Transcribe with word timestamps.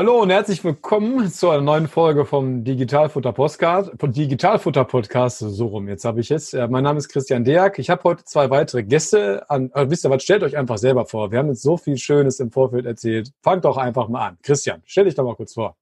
Hallo 0.00 0.22
und 0.22 0.30
herzlich 0.30 0.64
willkommen 0.64 1.30
zu 1.30 1.50
einer 1.50 1.60
neuen 1.60 1.86
Folge 1.86 2.24
vom 2.24 2.64
Digitalfutter 2.64 3.34
Podcast, 3.34 3.90
Digitalfutter 4.00 4.86
Podcast, 4.86 5.40
so 5.40 5.66
rum, 5.66 5.88
jetzt 5.88 6.06
habe 6.06 6.20
ich 6.20 6.30
es. 6.30 6.54
Mein 6.54 6.84
Name 6.84 6.96
ist 6.96 7.10
Christian 7.10 7.44
Deak. 7.44 7.78
Ich 7.78 7.90
habe 7.90 8.02
heute 8.04 8.24
zwei 8.24 8.48
weitere 8.48 8.82
Gäste 8.82 9.44
an, 9.50 9.70
äh, 9.74 9.90
wisst 9.90 10.06
ihr 10.06 10.10
was, 10.10 10.22
stellt 10.22 10.42
euch 10.42 10.56
einfach 10.56 10.78
selber 10.78 11.04
vor. 11.04 11.30
Wir 11.32 11.38
haben 11.38 11.48
jetzt 11.48 11.60
so 11.60 11.76
viel 11.76 11.98
Schönes 11.98 12.40
im 12.40 12.50
Vorfeld 12.50 12.86
erzählt. 12.86 13.30
Fangt 13.42 13.66
doch 13.66 13.76
einfach 13.76 14.08
mal 14.08 14.28
an. 14.28 14.38
Christian, 14.42 14.80
stell 14.86 15.04
dich 15.04 15.16
doch 15.16 15.24
mal 15.24 15.36
kurz 15.36 15.52
vor. 15.52 15.76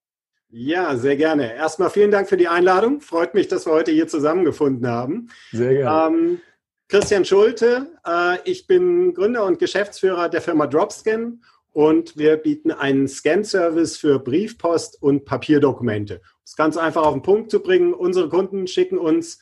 Ja, 0.49 0.97
sehr 0.97 1.15
gerne. 1.15 1.55
Erstmal 1.55 1.89
vielen 1.89 2.11
Dank 2.11 2.29
für 2.29 2.37
die 2.37 2.49
Einladung. 2.49 3.01
Freut 3.01 3.35
mich, 3.35 3.47
dass 3.47 3.67
wir 3.67 3.73
heute 3.73 3.93
hier 3.93 4.09
zusammengefunden 4.09 4.89
haben. 4.89 5.29
Sehr 5.53 5.75
gerne. 5.75 6.17
Ähm, 6.17 6.41
Christian 6.89 7.25
Schulte, 7.25 7.87
äh, 8.05 8.39
ich 8.45 8.67
bin 8.67 9.15
Gründer 9.15 9.45
und 9.45 9.61
Geschäftsführer 9.61 10.29
der 10.29 10.41
Firma 10.41 10.67
Dropscan 10.67 11.41
und 11.73 12.17
wir 12.17 12.37
bieten 12.37 12.71
einen 12.71 13.09
Scan-Service 13.09 13.97
für 13.97 14.19
Briefpost 14.19 15.01
und 15.03 15.25
Papierdokumente. 15.25 16.17
Um 16.17 16.21
es 16.45 16.57
ganz 16.57 16.77
einfach 16.77 17.03
auf 17.03 17.15
den 17.15 17.23
Punkt 17.23 17.51
zu 17.51 17.61
bringen, 17.61 17.95
unsere 17.95 18.29
Kunden 18.29 18.67
schicken 18.67 18.99
uns 18.99 19.39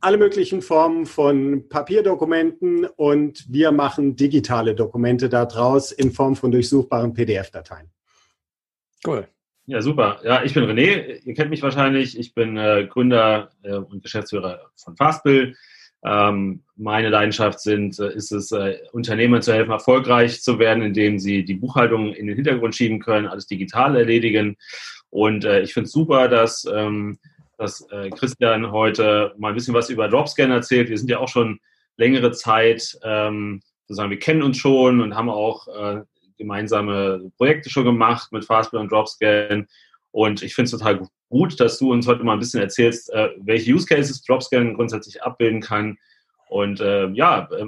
alle 0.00 0.16
möglichen 0.16 0.62
Formen 0.62 1.06
von 1.06 1.68
Papierdokumenten 1.68 2.84
und 2.84 3.44
wir 3.48 3.72
machen 3.72 4.16
digitale 4.16 4.74
Dokumente 4.74 5.28
daraus 5.28 5.92
in 5.92 6.12
Form 6.12 6.36
von 6.36 6.52
durchsuchbaren 6.52 7.14
PDF-Dateien. 7.14 7.90
Cool. 9.06 9.26
Ja, 9.66 9.82
super. 9.82 10.20
Ja, 10.24 10.42
ich 10.44 10.54
bin 10.54 10.64
René. 10.64 11.20
Ihr 11.24 11.34
kennt 11.34 11.50
mich 11.50 11.62
wahrscheinlich. 11.62 12.18
Ich 12.18 12.32
bin 12.32 12.56
äh, 12.56 12.86
Gründer 12.88 13.50
äh, 13.62 13.74
und 13.74 14.02
Geschäftsführer 14.02 14.70
von 14.76 14.96
Fastbill. 14.96 15.56
Ähm, 16.04 16.62
meine 16.76 17.08
Leidenschaft 17.08 17.60
sind, 17.60 17.98
äh, 17.98 18.12
ist 18.14 18.30
es, 18.30 18.52
äh, 18.52 18.78
Unternehmern 18.92 19.42
zu 19.42 19.52
helfen, 19.52 19.72
erfolgreich 19.72 20.42
zu 20.42 20.58
werden, 20.58 20.82
indem 20.82 21.18
sie 21.18 21.44
die 21.44 21.54
Buchhaltung 21.54 22.12
in 22.12 22.26
den 22.26 22.36
Hintergrund 22.36 22.76
schieben 22.76 23.00
können, 23.00 23.26
alles 23.26 23.46
digital 23.46 23.96
erledigen. 23.96 24.56
Und 25.10 25.44
äh, 25.44 25.62
ich 25.62 25.74
finde 25.74 25.86
es 25.86 25.92
super, 25.92 26.28
dass, 26.28 26.64
ähm, 26.72 27.18
dass 27.56 27.86
äh, 27.90 28.10
Christian 28.10 28.70
heute 28.70 29.34
mal 29.38 29.48
ein 29.48 29.54
bisschen 29.54 29.74
was 29.74 29.90
über 29.90 30.08
Dropscan 30.08 30.50
erzählt. 30.50 30.88
Wir 30.88 30.98
sind 30.98 31.10
ja 31.10 31.18
auch 31.18 31.28
schon 31.28 31.58
längere 31.96 32.30
Zeit, 32.30 32.96
ähm, 33.02 33.60
sozusagen, 33.86 34.10
wir 34.10 34.18
kennen 34.18 34.42
uns 34.42 34.58
schon 34.58 35.00
und 35.00 35.16
haben 35.16 35.30
auch 35.30 35.66
äh, 35.68 36.02
gemeinsame 36.36 37.32
Projekte 37.36 37.70
schon 37.70 37.84
gemacht 37.84 38.30
mit 38.32 38.44
Fastbill 38.44 38.80
und 38.80 38.92
Dropscan. 38.92 39.66
Und 40.12 40.42
ich 40.42 40.54
finde 40.54 40.66
es 40.66 40.70
total 40.70 41.08
gut, 41.28 41.58
dass 41.60 41.78
du 41.78 41.92
uns 41.92 42.06
heute 42.06 42.24
mal 42.24 42.34
ein 42.34 42.38
bisschen 42.38 42.60
erzählst, 42.60 43.12
äh, 43.12 43.30
welche 43.38 43.72
Use 43.72 43.86
Cases 43.86 44.22
Dropscan 44.22 44.74
grundsätzlich 44.74 45.22
abbilden 45.22 45.60
kann. 45.60 45.98
Und 46.48 46.80
äh, 46.80 47.08
ja, 47.08 47.48
äh, 47.52 47.66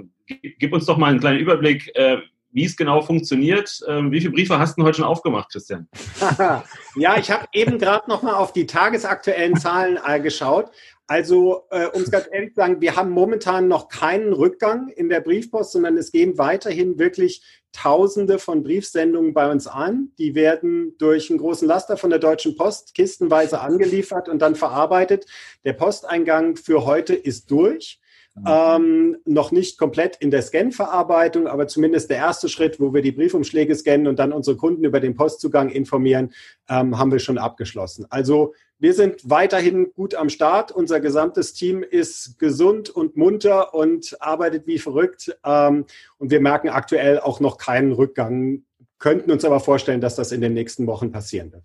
gib 0.58 0.72
uns 0.72 0.86
doch 0.86 0.96
mal 0.96 1.10
einen 1.10 1.20
kleinen 1.20 1.40
Überblick, 1.40 1.90
äh, 1.94 2.18
wie 2.52 2.64
es 2.64 2.76
genau 2.76 3.00
funktioniert. 3.02 3.80
Ähm, 3.86 4.10
wie 4.10 4.20
viele 4.20 4.32
Briefe 4.32 4.58
hast 4.58 4.78
du 4.78 4.84
heute 4.84 4.98
schon 4.98 5.06
aufgemacht, 5.06 5.52
Christian? 5.52 5.88
ja, 6.96 7.16
ich 7.18 7.30
habe 7.30 7.46
eben 7.52 7.78
gerade 7.78 8.08
noch 8.08 8.22
mal 8.22 8.34
auf 8.34 8.52
die 8.52 8.66
tagesaktuellen 8.66 9.56
Zahlen 9.56 9.98
äh, 10.04 10.20
geschaut. 10.20 10.70
Also, 11.06 11.64
äh, 11.70 11.86
um 11.86 12.02
es 12.02 12.10
ganz 12.12 12.28
ehrlich 12.30 12.50
zu 12.50 12.60
sagen, 12.60 12.80
wir 12.80 12.94
haben 12.94 13.10
momentan 13.10 13.66
noch 13.66 13.88
keinen 13.88 14.32
Rückgang 14.32 14.88
in 14.90 15.08
der 15.08 15.20
Briefpost, 15.20 15.72
sondern 15.72 15.96
es 15.96 16.12
gehen 16.12 16.38
weiterhin 16.38 17.00
wirklich 17.00 17.42
Tausende 17.72 18.40
von 18.40 18.64
Briefsendungen 18.64 19.32
bei 19.32 19.48
uns 19.48 19.68
an. 19.68 20.10
Die 20.18 20.34
werden 20.34 20.96
durch 20.98 21.30
einen 21.30 21.38
großen 21.38 21.68
Laster 21.68 21.96
von 21.96 22.10
der 22.10 22.18
Deutschen 22.18 22.56
Post 22.56 22.94
kistenweise 22.94 23.60
angeliefert 23.60 24.28
und 24.28 24.40
dann 24.40 24.56
verarbeitet. 24.56 25.26
Der 25.64 25.74
Posteingang 25.74 26.56
für 26.56 26.84
heute 26.84 27.14
ist 27.14 27.48
durch. 27.50 27.99
Mhm. 28.34 28.44
Ähm, 28.46 29.16
noch 29.24 29.50
nicht 29.50 29.76
komplett 29.76 30.16
in 30.16 30.30
der 30.30 30.42
Scan-Verarbeitung, 30.42 31.48
aber 31.48 31.66
zumindest 31.66 32.10
der 32.10 32.18
erste 32.18 32.48
Schritt, 32.48 32.78
wo 32.78 32.94
wir 32.94 33.02
die 33.02 33.12
Briefumschläge 33.12 33.74
scannen 33.74 34.06
und 34.06 34.18
dann 34.18 34.32
unsere 34.32 34.56
Kunden 34.56 34.84
über 34.84 35.00
den 35.00 35.16
Postzugang 35.16 35.68
informieren, 35.68 36.32
ähm, 36.68 36.96
haben 36.98 37.10
wir 37.10 37.18
schon 37.18 37.38
abgeschlossen. 37.38 38.06
Also 38.08 38.54
wir 38.78 38.94
sind 38.94 39.28
weiterhin 39.28 39.92
gut 39.92 40.14
am 40.14 40.28
Start. 40.30 40.72
Unser 40.72 41.00
gesamtes 41.00 41.52
Team 41.52 41.82
ist 41.82 42.38
gesund 42.38 42.88
und 42.88 43.16
munter 43.16 43.74
und 43.74 44.16
arbeitet 44.20 44.66
wie 44.66 44.78
verrückt. 44.78 45.36
Ähm, 45.44 45.84
und 46.18 46.30
wir 46.30 46.40
merken 46.40 46.68
aktuell 46.68 47.18
auch 47.18 47.40
noch 47.40 47.58
keinen 47.58 47.92
Rückgang, 47.92 48.62
könnten 48.98 49.32
uns 49.32 49.44
aber 49.44 49.60
vorstellen, 49.60 50.00
dass 50.00 50.14
das 50.14 50.30
in 50.30 50.40
den 50.40 50.54
nächsten 50.54 50.86
Wochen 50.86 51.10
passieren 51.10 51.52
wird. 51.52 51.64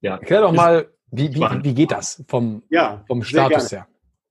Ja, 0.00 0.14
erklär 0.16 0.40
doch 0.40 0.52
mal, 0.52 0.88
wie, 1.10 1.34
wie, 1.34 1.40
wie 1.40 1.74
geht 1.74 1.92
das 1.92 2.24
vom, 2.26 2.62
ja, 2.68 3.04
vom 3.06 3.22
Status 3.22 3.70
her? 3.70 3.86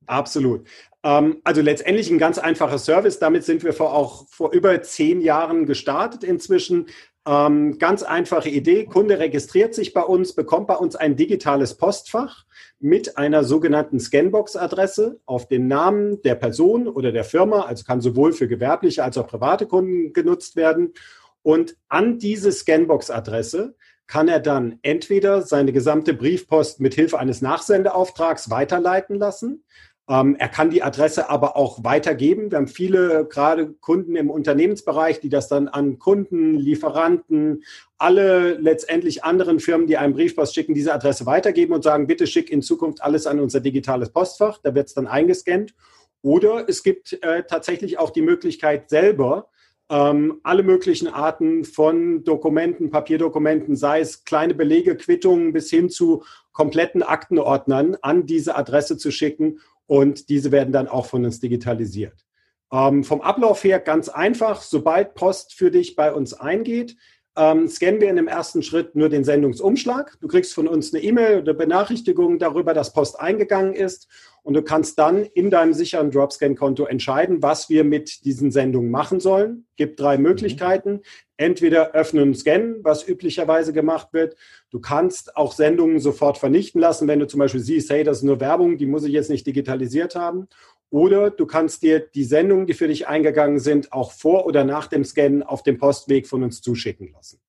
Absolut. 0.08 0.68
Ähm, 1.04 1.42
also 1.44 1.62
letztendlich 1.62 2.10
ein 2.10 2.18
ganz 2.18 2.38
einfacher 2.38 2.80
Service. 2.80 3.20
Damit 3.20 3.44
sind 3.44 3.64
wir 3.64 3.74
vor 3.74 3.94
auch 3.94 4.28
vor 4.28 4.52
über 4.52 4.82
zehn 4.82 5.22
Jahren 5.22 5.66
gestartet 5.66 6.24
inzwischen. 6.24 6.88
Ähm, 7.28 7.80
ganz 7.80 8.04
einfache 8.04 8.50
Idee. 8.50 8.86
Kunde 8.86 9.18
registriert 9.18 9.74
sich 9.74 9.94
bei 9.94 10.02
uns, 10.02 10.34
bekommt 10.34 10.68
bei 10.68 10.76
uns 10.76 10.96
ein 10.96 11.16
digitales 11.16 11.76
Postfach 11.76 12.46
mit 12.80 13.18
einer 13.18 13.44
sogenannten 13.44 14.00
Scanbox-Adresse 14.00 15.20
auf 15.26 15.48
den 15.48 15.68
Namen 15.68 16.22
der 16.22 16.36
Person 16.36 16.88
oder 16.88 17.12
der 17.12 17.24
Firma. 17.24 17.62
Also 17.62 17.84
kann 17.84 18.02
sowohl 18.02 18.34
für 18.34 18.48
gewerbliche 18.48 19.04
als 19.04 19.18
auch 19.18 19.28
private 19.28 19.66
Kunden 19.66 20.14
genutzt 20.14 20.56
werden. 20.56 20.94
Und 21.42 21.76
an 21.90 22.20
diese 22.20 22.52
Scanbox-Adresse 22.52 23.76
kann 24.08 24.28
er 24.28 24.40
dann 24.40 24.78
entweder 24.84 25.42
seine 25.42 25.72
gesamte 25.72 26.14
Briefpost 26.14 26.80
mit 26.80 26.94
Hilfe 26.94 27.18
eines 27.18 27.42
Nachsendeauftrags 27.42 28.52
weiterleiten 28.52 29.18
lassen 29.18 29.64
ähm, 30.08 30.36
er 30.38 30.50
kann 30.50 30.70
die 30.70 30.84
Adresse 30.84 31.30
aber 31.30 31.58
auch 31.58 31.84
weitergeben. 31.84 32.52
Wir 32.52 32.60
haben 32.60 32.68
viele 32.68 33.26
gerade 33.28 33.74
Kunden 33.74 34.16
im 34.16 34.30
Unternehmensbereich, 34.30 35.20
die 35.20 35.30
das 35.30 35.48
dann 35.48 35.68
an 35.68 35.98
Kunden, 35.98 36.54
Lieferanten, 36.56 37.64
alle 37.98 38.54
letztendlich 38.56 39.24
anderen 39.24 39.60
Firmen, 39.60 39.88
die 39.88 39.98
einen 39.98 40.14
Briefpost 40.14 40.54
schicken, 40.54 40.76
diese 40.76 40.94
Adresse 40.94 41.26
weitergeben 41.26 41.74
und 41.74 41.84
sagen, 41.84 42.06
bitte 42.06 42.28
schick 42.28 42.52
in 42.52 42.62
Zukunft 42.62 43.02
alles 43.02 43.26
an 43.26 43.40
unser 43.40 43.62
digitales 43.62 44.12
Postfach. 44.12 44.60
Da 44.62 44.76
wird 44.76 44.88
es 44.88 44.94
dann 44.94 45.08
eingescannt. 45.08 45.74
Oder 46.22 46.66
es 46.68 46.84
gibt 46.84 47.14
äh, 47.24 47.44
tatsächlich 47.44 47.98
auch 47.98 48.12
die 48.12 48.22
Möglichkeit 48.22 48.90
selber, 48.90 49.50
ähm, 49.90 50.40
alle 50.44 50.64
möglichen 50.64 51.08
Arten 51.08 51.64
von 51.64 52.24
Dokumenten, 52.24 52.90
Papierdokumenten, 52.90 53.76
sei 53.76 54.00
es 54.00 54.24
kleine 54.24 54.56
Belege, 54.56 54.96
Quittungen 54.98 55.54
bis 55.54 55.70
hin 55.70 55.90
zu 55.90 56.24
kompletten 56.52 57.04
Aktenordnern 57.04 57.96
an 58.02 58.26
diese 58.26 58.56
Adresse 58.56 58.98
zu 58.98 59.12
schicken 59.12 59.60
und 59.88 60.30
diese 60.30 60.52
werden 60.52 60.74
dann 60.74 60.88
auch 60.88 61.06
von 61.06 61.26
uns 61.26 61.40
digitalisiert. 61.40 62.26
Ähm, 62.72 63.04
vom 63.04 63.22
Ablauf 63.22 63.64
her 63.64 63.80
ganz 63.80 64.10
einfach, 64.10 64.62
sobald 64.62 65.14
Post 65.14 65.54
für 65.54 65.72
dich 65.72 65.96
bei 65.96 66.12
uns 66.12 66.34
eingeht, 66.34 66.96
ähm, 67.38 67.68
scannen 67.68 68.02
wir 68.02 68.10
in 68.10 68.16
dem 68.16 68.28
ersten 68.28 68.64
Schritt 68.64 68.96
nur 68.96 69.10
den 69.10 69.24
Sendungsumschlag. 69.24 70.18
Du 70.22 70.28
kriegst 70.28 70.54
von 70.54 70.68
uns 70.68 70.94
eine 70.94 71.04
E-Mail 71.04 71.42
oder 71.42 71.54
Benachrichtigung 71.54 72.40
darüber, 72.40 72.74
dass 72.74 72.94
Post 72.94 73.20
eingegangen 73.20 73.74
ist 73.74 74.08
und 74.46 74.54
du 74.54 74.62
kannst 74.62 75.00
dann 75.00 75.26
in 75.26 75.50
deinem 75.50 75.74
sicheren 75.74 76.12
Dropscan-Konto 76.12 76.86
entscheiden, 76.86 77.42
was 77.42 77.68
wir 77.68 77.84
mit 77.84 78.26
diesen 78.26 78.52
Sendungen 78.52 78.92
machen 78.92 79.20
sollen. 79.20 79.66
Gibt 79.76 80.00
drei 80.00 80.18
mhm. 80.18 80.24
Möglichkeiten. 80.24 81.02
Entweder 81.36 81.94
öffnen 81.94 82.30
und 82.30 82.38
scannen, 82.38 82.76
was 82.84 83.08
üblicherweise 83.08 83.74
gemacht 83.74 84.10
wird. 84.12 84.36
Du 84.70 84.80
kannst 84.80 85.36
auch 85.36 85.52
Sendungen 85.52 86.00
sofort 86.00 86.38
vernichten 86.38 86.80
lassen, 86.80 87.08
wenn 87.08 87.20
du 87.20 87.26
zum 87.26 87.40
Beispiel 87.40 87.60
siehst, 87.60 87.90
hey, 87.90 88.04
das 88.04 88.18
ist 88.18 88.24
nur 88.24 88.40
Werbung, 88.40 88.78
die 88.78 88.86
muss 88.86 89.04
ich 89.04 89.14
jetzt 89.14 89.32
nicht 89.32 89.48
digitalisiert 89.48 90.14
haben. 90.14 90.48
Oder 90.92 91.32
du 91.32 91.48
kannst 91.48 91.82
dir 91.82 92.00
die 92.00 92.24
Sendungen, 92.24 92.68
die 92.68 92.76
für 92.76 92.88
dich 92.88 93.08
eingegangen 93.08 93.58
sind, 93.58 93.92
auch 93.94 94.12
vor 94.12 94.46
oder 94.46 94.64
nach 94.64 94.86
dem 94.86 95.04
Scannen 95.04 95.42
auf 95.42 95.64
dem 95.64 95.80
Postweg 95.80 96.28
von 96.28 96.44
uns 96.44 96.62
zuschicken 96.62 97.12
lassen. 97.12 97.40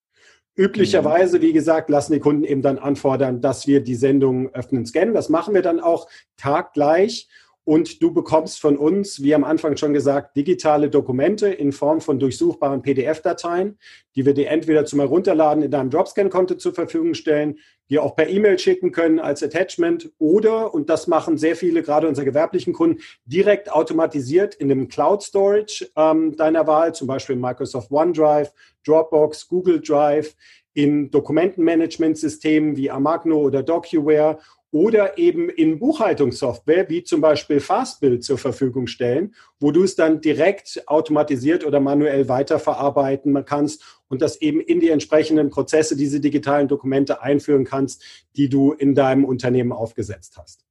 Üblicherweise, 0.57 1.43
wie 1.43 1.53
gesagt, 1.53 1.91
lassen 1.91 2.15
die 2.15 2.21
Kunden 2.21 2.45
eben 2.45 2.63
dann 2.63 2.79
anfordern, 2.79 3.43
dass 3.43 3.67
wir 3.67 3.83
die 3.83 3.95
Sendungen 3.95 4.49
öffnen, 4.55 4.87
scannen. 4.87 5.13
Das 5.13 5.29
machen 5.29 5.53
wir 5.55 5.61
dann 5.61 5.81
auch 5.81 6.09
taggleich 6.39 7.29
und 7.67 8.01
du 8.01 8.15
bekommst 8.15 8.61
von 8.61 8.79
uns, 8.79 9.25
wie 9.25 9.35
am 9.35 9.43
Anfang 9.43 9.77
schon 9.77 9.93
gesagt, 9.93 10.37
digitale 10.37 10.89
Dokumente 10.89 11.49
in 11.49 11.73
Form 11.73 12.01
von 12.01 12.21
durchsuchbaren 12.21 12.81
PDF-Dateien, 12.81 13.77
die 14.15 14.25
wir 14.25 14.35
dir 14.35 14.51
entweder 14.51 14.85
zum 14.85 15.01
Herunterladen 15.01 15.65
in 15.65 15.71
deinem 15.73 15.91
Dropscan-Konto 15.91 16.55
zur 16.55 16.75
Verfügung 16.75 17.15
stellen, 17.15 17.59
dir 17.91 18.05
auch 18.05 18.15
per 18.15 18.29
E-Mail 18.29 18.61
schicken 18.61 18.93
können 18.93 19.19
als 19.19 19.43
Attachment 19.43 20.13
oder, 20.19 20.73
und 20.73 20.89
das 20.89 21.09
machen 21.09 21.39
sehr 21.39 21.57
viele, 21.57 21.83
gerade 21.83 22.07
unsere 22.07 22.25
gewerblichen 22.25 22.73
Kunden, 22.73 23.03
direkt 23.25 23.73
automatisiert 23.73 24.55
in 24.55 24.69
dem 24.69 24.87
Cloud 24.87 25.25
Storage 25.25 25.91
ähm, 25.97 26.37
deiner 26.37 26.69
Wahl, 26.69 26.95
zum 26.95 27.09
Beispiel 27.09 27.35
Microsoft 27.35 27.91
OneDrive, 27.91 28.53
Dropbox, 28.85 29.49
Google 29.49 29.81
Drive, 29.81 30.37
in 30.73 31.11
Dokumentenmanagementsystemen 31.11 32.77
wie 32.77 32.91
Amagno 32.91 33.39
oder 33.39 33.63
DocuWare 33.63 34.39
oder 34.77 35.17
eben 35.17 35.49
in 35.49 35.79
Buchhaltungssoftware 35.79 36.91
wie 36.91 37.03
zum 37.03 37.23
Beispiel 37.23 37.61
Fastbill 37.61 38.21
zur 38.21 38.37
Verfügung 38.37 38.89
stellen, 38.89 39.35
wo 39.59 39.71
du 39.71 39.83
es 39.83 39.97
dann 39.97 40.21
direkt 40.21 40.83
automatisiert 40.87 41.65
oder 41.65 41.81
manuell 41.81 42.29
weiterverarbeiten 42.29 43.43
kannst 43.47 44.03
und 44.09 44.21
das 44.21 44.39
eben 44.43 44.61
in 44.61 44.81
die 44.81 44.91
entsprechenden 44.91 45.49
Prozesse, 45.49 45.97
diese 45.97 46.21
digitalen 46.21 46.69
Dokumente 46.69 47.23
einführen 47.23 47.65
kannst, 47.65 48.05
die 48.37 48.51
du 48.51 48.73
in 48.73 48.95
deinem 48.95 49.25
Unternehmen 49.25 49.73
aufgesetzt 49.73 50.37
hast. 50.37 50.67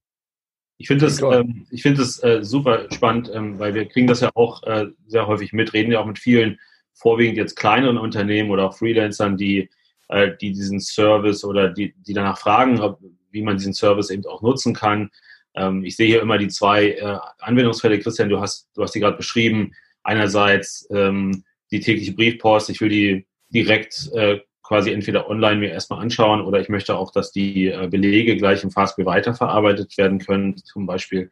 Ich 0.78 0.86
finde 0.86 1.06
das, 1.06 1.20
ähm, 1.24 1.66
ich 1.72 1.82
finde 1.82 2.02
das 2.02 2.22
äh, 2.22 2.44
super 2.44 2.86
spannend, 2.92 3.32
ähm, 3.34 3.58
weil 3.58 3.74
wir 3.74 3.88
kriegen 3.88 4.06
das 4.06 4.20
ja 4.20 4.30
auch 4.36 4.62
äh, 4.64 4.86
sehr 5.08 5.26
häufig 5.26 5.52
mit, 5.52 5.74
reden 5.74 5.92
ja 5.92 6.00
auch 6.00 6.06
mit 6.06 6.20
vielen, 6.20 6.60
vorwiegend 6.94 7.38
jetzt 7.38 7.56
kleineren 7.56 7.98
Unternehmen 7.98 8.52
oder 8.52 8.68
auch 8.68 8.78
Freelancern, 8.78 9.36
die, 9.36 9.68
äh, 10.10 10.30
die 10.40 10.52
diesen 10.52 10.80
Service 10.80 11.44
oder 11.44 11.70
die, 11.70 11.96
die 12.06 12.14
danach 12.14 12.38
fragen, 12.38 12.80
ob, 12.82 13.00
wie 13.36 13.44
man 13.44 13.58
diesen 13.58 13.74
Service 13.74 14.10
eben 14.10 14.26
auch 14.26 14.42
nutzen 14.42 14.74
kann. 14.74 15.12
Ähm, 15.56 15.84
ich 15.84 15.96
sehe 15.96 16.08
hier 16.08 16.22
immer 16.22 16.40
die 16.40 16.48
zwei 16.48 16.92
äh, 16.92 17.18
Anwendungsfälle. 17.40 18.00
Christian, 18.00 18.30
du 18.30 18.40
hast, 18.40 18.70
du 18.74 18.82
hast 18.82 18.96
die 18.96 19.00
gerade 19.00 19.18
beschrieben. 19.18 19.74
Einerseits 20.04 20.88
ähm, 20.92 21.44
die 21.72 21.80
tägliche 21.80 22.14
Briefpost. 22.14 22.70
Ich 22.70 22.82
will 22.82 22.90
die 22.90 23.28
direkt 23.50 24.10
äh, 24.14 24.40
quasi 24.64 24.92
entweder 24.92 25.30
online 25.30 25.58
mir 25.58 25.72
erstmal 25.72 26.02
anschauen 26.02 26.42
oder 26.42 26.60
ich 26.60 26.70
möchte 26.70 26.98
auch, 26.98 27.12
dass 27.12 27.32
die 27.32 27.68
äh, 27.68 27.88
Belege 27.88 28.36
gleich 28.36 28.64
im 28.64 28.72
Fastbill 28.72 29.06
weiterverarbeitet 29.06 29.98
werden 29.98 30.20
können, 30.20 30.58
zum 30.58 30.88
Beispiel. 30.88 31.30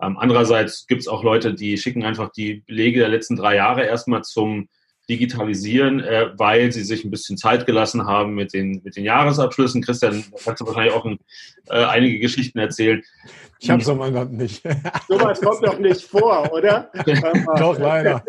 Ähm, 0.00 0.18
andererseits 0.18 0.86
gibt 0.86 1.02
es 1.02 1.08
auch 1.08 1.22
Leute, 1.22 1.54
die 1.54 1.78
schicken 1.78 2.02
einfach 2.02 2.32
die 2.32 2.62
Belege 2.66 3.00
der 3.00 3.08
letzten 3.08 3.36
drei 3.36 3.56
Jahre 3.56 3.84
erstmal 3.84 4.22
zum 4.22 4.68
digitalisieren, 5.12 6.00
äh, 6.00 6.30
weil 6.38 6.72
sie 6.72 6.84
sich 6.84 7.04
ein 7.04 7.10
bisschen 7.10 7.36
Zeit 7.36 7.66
gelassen 7.66 8.06
haben 8.06 8.34
mit 8.34 8.54
den, 8.54 8.80
mit 8.82 8.96
den 8.96 9.04
Jahresabschlüssen. 9.04 9.82
Christian, 9.82 10.24
kannst 10.42 10.62
du 10.62 10.66
wahrscheinlich 10.66 10.94
auch 10.94 11.04
ein, 11.04 11.18
äh, 11.68 11.84
einige 11.84 12.18
Geschichten 12.18 12.58
erzählen. 12.58 13.02
Ich 13.60 13.68
habe 13.68 13.84
so 13.84 13.94
mal 13.94 14.10
nicht. 14.26 14.64
So 15.08 15.20
was 15.20 15.40
kommt 15.40 15.66
doch 15.66 15.78
nicht 15.78 16.02
vor, 16.02 16.50
oder? 16.52 16.90
doch, 17.58 17.78
leider. 17.78 18.24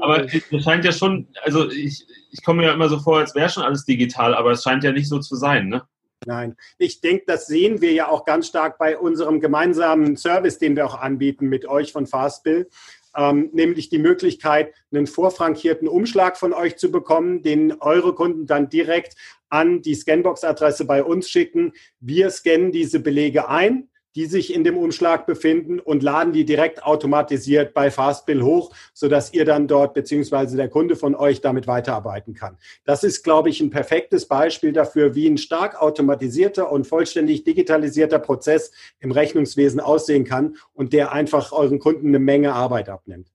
aber 0.00 0.24
es 0.24 0.64
scheint 0.64 0.84
ja 0.84 0.92
schon, 0.92 1.28
also 1.42 1.70
ich, 1.70 2.04
ich 2.32 2.42
komme 2.42 2.62
mir 2.62 2.68
ja 2.68 2.74
immer 2.74 2.88
so 2.88 2.98
vor, 2.98 3.18
als 3.18 3.34
wäre 3.36 3.48
schon 3.48 3.62
alles 3.62 3.84
digital, 3.84 4.34
aber 4.34 4.50
es 4.50 4.64
scheint 4.64 4.82
ja 4.82 4.90
nicht 4.90 5.08
so 5.08 5.20
zu 5.20 5.36
sein, 5.36 5.68
ne? 5.68 5.82
Nein, 6.26 6.56
ich 6.76 7.00
denke, 7.00 7.24
das 7.26 7.46
sehen 7.46 7.80
wir 7.80 7.92
ja 7.92 8.08
auch 8.08 8.26
ganz 8.26 8.46
stark 8.46 8.76
bei 8.76 8.98
unserem 8.98 9.40
gemeinsamen 9.40 10.18
Service, 10.18 10.58
den 10.58 10.76
wir 10.76 10.84
auch 10.84 11.00
anbieten 11.00 11.48
mit 11.48 11.64
euch 11.64 11.92
von 11.92 12.06
Fastbill 12.06 12.68
ähm, 13.16 13.50
nämlich 13.52 13.88
die 13.88 13.98
Möglichkeit, 13.98 14.74
einen 14.92 15.06
vorfrankierten 15.06 15.88
Umschlag 15.88 16.36
von 16.36 16.52
euch 16.52 16.76
zu 16.76 16.90
bekommen, 16.90 17.42
den 17.42 17.72
eure 17.80 18.14
Kunden 18.14 18.46
dann 18.46 18.68
direkt 18.68 19.16
an 19.48 19.82
die 19.82 19.94
Scanbox-Adresse 19.94 20.84
bei 20.84 21.02
uns 21.02 21.28
schicken. 21.28 21.72
Wir 21.98 22.30
scannen 22.30 22.72
diese 22.72 23.00
Belege 23.00 23.48
ein 23.48 23.88
die 24.16 24.26
sich 24.26 24.54
in 24.54 24.64
dem 24.64 24.76
Umschlag 24.76 25.26
befinden 25.26 25.78
und 25.78 26.02
laden 26.02 26.32
die 26.32 26.44
direkt 26.44 26.82
automatisiert 26.82 27.74
bei 27.74 27.90
Fastbill 27.90 28.42
hoch, 28.42 28.74
sodass 28.92 29.32
ihr 29.32 29.44
dann 29.44 29.68
dort 29.68 29.94
beziehungsweise 29.94 30.56
der 30.56 30.68
Kunde 30.68 30.96
von 30.96 31.14
euch 31.14 31.40
damit 31.40 31.66
weiterarbeiten 31.66 32.34
kann. 32.34 32.58
Das 32.84 33.04
ist, 33.04 33.22
glaube 33.22 33.50
ich, 33.50 33.60
ein 33.60 33.70
perfektes 33.70 34.26
Beispiel 34.26 34.72
dafür, 34.72 35.14
wie 35.14 35.28
ein 35.28 35.38
stark 35.38 35.80
automatisierter 35.80 36.70
und 36.70 36.86
vollständig 36.86 37.44
digitalisierter 37.44 38.18
Prozess 38.18 38.72
im 38.98 39.12
Rechnungswesen 39.12 39.80
aussehen 39.80 40.24
kann 40.24 40.56
und 40.72 40.92
der 40.92 41.12
einfach 41.12 41.52
euren 41.52 41.78
Kunden 41.78 42.08
eine 42.08 42.18
Menge 42.18 42.52
Arbeit 42.52 42.88
abnimmt. 42.88 43.28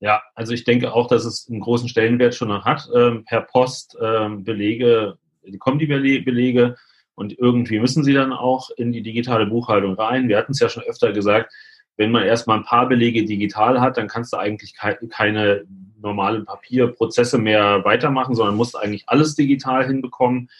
Ja, 0.00 0.20
also 0.34 0.52
ich 0.52 0.64
denke 0.64 0.92
auch, 0.92 1.06
dass 1.06 1.24
es 1.24 1.48
einen 1.48 1.60
großen 1.60 1.88
Stellenwert 1.88 2.34
schon 2.34 2.64
hat. 2.64 2.88
Ähm, 2.92 3.24
per 3.24 3.42
Post 3.42 3.96
ähm, 4.02 4.42
Belege, 4.42 5.16
kommen 5.60 5.78
die 5.78 5.86
Belege 5.86 6.76
und 7.14 7.38
irgendwie 7.38 7.78
müssen 7.78 8.04
sie 8.04 8.14
dann 8.14 8.32
auch 8.32 8.70
in 8.76 8.92
die 8.92 9.02
digitale 9.02 9.46
Buchhaltung 9.46 9.94
rein. 9.94 10.28
Wir 10.28 10.38
hatten 10.38 10.52
es 10.52 10.60
ja 10.60 10.68
schon 10.68 10.82
öfter 10.84 11.12
gesagt, 11.12 11.52
wenn 11.96 12.10
man 12.10 12.24
erstmal 12.24 12.58
ein 12.58 12.64
paar 12.64 12.88
Belege 12.88 13.24
digital 13.24 13.80
hat, 13.80 13.98
dann 13.98 14.08
kannst 14.08 14.32
du 14.32 14.38
eigentlich 14.38 14.74
keine 14.74 15.64
normalen 16.00 16.44
Papierprozesse 16.44 17.38
mehr 17.38 17.84
weitermachen, 17.84 18.34
sondern 18.34 18.56
musst 18.56 18.76
eigentlich 18.76 19.04
alles 19.08 19.34
digital 19.34 19.86
hinbekommen. 19.86 20.50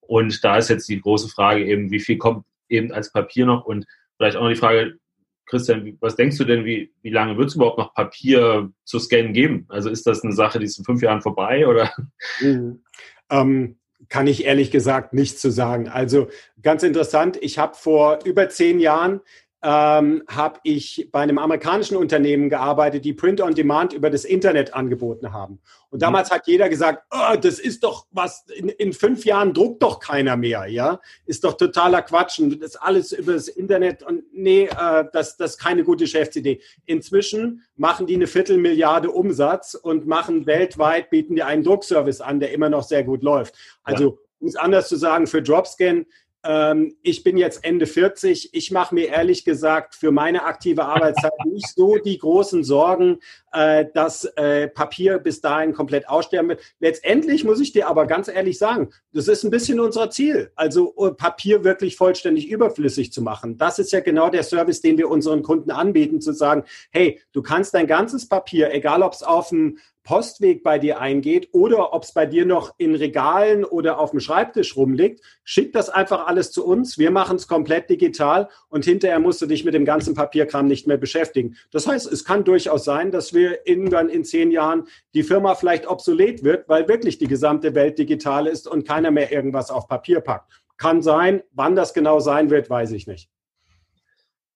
Und 0.00 0.44
da 0.44 0.58
ist 0.58 0.68
jetzt 0.68 0.88
die 0.88 1.00
große 1.00 1.28
Frage 1.28 1.64
eben, 1.64 1.90
wie 1.90 2.00
viel 2.00 2.18
kommt 2.18 2.44
eben 2.68 2.92
als 2.92 3.10
Papier 3.10 3.46
noch? 3.46 3.64
Und 3.64 3.86
vielleicht 4.16 4.36
auch 4.36 4.42
noch 4.42 4.50
die 4.50 4.56
Frage, 4.56 4.98
Christian, 5.46 5.96
was 6.00 6.16
denkst 6.16 6.38
du 6.38 6.44
denn, 6.44 6.64
wie, 6.64 6.92
wie 7.02 7.10
lange 7.10 7.36
wird 7.36 7.48
es 7.48 7.56
überhaupt 7.56 7.78
noch 7.78 7.94
Papier 7.94 8.70
zu 8.84 8.98
scannen 8.98 9.32
geben? 9.32 9.66
Also 9.68 9.90
ist 9.90 10.06
das 10.06 10.22
eine 10.22 10.32
Sache, 10.32 10.58
die 10.58 10.66
ist 10.66 10.78
in 10.78 10.84
fünf 10.84 11.02
Jahren 11.02 11.22
vorbei 11.22 11.66
oder? 11.66 11.92
Mhm. 12.40 12.84
Ähm, 13.30 13.76
kann 14.08 14.26
ich 14.26 14.44
ehrlich 14.44 14.70
gesagt 14.70 15.12
nichts 15.12 15.40
zu 15.40 15.50
sagen. 15.50 15.88
Also 15.88 16.28
ganz 16.62 16.82
interessant, 16.82 17.38
ich 17.40 17.58
habe 17.58 17.74
vor 17.74 18.20
über 18.24 18.48
zehn 18.48 18.80
Jahren 18.80 19.20
ähm, 19.64 20.24
habe 20.28 20.58
ich 20.64 21.08
bei 21.12 21.20
einem 21.20 21.38
amerikanischen 21.38 21.96
Unternehmen 21.96 22.48
gearbeitet, 22.48 23.04
die 23.04 23.12
Print 23.12 23.40
on 23.40 23.54
Demand 23.54 23.92
über 23.92 24.10
das 24.10 24.24
Internet 24.24 24.74
angeboten 24.74 25.32
haben. 25.32 25.60
Und 25.90 25.98
mhm. 25.98 26.00
damals 26.00 26.32
hat 26.32 26.48
jeder 26.48 26.68
gesagt, 26.68 27.04
oh, 27.12 27.36
das 27.40 27.60
ist 27.60 27.84
doch 27.84 28.06
was, 28.10 28.44
in, 28.48 28.68
in, 28.70 28.92
fünf 28.92 29.24
Jahren 29.24 29.54
druckt 29.54 29.82
doch 29.82 30.00
keiner 30.00 30.36
mehr, 30.36 30.66
ja? 30.66 31.00
Ist 31.26 31.44
doch 31.44 31.56
totaler 31.56 32.02
Quatsch 32.02 32.40
und 32.40 32.60
das 32.60 32.74
alles 32.74 33.12
über 33.12 33.34
das 33.34 33.46
Internet 33.46 34.02
und 34.02 34.24
nee, 34.32 34.64
äh, 34.64 35.04
das, 35.12 35.36
das 35.36 35.52
ist 35.52 35.58
keine 35.58 35.84
gute 35.84 36.04
Geschäftsidee. 36.04 36.60
Inzwischen 36.86 37.62
machen 37.76 38.08
die 38.08 38.16
eine 38.16 38.26
Viertelmilliarde 38.26 39.10
Umsatz 39.10 39.74
und 39.74 40.08
machen 40.08 40.46
weltweit, 40.46 41.10
bieten 41.10 41.36
die 41.36 41.44
einen 41.44 41.62
Druckservice 41.62 42.20
an, 42.20 42.40
der 42.40 42.52
immer 42.52 42.68
noch 42.68 42.82
sehr 42.82 43.04
gut 43.04 43.22
läuft. 43.22 43.54
Also, 43.84 44.04
ja. 44.04 44.16
um 44.40 44.48
es 44.48 44.56
anders 44.56 44.88
zu 44.88 44.96
sagen, 44.96 45.28
für 45.28 45.40
Dropscan 45.40 46.06
ähm, 46.44 46.96
ich 47.02 47.22
bin 47.22 47.36
jetzt 47.36 47.64
Ende 47.64 47.86
40. 47.86 48.54
Ich 48.54 48.70
mache 48.70 48.94
mir 48.94 49.08
ehrlich 49.08 49.44
gesagt 49.44 49.94
für 49.94 50.10
meine 50.10 50.44
aktive 50.44 50.84
Arbeitszeit 50.84 51.32
nicht 51.46 51.68
so 51.68 51.96
die 51.98 52.18
großen 52.18 52.64
Sorgen, 52.64 53.20
äh, 53.52 53.86
dass 53.92 54.24
äh, 54.36 54.68
Papier 54.68 55.18
bis 55.18 55.40
dahin 55.40 55.72
komplett 55.72 56.08
aussterben 56.08 56.50
wird. 56.50 56.60
Letztendlich 56.80 57.44
muss 57.44 57.60
ich 57.60 57.72
dir 57.72 57.88
aber 57.88 58.06
ganz 58.06 58.28
ehrlich 58.28 58.58
sagen, 58.58 58.90
das 59.12 59.28
ist 59.28 59.44
ein 59.44 59.50
bisschen 59.50 59.80
unser 59.80 60.10
Ziel. 60.10 60.50
Also 60.56 60.94
uh, 60.96 61.12
Papier 61.12 61.64
wirklich 61.64 61.96
vollständig 61.96 62.48
überflüssig 62.48 63.12
zu 63.12 63.22
machen. 63.22 63.58
Das 63.58 63.78
ist 63.78 63.92
ja 63.92 64.00
genau 64.00 64.30
der 64.30 64.42
Service, 64.42 64.80
den 64.80 64.98
wir 64.98 65.08
unseren 65.08 65.42
Kunden 65.42 65.70
anbieten, 65.70 66.20
zu 66.20 66.32
sagen, 66.32 66.64
hey, 66.90 67.20
du 67.32 67.42
kannst 67.42 67.74
dein 67.74 67.86
ganzes 67.86 68.28
Papier, 68.28 68.72
egal 68.72 69.02
ob 69.02 69.12
es 69.12 69.22
auf 69.22 69.50
dem 69.50 69.78
Postweg 70.04 70.62
bei 70.64 70.78
dir 70.78 71.00
eingeht 71.00 71.48
oder 71.52 71.92
ob 71.92 72.02
es 72.02 72.12
bei 72.12 72.26
dir 72.26 72.44
noch 72.44 72.74
in 72.78 72.94
Regalen 72.94 73.64
oder 73.64 73.98
auf 73.98 74.10
dem 74.10 74.20
Schreibtisch 74.20 74.76
rumliegt, 74.76 75.24
schick 75.44 75.72
das 75.72 75.90
einfach 75.90 76.26
alles 76.26 76.50
zu 76.50 76.66
uns. 76.66 76.98
Wir 76.98 77.10
machen 77.10 77.36
es 77.36 77.46
komplett 77.46 77.88
digital 77.88 78.48
und 78.68 78.84
hinterher 78.84 79.20
musst 79.20 79.40
du 79.42 79.46
dich 79.46 79.64
mit 79.64 79.74
dem 79.74 79.84
ganzen 79.84 80.14
Papierkram 80.14 80.66
nicht 80.66 80.86
mehr 80.86 80.96
beschäftigen. 80.96 81.56
Das 81.70 81.86
heißt, 81.86 82.10
es 82.10 82.24
kann 82.24 82.44
durchaus 82.44 82.84
sein, 82.84 83.12
dass 83.12 83.32
wir 83.32 83.41
irgendwann 83.64 84.08
in 84.08 84.24
zehn 84.24 84.50
Jahren 84.50 84.84
die 85.14 85.22
Firma 85.22 85.54
vielleicht 85.54 85.86
obsolet 85.86 86.44
wird, 86.44 86.68
weil 86.68 86.88
wirklich 86.88 87.18
die 87.18 87.28
gesamte 87.28 87.74
Welt 87.74 87.98
digital 87.98 88.46
ist 88.46 88.68
und 88.68 88.86
keiner 88.86 89.10
mehr 89.10 89.32
irgendwas 89.32 89.70
auf 89.70 89.88
Papier 89.88 90.20
packt. 90.20 90.50
Kann 90.76 91.02
sein. 91.02 91.42
Wann 91.52 91.76
das 91.76 91.94
genau 91.94 92.20
sein 92.20 92.50
wird, 92.50 92.68
weiß 92.68 92.92
ich 92.92 93.06
nicht. 93.06 93.28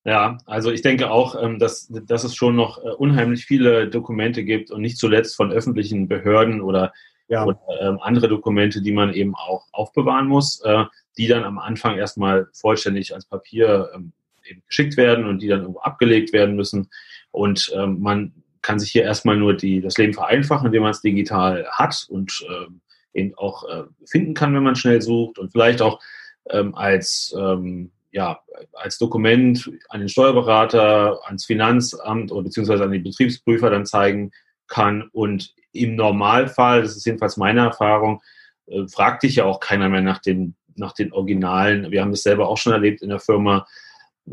Ja, 0.07 0.37
also 0.45 0.71
ich 0.71 0.81
denke 0.81 1.11
auch, 1.11 1.35
ähm, 1.41 1.59
dass, 1.59 1.89
dass 1.89 2.23
es 2.23 2.33
schon 2.33 2.55
noch 2.55 2.77
äh, 2.77 2.91
unheimlich 2.91 3.45
viele 3.45 3.89
Dokumente 3.89 4.45
gibt 4.45 4.71
und 4.71 4.79
nicht 4.79 4.97
zuletzt 4.97 5.35
von 5.35 5.51
öffentlichen 5.51 6.07
Behörden 6.07 6.61
oder, 6.61 6.93
ja. 7.27 7.45
oder 7.45 7.59
ähm, 7.81 7.99
andere 8.01 8.29
Dokumente, 8.29 8.81
die 8.81 8.93
man 8.93 9.13
eben 9.13 9.35
auch 9.35 9.65
aufbewahren 9.73 10.27
muss, 10.27 10.61
äh, 10.61 10.85
die 11.17 11.27
dann 11.27 11.43
am 11.43 11.59
Anfang 11.59 11.97
erstmal 11.97 12.47
vollständig 12.53 13.13
als 13.13 13.25
Papier 13.25 13.89
ähm, 13.93 14.13
eben 14.45 14.63
geschickt 14.65 14.95
werden 14.95 15.25
und 15.25 15.41
die 15.41 15.49
dann 15.49 15.61
irgendwo 15.61 15.81
abgelegt 15.81 16.31
werden 16.31 16.55
müssen. 16.55 16.89
Und 17.31 17.73
ähm, 17.75 17.99
man 17.99 18.31
kann 18.67 18.79
sich 18.79 18.91
hier 18.91 19.03
erstmal 19.03 19.37
nur 19.37 19.53
die, 19.53 19.79
das 19.79 19.97
Leben 19.97 20.13
vereinfachen, 20.13 20.65
indem 20.65 20.81
man 20.81 20.91
es 20.91 20.99
digital 20.99 21.65
hat 21.71 22.05
und 22.09 22.45
ähm, 22.49 22.81
eben 23.13 23.33
auch 23.35 23.63
äh, 23.63 23.83
finden 24.05 24.33
kann, 24.33 24.53
wenn 24.53 24.63
man 24.63 24.75
schnell 24.75 25.01
sucht 25.01 25.39
und 25.39 25.53
vielleicht 25.53 25.81
auch 25.81 26.01
ähm, 26.49 26.75
als 26.75 27.33
ähm, 27.39 27.91
ja, 28.11 28.41
als 28.73 28.97
Dokument 28.97 29.71
an 29.87 30.01
den 30.01 30.09
Steuerberater, 30.09 31.17
ans 31.27 31.45
Finanzamt 31.45 32.29
oder 32.29 32.43
beziehungsweise 32.43 32.83
an 32.83 32.91
den 32.91 33.03
Betriebsprüfer 33.03 33.69
dann 33.69 33.85
zeigen 33.85 34.31
kann. 34.67 35.07
Und 35.13 35.53
im 35.71 35.95
Normalfall, 35.95 36.81
das 36.81 36.97
ist 36.97 37.05
jedenfalls 37.05 37.37
meine 37.37 37.61
Erfahrung, 37.61 38.21
äh, 38.65 38.85
fragt 38.89 39.23
dich 39.23 39.37
ja 39.37 39.45
auch 39.45 39.61
keiner 39.61 39.87
mehr 39.87 40.01
nach 40.01 40.19
den, 40.19 40.57
nach 40.75 40.91
den 40.91 41.13
Originalen. 41.13 41.89
Wir 41.89 42.01
haben 42.01 42.11
das 42.11 42.23
selber 42.23 42.49
auch 42.49 42.57
schon 42.57 42.73
erlebt 42.73 43.01
in 43.01 43.09
der 43.09 43.19
Firma. 43.19 43.65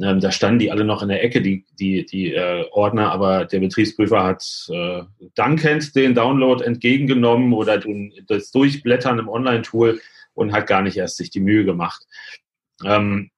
Ähm, 0.02 0.20
da 0.20 0.32
standen 0.32 0.58
die 0.58 0.70
alle 0.70 0.84
noch 0.84 1.02
in 1.02 1.08
der 1.08 1.22
Ecke, 1.22 1.40
die, 1.40 1.64
die, 1.78 2.04
die 2.04 2.34
äh, 2.34 2.64
Ordner, 2.72 3.12
aber 3.12 3.44
der 3.44 3.60
Betriebsprüfer 3.60 4.24
hat 4.24 4.44
äh, 4.70 5.02
dankend 5.34 5.94
den 5.94 6.14
Download 6.14 6.64
entgegengenommen 6.64 7.52
oder 7.52 7.78
den, 7.78 8.12
das 8.26 8.50
Durchblättern 8.50 9.20
im 9.20 9.28
Online-Tool 9.28 10.00
und 10.34 10.52
hat 10.52 10.66
gar 10.66 10.82
nicht 10.82 10.96
erst 10.96 11.16
sich 11.16 11.30
die 11.30 11.40
Mühe 11.40 11.64
gemacht. 11.64 12.04
Ähm, 12.84 13.30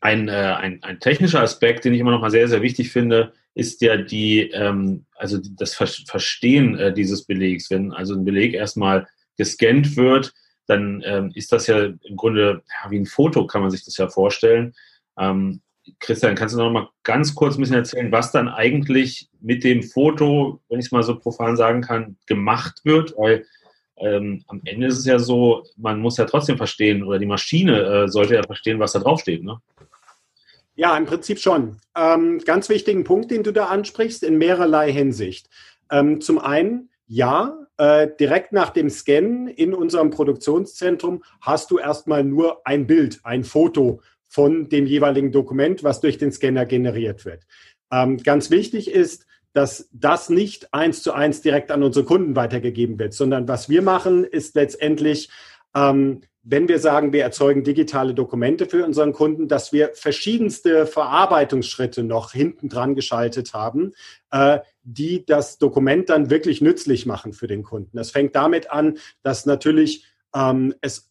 ein, 0.00 0.28
äh, 0.28 0.32
ein, 0.32 0.82
ein 0.82 1.00
technischer 1.00 1.42
Aspekt, 1.42 1.84
den 1.84 1.94
ich 1.94 2.00
immer 2.00 2.12
noch 2.12 2.20
mal 2.20 2.30
sehr, 2.30 2.46
sehr 2.46 2.62
wichtig 2.62 2.92
finde, 2.92 3.32
ist 3.54 3.82
ja 3.82 3.96
die, 3.96 4.42
ähm, 4.52 5.06
also 5.16 5.38
das 5.38 5.74
Verstehen 5.74 6.78
äh, 6.78 6.92
dieses 6.92 7.24
Belegs. 7.24 7.68
Wenn 7.68 7.92
also 7.92 8.14
ein 8.14 8.24
Beleg 8.24 8.54
erstmal 8.54 9.08
gescannt 9.36 9.96
wird, 9.96 10.32
dann 10.66 11.02
ähm, 11.04 11.32
ist 11.34 11.50
das 11.50 11.66
ja 11.66 11.86
im 11.86 12.16
Grunde 12.16 12.62
ja, 12.68 12.90
wie 12.90 12.98
ein 12.98 13.06
Foto, 13.06 13.46
kann 13.46 13.62
man 13.62 13.72
sich 13.72 13.84
das 13.84 13.96
ja 13.96 14.08
vorstellen. 14.08 14.72
Ähm, 15.18 15.62
Christian, 15.98 16.34
kannst 16.34 16.54
du 16.54 16.58
noch 16.58 16.70
mal 16.70 16.88
ganz 17.02 17.34
kurz 17.34 17.56
ein 17.56 17.60
bisschen 17.60 17.76
erzählen, 17.76 18.12
was 18.12 18.32
dann 18.32 18.48
eigentlich 18.48 19.28
mit 19.40 19.64
dem 19.64 19.82
Foto, 19.82 20.60
wenn 20.68 20.78
ich 20.78 20.86
es 20.86 20.92
mal 20.92 21.02
so 21.02 21.18
profan 21.18 21.56
sagen 21.56 21.80
kann, 21.80 22.16
gemacht 22.26 22.80
wird? 22.84 23.14
Weil 23.16 23.46
ähm, 23.96 24.42
am 24.46 24.60
Ende 24.64 24.86
ist 24.86 24.98
es 24.98 25.06
ja 25.06 25.18
so, 25.18 25.64
man 25.76 26.00
muss 26.00 26.16
ja 26.16 26.24
trotzdem 26.24 26.56
verstehen, 26.56 27.02
oder 27.02 27.18
die 27.18 27.26
Maschine 27.26 27.82
äh, 27.82 28.08
sollte 28.08 28.34
ja 28.34 28.42
verstehen, 28.42 28.78
was 28.78 28.92
da 28.92 28.98
draufsteht, 28.98 29.42
ne? 29.42 29.60
Ja, 30.74 30.96
im 30.96 31.04
Prinzip 31.04 31.38
schon. 31.38 31.76
Ähm, 31.94 32.38
ganz 32.38 32.70
wichtigen 32.70 33.04
Punkt, 33.04 33.30
den 33.30 33.42
du 33.42 33.52
da 33.52 33.66
ansprichst, 33.66 34.22
in 34.22 34.38
mehrerlei 34.38 34.90
Hinsicht. 34.90 35.48
Ähm, 35.90 36.22
zum 36.22 36.38
einen, 36.38 36.88
ja, 37.06 37.66
äh, 37.76 38.08
direkt 38.18 38.52
nach 38.52 38.70
dem 38.70 38.88
Scannen 38.88 39.48
in 39.48 39.74
unserem 39.74 40.10
Produktionszentrum 40.10 41.22
hast 41.40 41.70
du 41.70 41.78
erstmal 41.78 42.24
nur 42.24 42.66
ein 42.66 42.86
Bild, 42.86 43.20
ein 43.24 43.44
Foto 43.44 44.00
von 44.30 44.68
dem 44.68 44.86
jeweiligen 44.86 45.32
Dokument, 45.32 45.82
was 45.82 46.00
durch 46.00 46.16
den 46.16 46.30
Scanner 46.30 46.64
generiert 46.64 47.24
wird. 47.24 47.46
Ähm, 47.92 48.16
ganz 48.18 48.50
wichtig 48.50 48.90
ist, 48.90 49.26
dass 49.52 49.88
das 49.92 50.30
nicht 50.30 50.72
eins 50.72 51.02
zu 51.02 51.12
eins 51.12 51.42
direkt 51.42 51.72
an 51.72 51.82
unsere 51.82 52.04
Kunden 52.04 52.36
weitergegeben 52.36 52.98
wird, 53.00 53.12
sondern 53.12 53.48
was 53.48 53.68
wir 53.68 53.82
machen, 53.82 54.22
ist 54.22 54.54
letztendlich, 54.54 55.30
ähm, 55.74 56.20
wenn 56.44 56.68
wir 56.68 56.78
sagen, 56.78 57.12
wir 57.12 57.24
erzeugen 57.24 57.64
digitale 57.64 58.14
Dokumente 58.14 58.66
für 58.66 58.84
unseren 58.86 59.12
Kunden, 59.12 59.48
dass 59.48 59.72
wir 59.72 59.90
verschiedenste 59.94 60.86
Verarbeitungsschritte 60.86 62.04
noch 62.04 62.30
hinten 62.30 62.68
dran 62.68 62.94
geschaltet 62.94 63.52
haben, 63.52 63.92
äh, 64.30 64.60
die 64.84 65.26
das 65.26 65.58
Dokument 65.58 66.08
dann 66.08 66.30
wirklich 66.30 66.60
nützlich 66.60 67.04
machen 67.04 67.32
für 67.32 67.48
den 67.48 67.64
Kunden. 67.64 67.96
Das 67.96 68.12
fängt 68.12 68.36
damit 68.36 68.70
an, 68.70 68.98
dass 69.22 69.44
natürlich 69.44 70.06
ähm, 70.34 70.72
es 70.80 71.09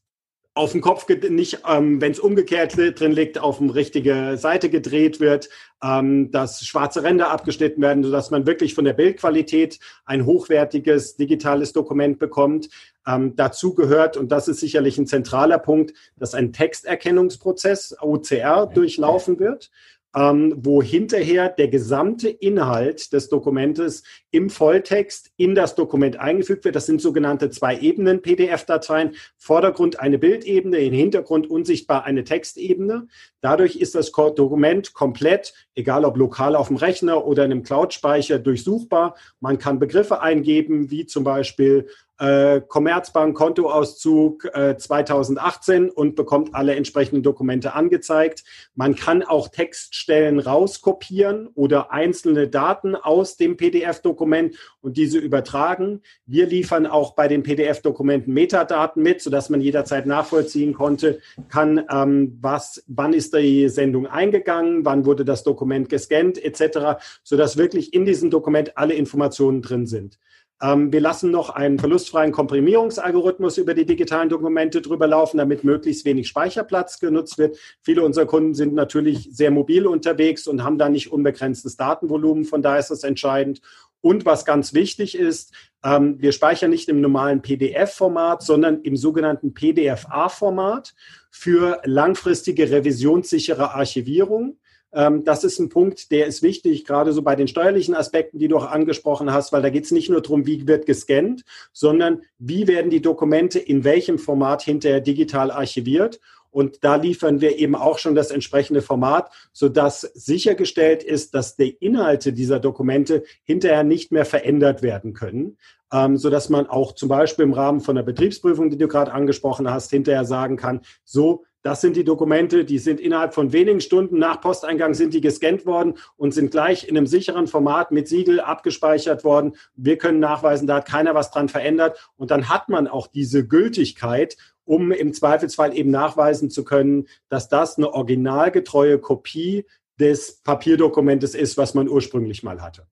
auf 0.54 0.74
den 0.74 0.82
Kopf, 0.82 1.08
nicht, 1.30 1.60
ähm, 1.68 2.02
wenn 2.02 2.12
es 2.12 2.20
umgekehrt 2.20 2.76
drin 2.78 3.12
liegt, 3.12 3.40
auf 3.40 3.60
die 3.60 3.70
richtige 3.70 4.36
Seite 4.38 4.70
gedreht 4.70 5.20
wird, 5.20 5.50
ähm, 5.82 6.32
dass 6.32 6.66
schwarze 6.66 7.04
Ränder 7.04 7.30
abgeschnitten 7.32 7.82
werden, 7.82 8.04
sodass 8.04 8.32
man 8.32 8.46
wirklich 8.46 8.74
von 8.74 8.84
der 8.84 8.94
Bildqualität 8.94 9.80
ein 10.06 10.26
hochwertiges 10.26 11.16
digitales 11.16 11.72
Dokument 11.72 12.20
bekommt. 12.20 12.70
Ähm, 13.08 13.36
dazu 13.36 13.74
gehört, 13.74 14.18
und 14.18 14.32
das 14.32 14.48
ist 14.48 14.60
sicherlich 14.60 14.98
ein 14.98 15.08
zentraler 15.08 15.60
Punkt, 15.60 15.94
dass 16.18 16.34
ein 16.34 16.52
Texterkennungsprozess, 16.52 17.96
OCR, 18.02 18.66
durchlaufen 18.68 19.40
wird 19.40 19.72
ähm, 20.16 20.56
wo 20.58 20.82
hinterher 20.82 21.50
der 21.50 21.68
gesamte 21.68 22.30
Inhalt 22.30 23.14
des 23.14 23.30
Dokumentes 23.30 24.04
im 24.32 24.50
Volltext 24.50 25.32
in 25.38 25.54
das 25.56 25.76
Dokument 25.76 26.20
eingefügt 26.20 26.66
wird. 26.66 26.76
Das 26.76 26.86
sind 26.86 27.02
sogenannte 27.02 27.50
zwei 27.50 27.78
Ebenen 27.78 28.22
PDF-Dateien. 28.22 29.16
Vordergrund 29.38 30.00
eine 30.00 30.18
Bildebene, 30.18 30.80
im 30.80 30.94
Hintergrund 30.94 31.50
unsichtbar 31.50 32.06
eine 32.06 32.24
Textebene. 32.24 33.08
Dadurch 33.42 33.76
ist 33.76 33.96
das 33.96 34.12
Dokument 34.12 34.94
komplett, 34.94 35.54
egal 35.76 36.06
ob 36.06 36.18
lokal 36.18 36.56
auf 36.56 36.68
dem 36.68 36.78
Rechner 36.78 37.26
oder 37.26 37.46
in 37.46 37.52
einem 37.52 37.64
Cloud-Speicher, 37.64 38.40
durchsuchbar. 38.40 39.16
Man 39.40 39.60
kann 39.60 39.80
Begriffe 39.80 40.22
eingeben, 40.22 40.90
wie 40.90 41.06
zum 41.06 41.24
Beispiel 41.24 41.88
äh, 42.20 42.62
Commerzbank 42.62 43.36
Kontoauszug 43.36 44.46
äh, 44.54 44.78
2018 44.78 45.90
und 45.90 46.16
bekommt 46.16 46.54
alle 46.54 46.76
entsprechenden 46.76 47.24
Dokumente 47.24 47.74
angezeigt. 47.74 48.44
Man 48.76 48.96
kann 48.96 49.24
auch 49.24 49.48
Textstellen 49.48 50.40
rauskopieren 50.40 51.48
oder 51.56 51.92
einzelne 51.92 52.48
Daten 52.48 52.96
aus 52.96 53.38
dem 53.38 53.58
PDF-Dokument 53.58 54.56
und 54.82 54.98
diese 54.98 55.18
übertragen. 55.18 56.02
Wir 56.26 56.46
liefern 56.46 56.86
auch 56.86 57.16
bei 57.16 57.28
den 57.28 57.44
PDF-Dokumenten 57.44 58.34
Metadaten 58.34 59.02
mit, 59.02 59.22
sodass 59.22 59.50
man 59.50 59.62
jederzeit 59.62 60.06
nachvollziehen 60.06 60.74
konnte, 60.74 61.20
kann, 61.48 61.86
ähm, 61.90 62.38
was, 62.42 62.84
wann 62.88 63.14
ist 63.14 63.34
die 63.34 63.70
Sendung 63.70 64.08
eingegangen, 64.08 64.84
wann 64.84 65.06
wurde 65.06 65.24
das 65.24 65.44
Dokument 65.44 65.90
gescannt, 65.90 66.44
etc., 66.44 67.02
sodass 67.24 67.58
wirklich 67.58 67.94
in 67.94 68.06
diesem 68.06 68.30
Dokument 68.30 68.78
alle 68.78 68.94
Informationen 68.94 69.62
drin 69.62 69.88
sind. 69.88 70.20
Ähm, 70.62 70.92
wir 70.92 71.00
lassen 71.00 71.32
noch 71.32 71.50
einen 71.50 71.80
verlustfreien 71.80 72.32
Komprimierungsalgorithmus 72.32 73.58
über 73.58 73.74
die 73.74 73.86
digitalen 73.86 74.30
Dokumente 74.30 74.82
drüber 74.82 75.08
laufen, 75.08 75.38
damit 75.38 75.64
möglichst 75.64 76.06
wenig 76.06 76.28
Speicherplatz 76.28 77.00
genutzt 77.00 77.38
wird. 77.38 77.58
Viele 77.82 78.04
unserer 78.04 78.26
Kunden 78.26 78.54
sind 78.54 78.74
natürlich 78.74 79.30
sehr 79.32 79.52
mobil 79.52 79.88
unterwegs 79.88 80.48
und 80.48 80.64
haben 80.64 80.78
da 80.78 80.90
nicht 80.90 81.12
unbegrenztes 81.12 81.78
Datenvolumen. 81.78 82.46
Von 82.46 82.62
daher 82.62 82.80
ist 82.80 82.92
das 82.92 83.04
entscheidend. 83.04 83.62
Und 84.02 84.26
was 84.26 84.46
ganz 84.46 84.74
wichtig 84.74 85.18
ist, 85.18 85.54
ähm, 85.84 86.22
wir 86.22 86.32
speichern 86.32 86.70
nicht 86.70 86.90
im 86.90 87.02
normalen 87.02 87.42
PDF-Format, 87.42 88.44
sondern 88.44 88.82
im 88.82 88.96
sogenannten 88.96 89.54
PDF-A-Format 89.54 90.94
für 91.32 91.82
langfristige 91.84 92.70
revisionssichere 92.72 93.74
Archivierung. 93.74 94.58
Ähm, 94.94 95.24
das 95.24 95.44
ist 95.44 95.60
ein 95.60 95.70
Punkt, 95.70 96.12
der 96.12 96.26
ist 96.26 96.42
wichtig, 96.42 96.86
gerade 96.86 97.14
so 97.14 97.22
bei 97.22 97.36
den 97.36 97.48
steuerlichen 97.48 97.96
Aspekten, 97.96 98.40
die 98.40 98.48
du 98.48 98.58
auch 98.58 98.70
angesprochen 98.70 99.32
hast, 99.32 99.52
weil 99.52 99.62
da 99.62 99.70
geht 99.70 99.86
es 99.86 99.92
nicht 99.92 100.10
nur 100.10 100.22
darum, 100.22 100.46
wie 100.46 100.68
wird 100.68 100.86
gescannt, 100.86 101.44
sondern 101.72 102.22
wie 102.38 102.68
werden 102.68 102.90
die 102.90 103.02
Dokumente 103.02 103.60
in 103.60 103.84
welchem 103.84 104.18
Format 104.18 104.64
hinterher 104.64 105.02
digital 105.02 105.52
archiviert. 105.52 106.20
Und 106.52 106.84
da 106.84 106.96
liefern 106.96 107.42
wir 107.42 107.60
eben 107.60 107.76
auch 107.76 108.00
schon 108.00 108.16
das 108.16 108.32
entsprechende 108.32 108.82
Format, 108.82 109.32
sodass 109.54 110.02
sichergestellt 110.02 111.04
ist, 111.04 111.36
dass 111.36 111.56
die 111.56 111.70
Inhalte 111.70 112.34
dieser 112.34 112.60
Dokumente 112.60 113.24
hinterher 113.44 113.84
nicht 113.84 114.12
mehr 114.12 114.26
verändert 114.26 114.82
werden 114.82 115.14
können, 115.14 115.58
ähm, 115.94 116.18
sodass 116.18 116.50
man 116.50 116.68
auch 116.68 116.94
zum 116.94 117.08
Beispiel 117.08 117.46
im 117.46 117.54
Rahmen 117.54 117.82
von 117.82 117.96
der 117.96 118.04
Betriebsprüfung, 118.04 118.72
die 118.72 118.80
du 118.80 118.88
gerade 118.88 119.12
angesprochen 119.12 119.70
hast, 119.70 119.92
hinterher 119.92 120.26
sagen 120.26 120.58
kann, 120.58 120.82
so, 121.06 121.46
das 121.62 121.82
sind 121.82 121.96
die 121.96 122.06
Dokumente, 122.06 122.64
die 122.64 122.80
sind 122.80 123.00
innerhalb 123.00 123.34
von 123.34 123.52
wenigen 123.52 123.82
Stunden 123.82 124.18
nach 124.18 124.40
Posteingang 124.40 124.94
sind 124.94 125.14
die 125.14 125.22
gescannt 125.22 125.66
worden 125.66 125.96
und 126.16 126.34
sind 126.34 126.52
gleich 126.52 126.88
in 126.88 126.96
einem 126.96 127.08
sicheren 127.08 127.48
Format 127.48 127.92
mit 127.92 128.08
Siegel 128.08 128.40
abgespeichert 128.40 129.24
worden. 129.24 129.56
Wir 129.76 129.98
können 129.98 130.20
nachweisen, 130.20 130.68
da 130.68 130.78
hat 130.78 130.88
keiner 130.88 131.16
was 131.16 131.32
dran 131.32 131.50
verändert. 131.50 132.12
Und 132.16 132.32
dann 132.32 132.48
hat 132.48 132.70
man 132.70 132.88
auch 132.88 133.08
diese 133.08 133.46
Gültigkeit, 133.46 134.38
um 134.64 134.92
im 134.92 135.14
Zweifelsfall 135.14 135.76
eben 135.76 135.92
nachweisen 135.92 136.50
zu 136.50 136.64
können, 136.64 137.08
dass 137.28 137.50
das 137.50 137.78
eine 137.78 137.94
originalgetreue 137.94 139.00
Kopie 139.00 139.66
des 140.00 140.42
Papierdokumentes 140.44 141.36
ist, 141.36 141.58
was 141.58 141.74
man 141.74 141.90
ursprünglich 141.90 142.42
mal 142.42 142.62
hatte. 142.62 142.88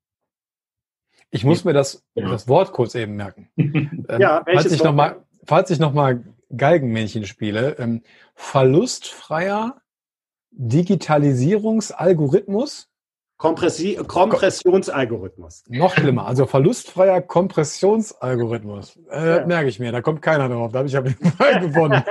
Ich 1.30 1.44
muss 1.44 1.64
mir 1.64 1.74
das, 1.74 2.06
das 2.16 2.48
Wort 2.48 2.72
kurz 2.72 2.96
eben 2.96 3.16
merken. 3.16 3.50
ja, 4.20 4.46
welches 4.46 4.64
falls 4.64 4.72
ich 4.74 4.84
noch 4.84 4.94
mal, 4.94 5.26
falls 5.46 5.70
ich 5.70 5.80
noch 5.80 5.94
mal 5.94 6.24
Galgenmännchen 6.56 7.25
spiele, 7.25 7.75
ähm, 7.80 8.04
verlustfreier 8.36 9.82
Digitalisierungsalgorithmus. 10.51 12.88
Kompressi 13.38 13.98
Kompressionsalgorithmus. 14.08 15.63
Noch 15.68 15.94
schlimmer, 15.94 16.25
also 16.25 16.48
verlustfreier 16.48 17.22
Kompressionsalgorithmus. 17.22 18.98
Äh, 19.12 19.38
ja. 19.38 19.46
Merke 19.46 19.70
ich 19.70 19.80
mir, 19.80 19.92
da 19.92 20.01
kommt 20.01 20.24
keiner 20.24 20.50
drauf, 20.50 20.72
da 20.72 20.80
habe 20.80 20.88
ich 20.88 20.96
Fall 20.96 21.60
gewonnen. 21.68 22.04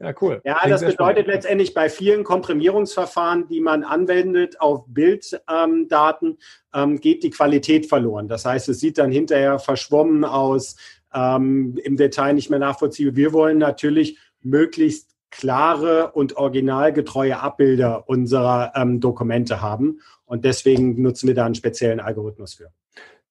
ja, 0.00 0.14
cool. 0.20 0.42
Ja, 0.44 0.58
Klingt 0.58 0.74
das 0.74 0.80
bedeutet 0.82 0.94
spannend. 0.94 1.26
letztendlich 1.28 1.72
bei 1.72 1.88
vielen 1.88 2.22
Komprimierungsverfahren, 2.22 3.48
die 3.48 3.62
man 3.62 3.82
anwendet 3.82 4.60
auf 4.60 4.84
Bilddaten, 4.88 6.28
ähm, 6.28 6.36
ähm, 6.74 7.00
geht 7.00 7.22
die 7.22 7.30
Qualität 7.30 7.86
verloren. 7.86 8.28
Das 8.28 8.44
heißt, 8.44 8.68
es 8.68 8.80
sieht 8.80 8.98
dann 8.98 9.10
hinterher 9.10 9.58
verschwommen 9.58 10.26
aus, 10.26 10.76
ähm, 11.14 11.78
im 11.82 11.96
Detail 11.96 12.34
nicht 12.34 12.50
mehr 12.50 12.58
nachvollziehbar. 12.58 13.16
Wir 13.16 13.32
wollen 13.32 13.58
natürlich 13.58 14.18
möglichst 14.42 15.16
klare 15.30 16.12
und 16.12 16.36
originalgetreue 16.36 17.38
Abbilder 17.38 18.08
unserer 18.08 18.72
ähm, 18.74 19.00
Dokumente 19.00 19.60
haben. 19.60 20.00
Und 20.24 20.44
deswegen 20.44 21.00
nutzen 21.00 21.28
wir 21.28 21.34
da 21.34 21.44
einen 21.44 21.54
speziellen 21.54 22.00
Algorithmus 22.00 22.54
für. 22.54 22.70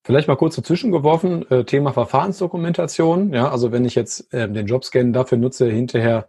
Vielleicht 0.03 0.27
mal 0.27 0.38
kurz 0.38 0.55
dazwischen 0.55 0.91
geworfen, 0.91 1.46
äh, 1.51 1.65
Thema 1.65 1.91
Verfahrensdokumentation. 1.91 3.34
Ja, 3.34 3.51
also 3.51 3.72
wenn 3.72 3.84
ich 3.84 3.96
jetzt 3.96 4.34
äh, 4.34 4.50
den 4.50 4.65
Jobscan 4.65 5.12
dafür 5.12 5.38
nutze, 5.38 5.69
hinterher 5.69 6.27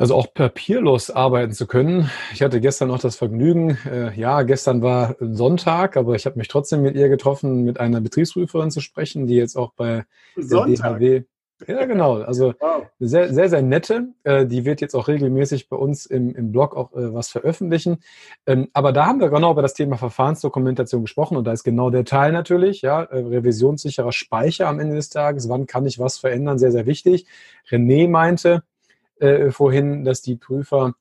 also 0.00 0.14
auch 0.14 0.32
papierlos 0.32 1.10
arbeiten 1.10 1.52
zu 1.52 1.66
können. 1.66 2.10
Ich 2.32 2.40
hatte 2.40 2.62
gestern 2.62 2.90
auch 2.90 3.00
das 3.00 3.16
Vergnügen, 3.16 3.76
äh, 3.84 4.18
ja, 4.18 4.40
gestern 4.42 4.80
war 4.80 5.14
Sonntag, 5.20 5.98
aber 5.98 6.14
ich 6.14 6.24
habe 6.24 6.38
mich 6.38 6.48
trotzdem 6.48 6.80
mit 6.80 6.96
ihr 6.96 7.10
getroffen, 7.10 7.64
mit 7.64 7.78
einer 7.78 8.00
Betriebsprüferin 8.00 8.70
zu 8.70 8.80
sprechen, 8.80 9.26
die 9.26 9.34
jetzt 9.34 9.56
auch 9.56 9.74
bei 9.74 10.04
Sonntag. 10.36 10.98
der 10.98 11.18
DHW 11.18 11.24
ja, 11.66 11.84
genau. 11.84 12.22
Also 12.22 12.54
wow. 12.58 12.86
sehr, 13.00 13.34
sehr, 13.34 13.50
sehr 13.50 13.60
nette. 13.60 14.08
Äh, 14.24 14.46
die 14.46 14.64
wird 14.64 14.80
jetzt 14.80 14.94
auch 14.94 15.08
regelmäßig 15.08 15.68
bei 15.68 15.76
uns 15.76 16.06
im, 16.06 16.34
im 16.34 16.52
Blog 16.52 16.74
auch 16.74 16.92
äh, 16.92 17.12
was 17.12 17.28
veröffentlichen. 17.28 17.98
Ähm, 18.46 18.68
aber 18.72 18.92
da 18.92 19.04
haben 19.04 19.20
wir 19.20 19.28
genau 19.28 19.52
über 19.52 19.60
das 19.60 19.74
Thema 19.74 19.98
Verfahrensdokumentation 19.98 21.02
gesprochen 21.02 21.36
und 21.36 21.44
da 21.44 21.52
ist 21.52 21.62
genau 21.62 21.90
der 21.90 22.06
Teil 22.06 22.32
natürlich, 22.32 22.80
ja, 22.80 23.02
äh, 23.02 23.18
revisionssicherer 23.18 24.12
Speicher 24.12 24.68
am 24.68 24.80
Ende 24.80 24.96
des 24.96 25.10
Tages. 25.10 25.50
Wann 25.50 25.66
kann 25.66 25.84
ich 25.84 25.98
was 25.98 26.16
verändern? 26.16 26.58
Sehr, 26.58 26.72
sehr 26.72 26.86
wichtig. 26.86 27.26
René 27.68 28.08
meinte, 28.08 28.62
äh, 29.20 29.50
vorhin, 29.50 30.04
dass 30.04 30.22
die 30.22 30.36
Prüfer 30.36 30.94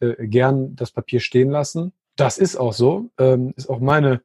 äh, 0.00 0.26
gern 0.26 0.76
das 0.76 0.90
Papier 0.90 1.20
stehen 1.20 1.50
lassen. 1.50 1.92
Das 2.16 2.38
ist 2.38 2.56
auch 2.56 2.72
so, 2.72 3.10
ähm, 3.18 3.52
ist 3.56 3.68
auch 3.68 3.80
meine, 3.80 4.22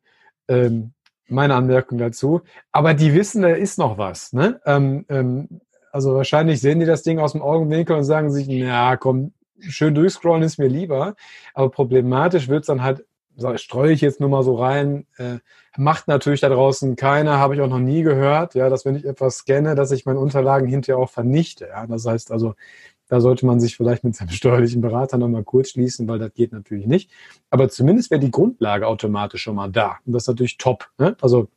ähm, 0.48 0.94
meine 1.28 1.56
Anmerkung 1.56 1.98
dazu. 1.98 2.42
Aber 2.72 2.94
die 2.94 3.14
wissen, 3.14 3.42
da 3.42 3.50
ist 3.50 3.78
noch 3.78 3.98
was. 3.98 4.34
Ne? 4.34 4.62
Ähm, 4.66 5.06
ähm, 5.10 5.62
also 5.92 6.16
wahrscheinlich 6.16 6.62
sehen 6.62 6.80
die 6.80 6.86
das 6.86 7.04
Ding 7.04 7.20
aus 7.20 7.34
dem 7.34 7.42
Augenwinkel 7.42 7.96
und 7.96 8.04
sagen 8.04 8.32
sich, 8.32 8.48
na 8.48 8.96
komm, 8.98 9.34
schön 9.60 9.94
durchscrollen 9.94 10.44
ist 10.44 10.58
mir 10.58 10.68
lieber. 10.68 11.16
Aber 11.54 11.70
problematisch 11.70 12.48
wird 12.48 12.62
es 12.62 12.68
dann 12.68 12.84
halt, 12.84 13.06
streue 13.56 13.92
ich 13.92 14.02
jetzt 14.02 14.20
nur 14.20 14.30
mal 14.30 14.44
so 14.44 14.56
rein, 14.56 15.06
äh, 15.18 15.40
macht 15.78 16.08
natürlich 16.08 16.42
da 16.42 16.50
draußen 16.50 16.96
keiner, 16.96 17.40
habe 17.40 17.56
ich 17.56 17.62
auch 17.62 17.68
noch 17.68 17.80
nie 17.80 18.04
gehört, 18.04 18.56
ja, 18.56 18.70
dass 18.70 18.86
wenn 18.86 18.96
ich 18.96 19.06
etwas 19.06 19.38
scanne, 19.38 19.74
dass 19.74 19.92
ich 19.92 20.06
meine 20.06 20.20
Unterlagen 20.20 20.68
hinterher 20.68 21.02
auch 21.02 21.10
vernichte. 21.10 21.68
Ja? 21.68 21.88
Das 21.88 22.06
heißt 22.06 22.32
also, 22.32 22.56
da 23.12 23.20
sollte 23.20 23.46
man 23.46 23.60
sich 23.60 23.76
vielleicht 23.76 24.06
mit 24.06 24.16
seinem 24.16 24.30
steuerlichen 24.30 24.80
Berater 24.80 25.18
nochmal 25.18 25.44
kurz 25.44 25.72
schließen, 25.72 26.08
weil 26.08 26.18
das 26.18 26.34
geht 26.34 26.54
natürlich 26.54 26.88
nicht. 26.88 27.12
Aber 27.50 27.68
zumindest 27.68 28.10
wäre 28.10 28.22
die 28.22 28.32
Grundlage 28.32 28.88
automatisch 28.88 29.44
schon 29.44 29.56
mal 29.56 29.70
da. 29.70 29.98
Und 30.06 30.14
das 30.14 30.24
ist 30.24 30.28
natürlich 30.30 30.58
top. 30.58 30.90
Ne? 30.98 31.18
Also 31.22 31.50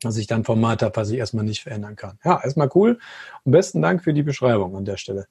dass 0.00 0.16
ich 0.16 0.26
dann 0.26 0.42
Format 0.42 0.82
habe, 0.82 0.96
was 0.96 1.10
ich 1.10 1.18
erstmal 1.18 1.44
nicht 1.44 1.62
verändern 1.62 1.94
kann. 1.94 2.18
Ja, 2.24 2.40
erstmal 2.42 2.68
cool. 2.74 2.98
Und 3.44 3.52
besten 3.52 3.82
Dank 3.82 4.02
für 4.02 4.12
die 4.12 4.24
Beschreibung 4.24 4.76
an 4.76 4.84
der 4.84 4.96
Stelle. 4.96 5.26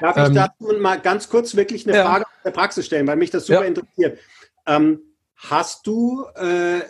Darf 0.00 0.16
ich 0.16 0.24
ähm, 0.24 0.34
dazu 0.34 0.74
mal 0.78 1.00
ganz 1.00 1.30
kurz 1.30 1.56
wirklich 1.56 1.86
eine 1.86 1.96
ja. 1.96 2.04
Frage 2.04 2.26
aus 2.26 2.42
der 2.44 2.50
Praxis 2.50 2.86
stellen, 2.86 3.06
weil 3.06 3.16
mich 3.16 3.30
das 3.30 3.46
super 3.46 3.62
ja. 3.62 3.68
interessiert. 3.68 4.18
Ähm, 4.66 5.00
hast 5.36 5.86
du, 5.86 6.24
äh, 6.34 6.80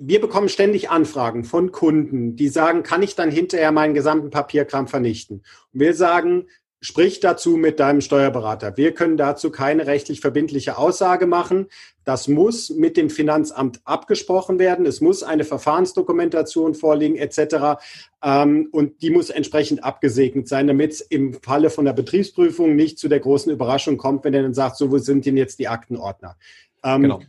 wir 0.00 0.20
bekommen 0.22 0.48
ständig 0.48 0.88
Anfragen 0.88 1.44
von 1.44 1.70
Kunden, 1.70 2.34
die 2.34 2.48
sagen, 2.48 2.82
kann 2.82 3.02
ich 3.02 3.14
dann 3.14 3.30
hinterher 3.30 3.70
meinen 3.70 3.92
gesamten 3.92 4.30
Papierkram 4.30 4.88
vernichten? 4.88 5.42
Und 5.72 5.80
wir 5.80 5.92
sagen, 5.92 6.46
Sprich 6.84 7.18
dazu 7.18 7.56
mit 7.56 7.80
deinem 7.80 8.02
Steuerberater. 8.02 8.76
Wir 8.76 8.92
können 8.92 9.16
dazu 9.16 9.50
keine 9.50 9.86
rechtlich 9.86 10.20
verbindliche 10.20 10.76
Aussage 10.76 11.26
machen. 11.26 11.68
Das 12.04 12.28
muss 12.28 12.68
mit 12.68 12.98
dem 12.98 13.08
Finanzamt 13.08 13.80
abgesprochen 13.86 14.58
werden. 14.58 14.84
Es 14.84 15.00
muss 15.00 15.22
eine 15.22 15.44
Verfahrensdokumentation 15.44 16.74
vorliegen 16.74 17.16
etc. 17.16 17.82
Ähm, 18.22 18.68
und 18.70 19.00
die 19.00 19.08
muss 19.08 19.30
entsprechend 19.30 19.82
abgesegnet 19.82 20.46
sein, 20.46 20.66
damit 20.66 20.92
es 20.92 21.00
im 21.00 21.32
Falle 21.32 21.70
von 21.70 21.86
der 21.86 21.94
Betriebsprüfung 21.94 22.76
nicht 22.76 22.98
zu 22.98 23.08
der 23.08 23.20
großen 23.20 23.50
Überraschung 23.50 23.96
kommt, 23.96 24.22
wenn 24.24 24.34
er 24.34 24.42
dann 24.42 24.52
sagt, 24.52 24.76
so 24.76 24.92
wo 24.92 24.98
sind 24.98 25.24
denn 25.24 25.38
jetzt 25.38 25.58
die 25.60 25.68
Aktenordner? 25.68 26.36
Ähm, 26.82 27.00
genau. 27.00 27.20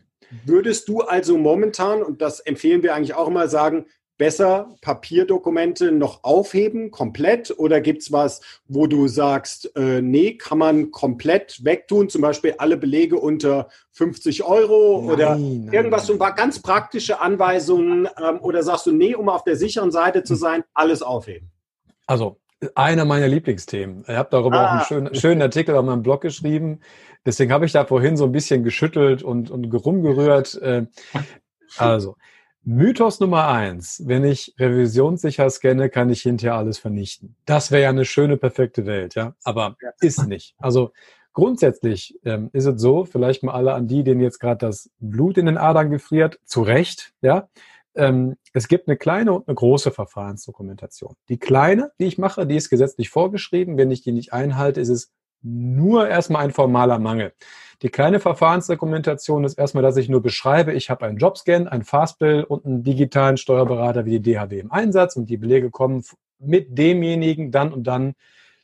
Würdest 0.43 0.89
du 0.89 0.99
also 0.99 1.37
momentan, 1.37 2.03
und 2.03 2.21
das 2.21 2.41
empfehlen 2.41 2.83
wir 2.83 2.93
eigentlich 2.93 3.13
auch 3.13 3.29
immer, 3.29 3.47
sagen, 3.47 3.85
besser 4.17 4.75
Papierdokumente 4.81 5.91
noch 5.91 6.23
aufheben, 6.23 6.91
komplett? 6.91 7.53
Oder 7.57 7.81
gibt 7.81 8.01
es 8.01 8.11
was, 8.11 8.41
wo 8.67 8.87
du 8.87 9.07
sagst, 9.07 9.75
äh, 9.75 10.01
nee, 10.01 10.35
kann 10.35 10.57
man 10.57 10.91
komplett 10.91 11.63
wegtun, 11.63 12.09
zum 12.09 12.21
Beispiel 12.21 12.55
alle 12.57 12.77
Belege 12.77 13.17
unter 13.17 13.69
50 13.91 14.43
Euro 14.43 15.01
nein, 15.01 15.13
oder 15.13 15.29
nein, 15.31 15.69
irgendwas, 15.71 16.07
so 16.07 16.13
ein 16.13 16.19
paar 16.19 16.35
ganz 16.35 16.61
praktische 16.61 17.19
Anweisungen? 17.19 18.07
Ähm, 18.21 18.39
oder 18.41 18.63
sagst 18.63 18.85
du, 18.85 18.91
nee, 18.91 19.15
um 19.15 19.29
auf 19.29 19.43
der 19.43 19.55
sicheren 19.55 19.91
Seite 19.91 20.23
zu 20.23 20.35
sein, 20.35 20.63
alles 20.73 21.01
aufheben? 21.01 21.51
Also, 22.07 22.37
einer 22.73 23.05
meiner 23.05 23.27
Lieblingsthemen. 23.27 24.05
Ich 24.07 24.15
habe 24.15 24.29
darüber 24.31 24.59
ah. 24.59 24.65
auch 24.65 24.71
einen 24.71 24.81
ah. 24.81 24.85
schönen, 24.85 25.15
schönen 25.15 25.41
Artikel 25.41 25.75
auf 25.75 25.85
meinem 25.85 26.03
Blog 26.03 26.21
geschrieben. 26.21 26.79
Deswegen 27.25 27.51
habe 27.51 27.65
ich 27.65 27.71
da 27.71 27.85
vorhin 27.85 28.17
so 28.17 28.25
ein 28.25 28.31
bisschen 28.31 28.63
geschüttelt 28.63 29.23
und, 29.23 29.51
und 29.51 29.65
rumgerührt. 29.73 30.55
Äh, 30.61 30.85
also, 31.77 32.15
Mythos 32.67 33.19
Nummer 33.19 33.47
eins. 33.47 34.01
Wenn 34.07 34.23
ich 34.23 34.55
revisionssicher 34.57 35.47
scanne, 35.51 35.89
kann 35.89 36.09
ich 36.09 36.23
hinterher 36.23 36.55
alles 36.55 36.79
vernichten. 36.79 37.35
Das 37.45 37.69
wäre 37.69 37.83
ja 37.83 37.89
eine 37.89 38.05
schöne, 38.05 38.37
perfekte 38.37 38.87
Welt, 38.87 39.13
ja. 39.13 39.35
Aber 39.43 39.77
ist 40.01 40.27
nicht. 40.27 40.55
Also 40.57 40.91
grundsätzlich 41.33 42.19
ähm, 42.25 42.49
ist 42.53 42.65
es 42.65 42.81
so, 42.81 43.05
vielleicht 43.05 43.43
mal 43.43 43.53
alle 43.53 43.73
an 43.75 43.87
die, 43.87 44.03
denen 44.03 44.19
jetzt 44.19 44.39
gerade 44.39 44.65
das 44.65 44.89
Blut 44.99 45.37
in 45.37 45.45
den 45.45 45.59
Adern 45.59 45.91
gefriert, 45.91 46.39
zu 46.43 46.63
Recht, 46.63 47.13
ja. 47.21 47.49
Ähm, 47.93 48.35
es 48.51 48.67
gibt 48.67 48.87
eine 48.87 48.97
kleine 48.97 49.31
und 49.33 49.47
eine 49.47 49.55
große 49.55 49.91
Verfahrensdokumentation. 49.91 51.15
Die 51.29 51.37
kleine, 51.37 51.91
die 51.99 52.05
ich 52.05 52.17
mache, 52.17 52.47
die 52.47 52.55
ist 52.55 52.71
gesetzlich 52.71 53.09
vorgeschrieben. 53.09 53.77
Wenn 53.77 53.91
ich 53.91 54.01
die 54.01 54.11
nicht 54.11 54.33
einhalte, 54.33 54.81
ist 54.81 54.89
es 54.89 55.11
nur 55.45 56.07
erstmal 56.07 56.43
ein 56.43 56.51
formaler 56.51 56.97
Mangel. 56.97 57.33
Die 57.81 57.89
kleine 57.89 58.19
Verfahrensdokumentation 58.19 59.43
ist 59.43 59.59
erstmal, 59.59 59.83
dass 59.83 59.97
ich 59.97 60.09
nur 60.09 60.21
beschreibe, 60.21 60.73
ich 60.73 60.89
habe 60.89 61.05
einen 61.05 61.17
Jobscan, 61.17 61.67
ein 61.67 61.83
Fastbill 61.83 62.43
und 62.43 62.65
einen 62.65 62.83
digitalen 62.83 63.37
Steuerberater 63.37 64.05
wie 64.05 64.19
die 64.19 64.33
DHW 64.33 64.59
im 64.59 64.71
Einsatz 64.71 65.15
und 65.15 65.29
die 65.29 65.37
Belege 65.37 65.69
kommen 65.69 66.03
mit 66.39 66.77
demjenigen 66.77 67.51
dann 67.51 67.73
und 67.73 67.83
dann 67.83 68.15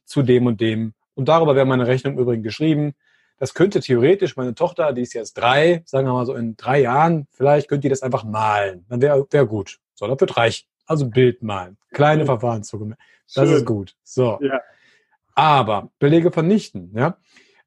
zu 0.05 0.23
dem 0.23 0.47
und 0.47 0.59
dem. 0.59 0.93
Und 1.13 1.29
darüber 1.29 1.55
wäre 1.55 1.65
meine 1.65 1.87
Rechnung 1.87 2.17
übrigens 2.17 2.43
geschrieben. 2.43 2.93
Das 3.37 3.53
könnte 3.53 3.79
theoretisch 3.79 4.35
meine 4.35 4.55
Tochter, 4.55 4.93
die 4.93 5.01
ist 5.01 5.13
jetzt 5.13 5.33
drei, 5.33 5.83
sagen 5.85 6.07
wir 6.07 6.13
mal 6.13 6.25
so 6.25 6.35
in 6.35 6.55
drei 6.57 6.81
Jahren, 6.81 7.27
vielleicht 7.31 7.67
könnte 7.67 7.81
die 7.81 7.89
das 7.89 8.01
einfach 8.01 8.23
malen. 8.23 8.85
Dann 8.89 9.01
wäre 9.01 9.25
wär 9.29 9.45
gut. 9.45 9.79
So, 9.93 10.07
das 10.07 10.19
wird 10.19 10.37
reichen. 10.37 10.67
Also 10.85 11.07
Bild 11.09 11.43
malen. 11.43 11.77
Kleine 11.91 12.25
Verfahrensdokumentation. 12.25 13.07
Das 13.35 13.47
Schön. 13.47 13.57
ist 13.57 13.65
gut. 13.65 13.95
So. 14.03 14.39
Ja. 14.41 14.61
Aber 15.35 15.91
Belege 15.99 16.31
vernichten, 16.31 16.91
ja. 16.95 17.17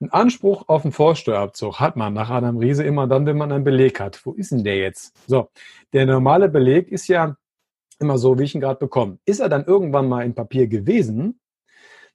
Ein 0.01 0.11
Anspruch 0.11 0.69
auf 0.69 0.85
einen 0.85 0.93
Vorsteuerabzug 0.93 1.81
hat 1.81 1.97
man 1.97 2.13
nach 2.13 2.29
Adam 2.29 2.59
Riese 2.59 2.83
immer 2.83 3.07
dann, 3.07 3.27
wenn 3.27 3.39
man 3.39 3.53
einen 3.53 3.65
Beleg 3.65 4.01
hat. 4.01 4.21
Wo 4.27 4.33
ist 4.33 4.51
denn 4.51 4.65
der 4.65 4.77
jetzt? 4.77 5.15
So, 5.27 5.49
der 5.93 6.05
normale 6.05 6.49
Beleg 6.49 6.91
ist 6.91 7.07
ja 7.09 7.37
immer 8.01 8.19
so, 8.19 8.39
wie 8.39 8.43
ich 8.43 8.55
ihn 8.55 8.61
gerade 8.61 8.81
bekomme. 8.81 9.19
Ist 9.25 9.41
er 9.41 9.49
dann 9.49 9.65
irgendwann 9.65 10.09
mal 10.09 10.25
in 10.25 10.35
Papier 10.35 10.67
gewesen, 10.67 11.41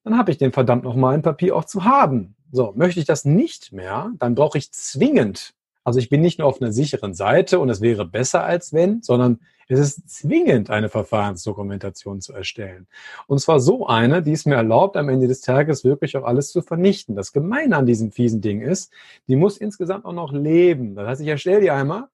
dann 0.04 0.18
habe 0.18 0.32
ich 0.32 0.38
den 0.38 0.52
verdammt 0.52 0.84
nochmal 0.84 1.16
in 1.16 1.22
Papier 1.22 1.56
auch 1.56 1.66
zu 1.66 1.86
haben. 1.86 2.36
So, 2.52 2.74
möchte 2.76 3.00
ich 3.00 3.06
das 3.06 3.26
nicht 3.26 3.72
mehr, 3.72 4.12
dann 4.20 4.36
brauche 4.36 4.58
ich 4.58 4.72
zwingend 4.72 5.54
also 5.90 6.00
ich 6.00 6.10
bin 6.10 6.22
nicht 6.22 6.38
nur 6.38 6.48
auf 6.48 6.62
einer 6.62 6.72
sicheren 6.72 7.16
Seite 7.16 7.60
und 7.60 7.70
es 7.70 7.82
wäre 7.82 8.06
besser 8.06 8.44
als 8.44 8.74
wenn, 8.74 9.02
sondern 9.02 9.40
es 9.68 9.80
ist 9.80 10.10
zwingend, 10.10 10.70
eine 10.70 10.88
Verfahrensdokumentation 10.90 12.22
zu 12.22 12.34
erstellen. 12.34 12.88
Und 13.28 13.40
zwar 13.40 13.60
so 13.60 13.88
eine, 13.88 14.24
die 14.24 14.34
es 14.34 14.46
mir 14.46 14.56
erlaubt, 14.56 14.98
am 14.98 15.10
Ende 15.10 15.28
des 15.28 15.42
Tages 15.42 15.84
wirklich 15.84 16.16
auch 16.16 16.24
alles 16.24 16.52
zu 16.52 16.62
vernichten. 16.62 17.16
Das 17.16 17.34
Gemeine 17.34 17.78
an 17.78 17.86
diesem 17.86 18.12
fiesen 18.12 18.42
Ding 18.42 18.62
ist, 18.62 18.92
die 19.28 19.36
muss 19.36 19.58
insgesamt 19.58 20.06
auch 20.06 20.14
noch 20.14 20.32
leben. 20.32 20.96
Das 20.96 21.08
heißt, 21.08 21.22
ich 21.22 21.28
erstelle 21.28 21.62
die 21.62 21.72
einmal, 21.72 22.08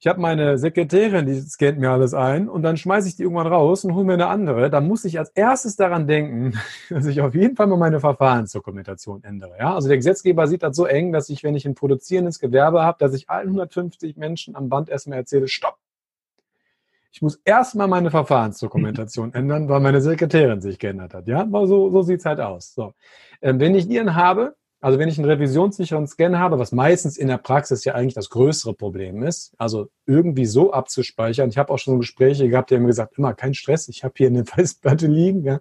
ich 0.00 0.06
habe 0.06 0.18
meine 0.18 0.56
Sekretärin, 0.56 1.26
die 1.26 1.38
scannt 1.42 1.78
mir 1.78 1.90
alles 1.90 2.14
ein 2.14 2.48
und 2.48 2.62
dann 2.62 2.78
schmeiße 2.78 3.06
ich 3.06 3.16
die 3.16 3.22
irgendwann 3.22 3.46
raus 3.46 3.84
und 3.84 3.94
hole 3.94 4.06
mir 4.06 4.14
eine 4.14 4.28
andere. 4.28 4.70
Da 4.70 4.80
muss 4.80 5.04
ich 5.04 5.18
als 5.18 5.28
erstes 5.28 5.76
daran 5.76 6.06
denken, 6.06 6.58
dass 6.88 7.04
ich 7.04 7.20
auf 7.20 7.34
jeden 7.34 7.54
Fall 7.54 7.66
mal 7.66 7.76
meine 7.76 8.00
Verfahrensdokumentation 8.00 9.22
ändere. 9.24 9.58
Ja? 9.58 9.74
Also 9.74 9.88
der 9.88 9.98
Gesetzgeber 9.98 10.46
sieht 10.46 10.62
das 10.62 10.74
so 10.74 10.86
eng, 10.86 11.12
dass 11.12 11.28
ich, 11.28 11.44
wenn 11.44 11.54
ich 11.54 11.66
ein 11.66 11.74
produzierendes 11.74 12.38
Gewerbe 12.38 12.82
habe, 12.82 12.96
dass 12.98 13.12
ich 13.12 13.28
allen 13.28 13.48
150 13.48 14.16
Menschen 14.16 14.56
am 14.56 14.70
Band 14.70 14.88
erstmal 14.88 15.18
erzähle, 15.18 15.48
stopp. 15.48 15.76
Ich 17.12 17.20
muss 17.20 17.36
erstmal 17.44 17.86
meine 17.86 18.10
Verfahrensdokumentation 18.10 19.34
ändern, 19.34 19.68
weil 19.68 19.80
meine 19.80 20.00
Sekretärin 20.00 20.62
sich 20.62 20.78
geändert 20.78 21.12
hat. 21.12 21.28
Ja, 21.28 21.42
aber 21.42 21.66
so, 21.66 21.90
so 21.90 22.00
sieht's 22.00 22.24
halt 22.24 22.40
aus. 22.40 22.72
So. 22.72 22.94
Ähm, 23.42 23.60
wenn 23.60 23.74
ich 23.74 23.86
dann 23.86 24.14
habe, 24.14 24.56
also 24.80 24.98
wenn 24.98 25.08
ich 25.08 25.18
einen 25.18 25.28
revisionssicheren 25.28 26.06
Scan 26.06 26.38
habe, 26.38 26.58
was 26.58 26.72
meistens 26.72 27.18
in 27.18 27.28
der 27.28 27.36
Praxis 27.38 27.84
ja 27.84 27.94
eigentlich 27.94 28.14
das 28.14 28.30
größere 28.30 28.72
Problem 28.74 29.22
ist, 29.22 29.52
also 29.58 29.90
irgendwie 30.06 30.46
so 30.46 30.72
abzuspeichern. 30.72 31.50
Ich 31.50 31.58
habe 31.58 31.70
auch 31.72 31.78
schon 31.78 31.98
Gespräche 32.00 32.48
gehabt, 32.48 32.70
die 32.70 32.76
haben 32.76 32.82
mir 32.82 32.88
gesagt, 32.88 33.18
immer 33.18 33.34
kein 33.34 33.52
Stress, 33.54 33.88
ich 33.88 34.04
habe 34.04 34.14
hier 34.16 34.28
eine 34.28 34.44
Festplatte 34.46 35.06
liegen, 35.06 35.44
ja. 35.44 35.60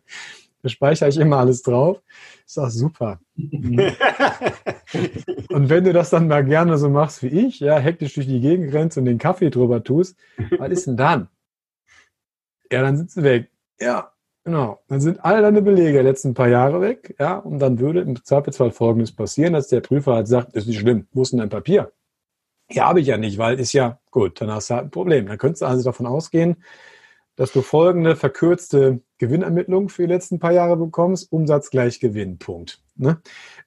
da 0.61 0.69
speichere 0.69 1.09
ich 1.09 1.17
immer 1.17 1.37
alles 1.37 1.61
drauf. 1.63 2.01
Ich 2.47 2.53
sage, 2.53 2.71
super. 2.71 3.19
Und 5.49 5.69
wenn 5.69 5.83
du 5.83 5.91
das 5.91 6.09
dann 6.09 6.27
mal 6.27 6.45
gerne 6.45 6.77
so 6.77 6.89
machst 6.89 7.21
wie 7.21 7.27
ich, 7.27 7.59
ja, 7.59 7.77
hektisch 7.77 8.13
durch 8.13 8.27
die 8.27 8.39
Gegend 8.39 8.73
rennst 8.73 8.97
und 8.97 9.05
den 9.05 9.17
Kaffee 9.17 9.49
drüber 9.49 9.83
tust, 9.83 10.17
was 10.57 10.71
ist 10.71 10.87
denn 10.87 10.95
dann? 10.97 11.27
Ja, 12.71 12.81
dann 12.83 12.95
sind 12.97 13.11
sie 13.11 13.23
weg. 13.23 13.51
Ja, 13.79 14.13
Genau. 14.49 14.79
Dann 14.87 14.99
sind 14.99 15.23
alle 15.23 15.43
deine 15.43 15.61
Belege 15.61 15.93
der 15.93 16.01
letzten 16.01 16.33
paar 16.33 16.47
Jahre 16.47 16.81
weg, 16.81 17.15
ja, 17.19 17.37
und 17.37 17.59
dann 17.59 17.77
würde 17.77 18.01
im 18.01 18.15
Zweifelsfall 18.25 18.71
Folgendes 18.71 19.11
passieren, 19.11 19.53
dass 19.53 19.67
der 19.67 19.81
Prüfer 19.81 20.15
halt 20.15 20.27
sagt, 20.27 20.55
ist 20.55 20.65
nicht 20.65 20.79
schlimm, 20.79 21.05
wo 21.11 21.21
ist 21.21 21.33
denn 21.33 21.37
dein 21.37 21.49
Papier? 21.49 21.91
Ja, 22.71 22.87
habe 22.87 22.99
ich 22.99 23.05
ja 23.05 23.17
nicht, 23.17 23.37
weil 23.37 23.59
ist 23.59 23.73
ja 23.73 23.99
gut, 24.09 24.41
dann 24.41 24.49
hast 24.49 24.71
du 24.71 24.73
halt 24.73 24.85
ein 24.85 24.89
Problem. 24.89 25.27
Dann 25.27 25.37
könntest 25.37 25.61
du 25.61 25.67
also 25.67 25.83
davon 25.83 26.07
ausgehen, 26.07 26.63
dass 27.35 27.51
du 27.51 27.61
folgende 27.61 28.15
verkürzte 28.15 29.01
Gewinnermittlung 29.19 29.87
für 29.89 30.07
die 30.07 30.13
letzten 30.13 30.39
paar 30.39 30.51
Jahre 30.51 30.77
bekommst, 30.77 31.31
Umsatz 31.31 31.69
gleich 31.69 31.99
Gewinn, 31.99 32.39
Punkt. 32.39 32.81
Ne? 32.95 33.21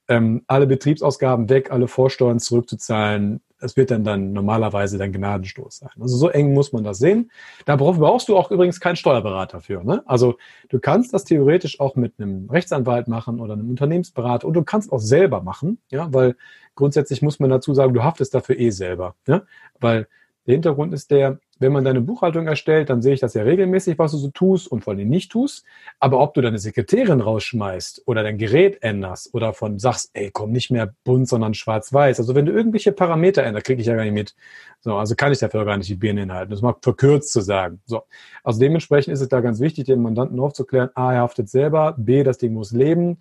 Ähm, 0.09 0.43
alle 0.49 0.67
Betriebsausgaben 0.67 1.49
weg, 1.49 1.71
alle 1.71 1.87
Vorsteuern 1.87 2.41
zurückzuzahlen, 2.41 3.41
es 3.63 3.77
wird 3.77 3.91
dann, 3.91 4.05
dann 4.05 4.33
normalerweise 4.33 4.99
dann 4.99 5.13
Gnadenstoß 5.13 5.79
sein. 5.79 5.91
Also 6.01 6.17
so 6.17 6.29
eng 6.29 6.53
muss 6.53 6.73
man 6.73 6.85
das 6.85 6.99
sehen. 6.99 7.31
Da 7.65 7.77
brauchst 7.77 8.29
du 8.29 8.37
auch 8.37 8.51
übrigens 8.51 8.81
keinen 8.81 8.97
Steuerberater 8.97 9.61
für. 9.61 9.85
Ne? 9.85 10.03
Also 10.07 10.37
du 10.69 10.81
kannst 10.81 11.15
das 11.15 11.25
theoretisch 11.25 11.81
auch 11.81 11.97
mit 11.97 12.15
einem 12.19 12.51
Rechtsanwalt 12.51 13.09
machen 13.09 13.41
oder 13.41 13.55
einem 13.55 13.71
Unternehmensberater 13.71 14.47
und 14.47 14.55
du 14.55 14.63
kannst 14.63 14.93
auch 14.93 15.01
selber 15.01 15.43
machen, 15.43 15.79
ja, 15.91 16.13
weil 16.13 16.37
grundsätzlich 16.75 17.23
muss 17.23 17.39
man 17.39 17.51
dazu 17.51 17.75
sagen, 17.75 17.95
du 17.95 18.03
haftest 18.03 18.35
dafür 18.35 18.59
eh 18.59 18.71
selber, 18.71 19.15
ja, 19.27 19.43
weil 19.81 20.07
Der 20.47 20.55
Hintergrund 20.55 20.93
ist 20.93 21.11
der, 21.11 21.39
wenn 21.63 21.73
man 21.73 21.85
deine 21.85 22.01
Buchhaltung 22.01 22.47
erstellt, 22.47 22.91
dann 22.91 23.01
sehe 23.01 23.15
ich 23.15 23.21
das 23.21 23.35
ja 23.35 23.43
regelmäßig, 23.43 23.99
was 23.99 24.13
du 24.13 24.19
so 24.19 24.29
tust 24.29 24.71
und 24.71 24.85
vor 24.85 24.93
allem 24.93 25.09
nicht 25.09 25.33
tust. 25.33 25.65
Aber 26.01 26.21
ob 26.21 26.35
du 26.35 26.41
deine 26.41 26.59
Sekretärin 26.59 27.21
rausschmeißt 27.21 28.03
oder 28.07 28.23
dein 28.23 28.39
Gerät 28.39 28.83
änderst 28.83 29.33
oder 29.35 29.55
von 29.55 29.79
sagst, 29.79 30.11
ey, 30.13 30.31
komm 30.33 30.53
nicht 30.53 30.71
mehr 30.71 30.95
bunt, 31.05 31.29
sondern 31.29 31.55
schwarz-weiß. 31.55 32.21
Also 32.21 32.35
wenn 32.35 32.47
du 32.47 32.53
irgendwelche 32.53 32.93
Parameter 32.93 33.43
änderst, 33.43 33.67
kriege 33.67 33.81
ich 33.81 33.87
ja 33.87 33.95
gar 33.95 34.05
nicht 34.05 34.13
mit. 34.13 34.35
So, 34.81 34.97
also 34.97 35.15
kann 35.15 35.33
ich 35.33 35.39
dafür 35.39 35.65
gar 35.65 35.77
nicht 35.77 35.89
die 35.89 35.95
Birne 35.95 36.21
hinhalten. 36.21 36.51
Das 36.51 36.61
mag 36.61 36.79
verkürzt 36.83 37.33
zu 37.33 37.41
sagen. 37.41 37.81
So. 37.87 38.03
Also 38.43 38.61
dementsprechend 38.61 39.15
ist 39.15 39.21
es 39.21 39.29
da 39.29 39.41
ganz 39.41 39.61
wichtig, 39.61 39.87
den 39.87 40.03
Mandanten 40.03 40.39
aufzuklären, 40.41 40.91
A, 40.95 41.15
er 41.15 41.21
haftet 41.21 41.49
selber, 41.49 41.95
B, 41.97 42.25
das 42.25 42.39
Ding 42.39 42.53
muss 42.53 42.73
leben. 42.73 43.19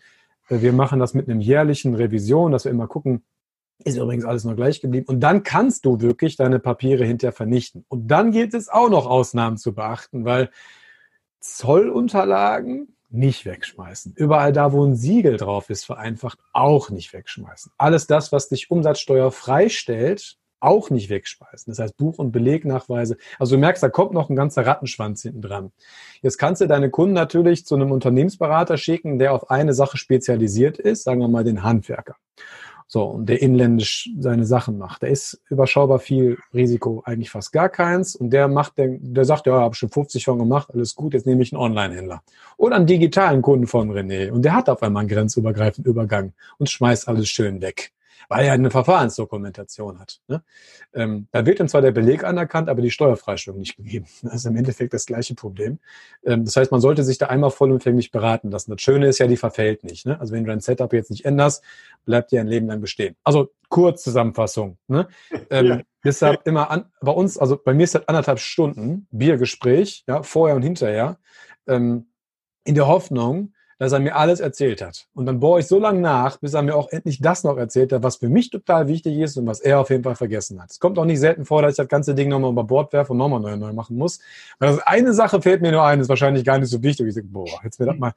Äh, 0.50 0.62
wir 0.62 0.74
machen 0.74 1.00
das 1.00 1.14
mit 1.14 1.30
einem 1.30 1.40
jährlichen 1.40 1.96
Revision, 1.96 2.52
dass 2.52 2.66
wir 2.66 2.72
immer 2.72 2.88
gucken, 2.88 3.24
ist 3.86 3.98
übrigens 3.98 4.26
alles 4.26 4.44
noch 4.44 4.56
gleich 4.56 4.82
geblieben. 4.82 5.06
Und 5.08 5.20
dann 5.20 5.44
kannst 5.44 5.86
du 5.86 6.02
wirklich 6.02 6.36
deine 6.36 6.60
Papiere 6.60 7.06
hinterher 7.06 7.34
vernichten. 7.34 7.86
Und 7.88 8.08
dann 8.08 8.32
gilt 8.32 8.54
es 8.54 8.70
auch 8.70 8.90
noch 8.90 9.08
Ausnahmen 9.08 9.58
zu 9.58 9.74
beachten, 9.74 10.26
weil 10.26 10.50
Zollunterlagen 11.40 12.96
nicht 13.10 13.46
wegschmeißen. 13.46 14.14
Überall 14.16 14.54
da, 14.54 14.72
wo 14.72 14.86
ein 14.86 14.96
Siegel 14.96 15.38
drauf 15.38 15.70
ist, 15.70 15.86
vereinfacht, 15.86 16.40
auch 16.54 16.90
nicht 16.90 17.12
wegschmeißen. 17.14 17.72
Alles 17.78 18.08
das, 18.08 18.32
was 18.32 18.48
dich 18.48 18.72
Umsatzsteuer 18.72 19.32
freistellt, 19.32 20.38
auch 20.62 20.90
nicht 20.90 21.10
wegschmeißen. 21.10 21.72
Das 21.72 21.80
heißt 21.80 21.98
Buch- 21.98 22.20
und 22.20 22.32
Belegnachweise. 22.32 23.18
Also 23.40 23.56
du 23.56 23.60
merkst, 23.60 23.84
da 23.84 23.90
kommt 23.90 24.14
noch 24.14 24.30
ein 24.30 24.36
ganzer 24.36 24.66
Rattenschwanz 24.66 25.24
hinten 25.24 25.42
dran. 25.42 25.72
Jetzt 26.22 26.38
kannst 26.38 26.62
du 26.62 26.68
deine 26.68 26.90
Kunden 26.90 27.14
natürlich 27.14 27.66
zu 27.66 27.76
einem 27.76 27.92
Unternehmensberater 27.92 28.78
schicken, 28.78 29.20
der 29.20 29.34
auf 29.34 29.50
eine 29.50 29.74
Sache 29.74 29.98
spezialisiert 29.98 30.78
ist, 30.78 31.04
sagen 31.04 31.20
wir 31.20 31.28
mal 31.28 31.44
den 31.44 31.64
Handwerker. 31.64 32.16
So, 32.94 33.04
und 33.06 33.30
der 33.30 33.42
inländisch 33.42 34.10
seine 34.20 34.44
Sachen 34.44 34.78
macht. 34.78 35.02
Der 35.02 35.12
ist 35.12 35.40
überschaubar 35.50 36.00
viel 36.00 36.38
Risiko, 36.54 37.02
eigentlich 37.06 37.30
fast 37.30 37.54
gar 37.54 37.70
keins. 37.70 38.18
Und 38.18 38.32
der 38.32 38.50
macht, 38.50 38.78
der, 38.78 38.98
der 39.00 39.24
sagt, 39.24 39.48
ja, 39.48 39.54
habe 39.54 39.76
schon 39.76 39.88
50 39.88 40.26
von 40.26 40.38
gemacht, 40.38 40.68
alles 40.74 40.94
gut, 40.94 41.14
jetzt 41.14 41.26
nehme 41.26 41.42
ich 41.42 41.54
einen 41.54 41.62
Online-Händler. 41.62 42.22
Oder 42.58 42.76
einen 42.76 42.88
digitalen 42.88 43.42
Kunden 43.42 43.66
von 43.66 43.92
René. 43.92 44.30
Und 44.30 44.44
der 44.44 44.54
hat 44.54 44.68
auf 44.68 44.84
einmal 44.84 45.02
einen 45.02 45.10
grenzübergreifenden 45.10 45.90
Übergang 45.90 46.34
und 46.58 46.70
schmeißt 46.70 47.08
alles 47.08 47.30
schön 47.30 47.62
weg 47.62 47.94
weil 48.30 48.46
er 48.46 48.54
eine 48.54 48.72
Verfahrensdokumentation 48.72 50.00
hat. 50.00 50.22
Ne? 50.28 50.44
Ähm, 50.94 51.28
da 51.32 51.46
wird 51.46 51.60
dann 51.60 51.70
zwar 51.70 51.82
der 51.82 51.92
Beleg 51.92 52.24
anerkannt, 52.24 52.70
aber 52.70 52.82
die 52.82 52.92
Steuerfreistellung 52.92 53.60
nicht 53.60 53.78
gegeben. 53.78 54.06
Das 54.22 54.36
ist 54.36 54.46
im 54.46 54.56
Endeffekt 54.56 54.94
das 54.94 55.06
gleiche 55.06 55.36
Problem. 55.36 55.80
Ähm, 56.24 56.46
das 56.46 56.56
heißt, 56.56 56.72
man 56.72 56.82
sollte 56.82 57.04
sich 57.04 57.18
da 57.18 57.28
einmal 57.28 57.52
vollumfänglich 57.52 58.12
beraten 58.12 58.52
lassen. 58.52 58.72
Das 58.72 58.82
Schöne 58.82 59.08
ist 59.08 59.20
ja, 59.20 59.28
die 59.28 59.38
verfällt 59.38 59.84
nicht. 59.84 60.06
Ne? 60.06 60.20
Also 60.20 60.34
wenn 60.34 60.44
du 60.44 60.50
dein 60.50 60.62
Setup 60.62 60.92
jetzt 60.94 61.12
nicht 61.12 61.26
änderst, 61.26 61.64
bleibt 62.06 62.32
dir 62.32 62.42
ein 62.42 62.48
Leben 62.48 62.68
lang 62.68 62.82
bestehen. 62.82 63.16
Also 63.24 63.52
Kurzzusammenfassung. 63.70 64.78
Ne? 64.88 65.08
Ähm, 65.50 65.66
ja. 65.66 65.82
Deshalb 66.04 66.48
immer 66.48 66.72
an, 66.72 66.86
bei 67.02 67.12
uns, 67.12 67.38
also 67.38 67.58
bei 67.58 67.74
mir 67.74 67.84
ist 67.84 67.94
das 67.94 68.08
anderthalb 68.08 68.40
Stunden 68.40 69.08
Biergespräch, 69.12 70.04
ja, 70.08 70.24
vorher 70.24 70.56
und 70.56 70.62
hinterher, 70.62 71.20
ähm, 71.68 72.08
in 72.64 72.76
der 72.76 72.88
Hoffnung, 72.88 73.54
dass 73.82 73.94
er 73.94 74.00
mir 74.00 74.16
alles 74.16 74.40
erzählt 74.40 74.80
hat. 74.80 75.08
Und 75.16 75.26
dann 75.26 75.40
bohre 75.40 75.60
ich 75.60 75.66
so 75.66 75.80
lange 75.80 76.02
nach, 76.02 76.38
bis 76.38 76.54
er 76.54 76.62
mir 76.62 76.76
auch 76.76 76.92
endlich 76.92 77.20
das 77.20 77.44
noch 77.44 77.58
erzählt 77.58 77.92
hat, 77.92 78.04
was 78.04 78.18
für 78.18 78.30
mich 78.30 78.52
total 78.52 78.88
wichtig 78.88 79.18
ist 79.18 79.38
und 79.38 79.48
was 79.48 79.60
er 79.60 79.80
auf 79.80 79.90
jeden 79.90 80.04
Fall 80.04 80.14
vergessen 80.14 80.62
hat. 80.62 80.70
Es 80.70 80.80
kommt 80.80 81.00
auch 81.00 81.06
nicht 81.06 81.20
selten 81.20 81.46
vor, 81.46 81.64
dass 81.64 81.72
ich 81.72 81.78
das 81.78 81.88
ganze 81.88 82.14
Ding 82.14 82.30
nochmal 82.30 82.52
über 82.52 82.64
Bord 82.64 82.94
werfe 82.94 83.14
und 83.14 83.18
nochmal 83.18 83.40
neu, 83.40 83.58
neu 83.58 83.74
machen 83.74 83.98
muss. 83.98 84.20
Weil 84.60 84.76
das 84.76 84.86
eine 84.86 85.16
Sache 85.16 85.42
fällt 85.42 85.64
mir 85.64 85.72
nur 85.72 85.84
ein, 85.84 86.00
ist 86.00 86.10
wahrscheinlich 86.10 86.46
gar 86.46 86.60
nicht 86.60 86.70
so 86.70 86.84
wichtig. 86.84 87.08
Ich 87.08 87.16
sage, 87.16 87.26
boah, 87.28 87.48
jetzt 87.64 87.80
mir 87.80 87.88
das 87.88 87.98
mal. 87.98 88.14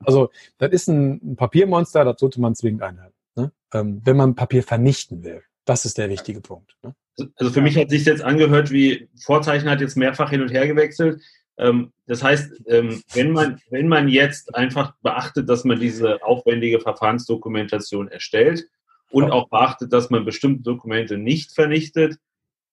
Also, 0.00 0.30
das 0.58 0.72
ist 0.72 0.88
ein 0.88 1.36
Papiermonster, 1.36 2.04
das 2.04 2.18
sollte 2.18 2.40
man 2.40 2.56
zwingend 2.56 2.82
einhalten. 2.82 3.14
Ne? 3.36 3.52
Ähm, 3.72 4.00
wenn 4.02 4.16
man 4.16 4.34
Papier 4.34 4.64
vernichten 4.64 5.22
will. 5.22 5.44
Das 5.64 5.84
ist 5.84 5.96
der 5.96 6.10
wichtige 6.10 6.40
Punkt. 6.40 6.76
Ne? 6.82 6.92
Also 7.36 7.52
für 7.52 7.60
mich 7.60 7.76
hat 7.76 7.88
sich 7.88 8.04
jetzt 8.04 8.22
angehört, 8.24 8.72
wie 8.72 9.08
Vorzeichen 9.16 9.70
hat 9.70 9.80
jetzt 9.80 9.96
mehrfach 9.96 10.30
hin 10.30 10.42
und 10.42 10.50
her 10.50 10.66
gewechselt. 10.66 11.22
Ähm, 11.58 11.92
das 12.06 12.22
heißt, 12.22 12.62
ähm, 12.66 13.02
wenn, 13.12 13.32
man, 13.32 13.60
wenn 13.70 13.88
man 13.88 14.08
jetzt 14.08 14.54
einfach 14.54 14.94
beachtet, 15.02 15.48
dass 15.48 15.64
man 15.64 15.78
diese 15.78 16.22
aufwendige 16.22 16.80
Verfahrensdokumentation 16.80 18.08
erstellt 18.08 18.66
und 19.10 19.30
auch 19.30 19.48
beachtet, 19.48 19.92
dass 19.92 20.10
man 20.10 20.24
bestimmte 20.24 20.62
Dokumente 20.62 21.16
nicht 21.16 21.54
vernichtet, 21.54 22.16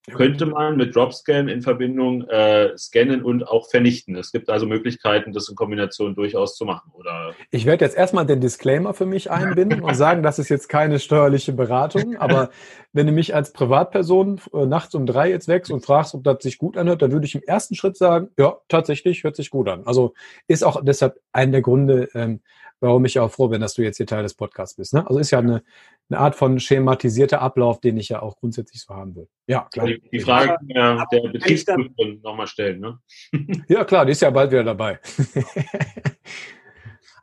könnte 0.10 0.48
man 0.48 0.78
mit 0.78 0.96
Dropscan 0.96 1.48
in 1.48 1.62
Verbindung 1.62 2.28
äh, 2.28 2.76
scannen 2.76 3.24
und 3.24 3.48
auch 3.48 3.70
vernichten. 3.70 4.16
Es 4.16 4.32
gibt 4.32 4.50
also 4.50 4.66
Möglichkeiten, 4.66 5.32
das 5.32 5.48
in 5.48 5.56
Kombination 5.56 6.16
durchaus 6.16 6.56
zu 6.56 6.66
machen. 6.66 6.92
Oder 6.94 7.34
ich 7.52 7.66
werde 7.66 7.86
jetzt 7.86 7.96
erstmal 7.96 8.26
den 8.26 8.42
Disclaimer 8.42 8.94
für 8.96 9.06
mich 9.06 9.30
einbinden 9.30 9.82
und 9.82 9.94
sagen, 9.94 10.24
das 10.24 10.40
ist 10.40 10.50
jetzt 10.50 10.70
keine 10.70 11.00
steuerliche 11.00 11.54
Beratung, 11.54 12.18
aber 12.18 12.50
wenn 12.94 13.06
du 13.06 13.14
mich 13.14 13.36
als 13.36 13.54
Privatperson 13.54 14.42
äh, 14.54 14.66
nachts 14.66 14.96
um 14.96 15.06
drei 15.06 15.30
jetzt 15.30 15.48
wächst 15.48 15.72
und 15.72 15.86
fragst, 15.86 16.16
ob 16.16 16.24
das 16.24 16.42
sich 16.42 16.58
gut 16.58 16.78
anhört, 16.78 17.02
dann 17.04 17.12
würde 17.12 17.28
ich 17.28 17.36
im 17.36 17.44
ersten 17.44 17.76
Schritt 17.76 17.96
sagen, 17.96 18.30
ja, 18.40 18.58
tatsächlich 18.70 19.24
hört 19.24 19.36
sich 19.36 19.52
gut 19.52 19.70
an. 19.70 19.84
Also 19.86 20.14
ist 20.48 20.64
auch 20.64 20.84
deshalb 20.84 21.20
einer 21.32 21.52
der 21.52 21.62
Gründe, 21.62 22.10
ähm, 22.16 22.42
warum 22.82 23.06
ich 23.06 23.14
ja 23.14 23.22
auch 23.22 23.32
froh 23.32 23.48
bin, 23.48 23.62
dass 23.62 23.76
du 23.76 23.84
jetzt 23.84 23.98
hier 23.98 24.08
Teil 24.08 24.24
des 24.24 24.34
Podcasts 24.34 24.76
bist. 24.76 24.94
Ne? 24.94 25.08
Also 25.08 25.20
ist 25.20 25.32
ja 25.32 25.40
eine, 25.40 25.64
eine 26.10 26.20
Art 26.20 26.36
von 26.36 26.60
schematisierter 26.60 27.42
Ablauf, 27.42 27.80
den 27.80 27.98
ich 27.98 28.10
ja 28.10 28.22
auch 28.22 28.36
grundsätzlich 28.38 28.82
so 28.82 28.94
haben 28.94 29.16
will. 29.16 29.28
Ja, 29.48 29.68
klar. 29.72 29.86
Die, 29.86 30.02
die 30.12 30.20
Frage 30.20 30.58
ja, 30.68 31.06
der 31.12 31.30
Betriebsprüfung 31.30 32.20
nochmal 32.22 32.48
stellen. 32.48 32.82
Ne? 32.82 33.00
ja, 33.68 33.86
klar, 33.86 34.06
die 34.06 34.12
ist 34.12 34.22
ja 34.22 34.32
bald 34.32 34.52
wieder 34.52 34.64
dabei. 34.64 35.00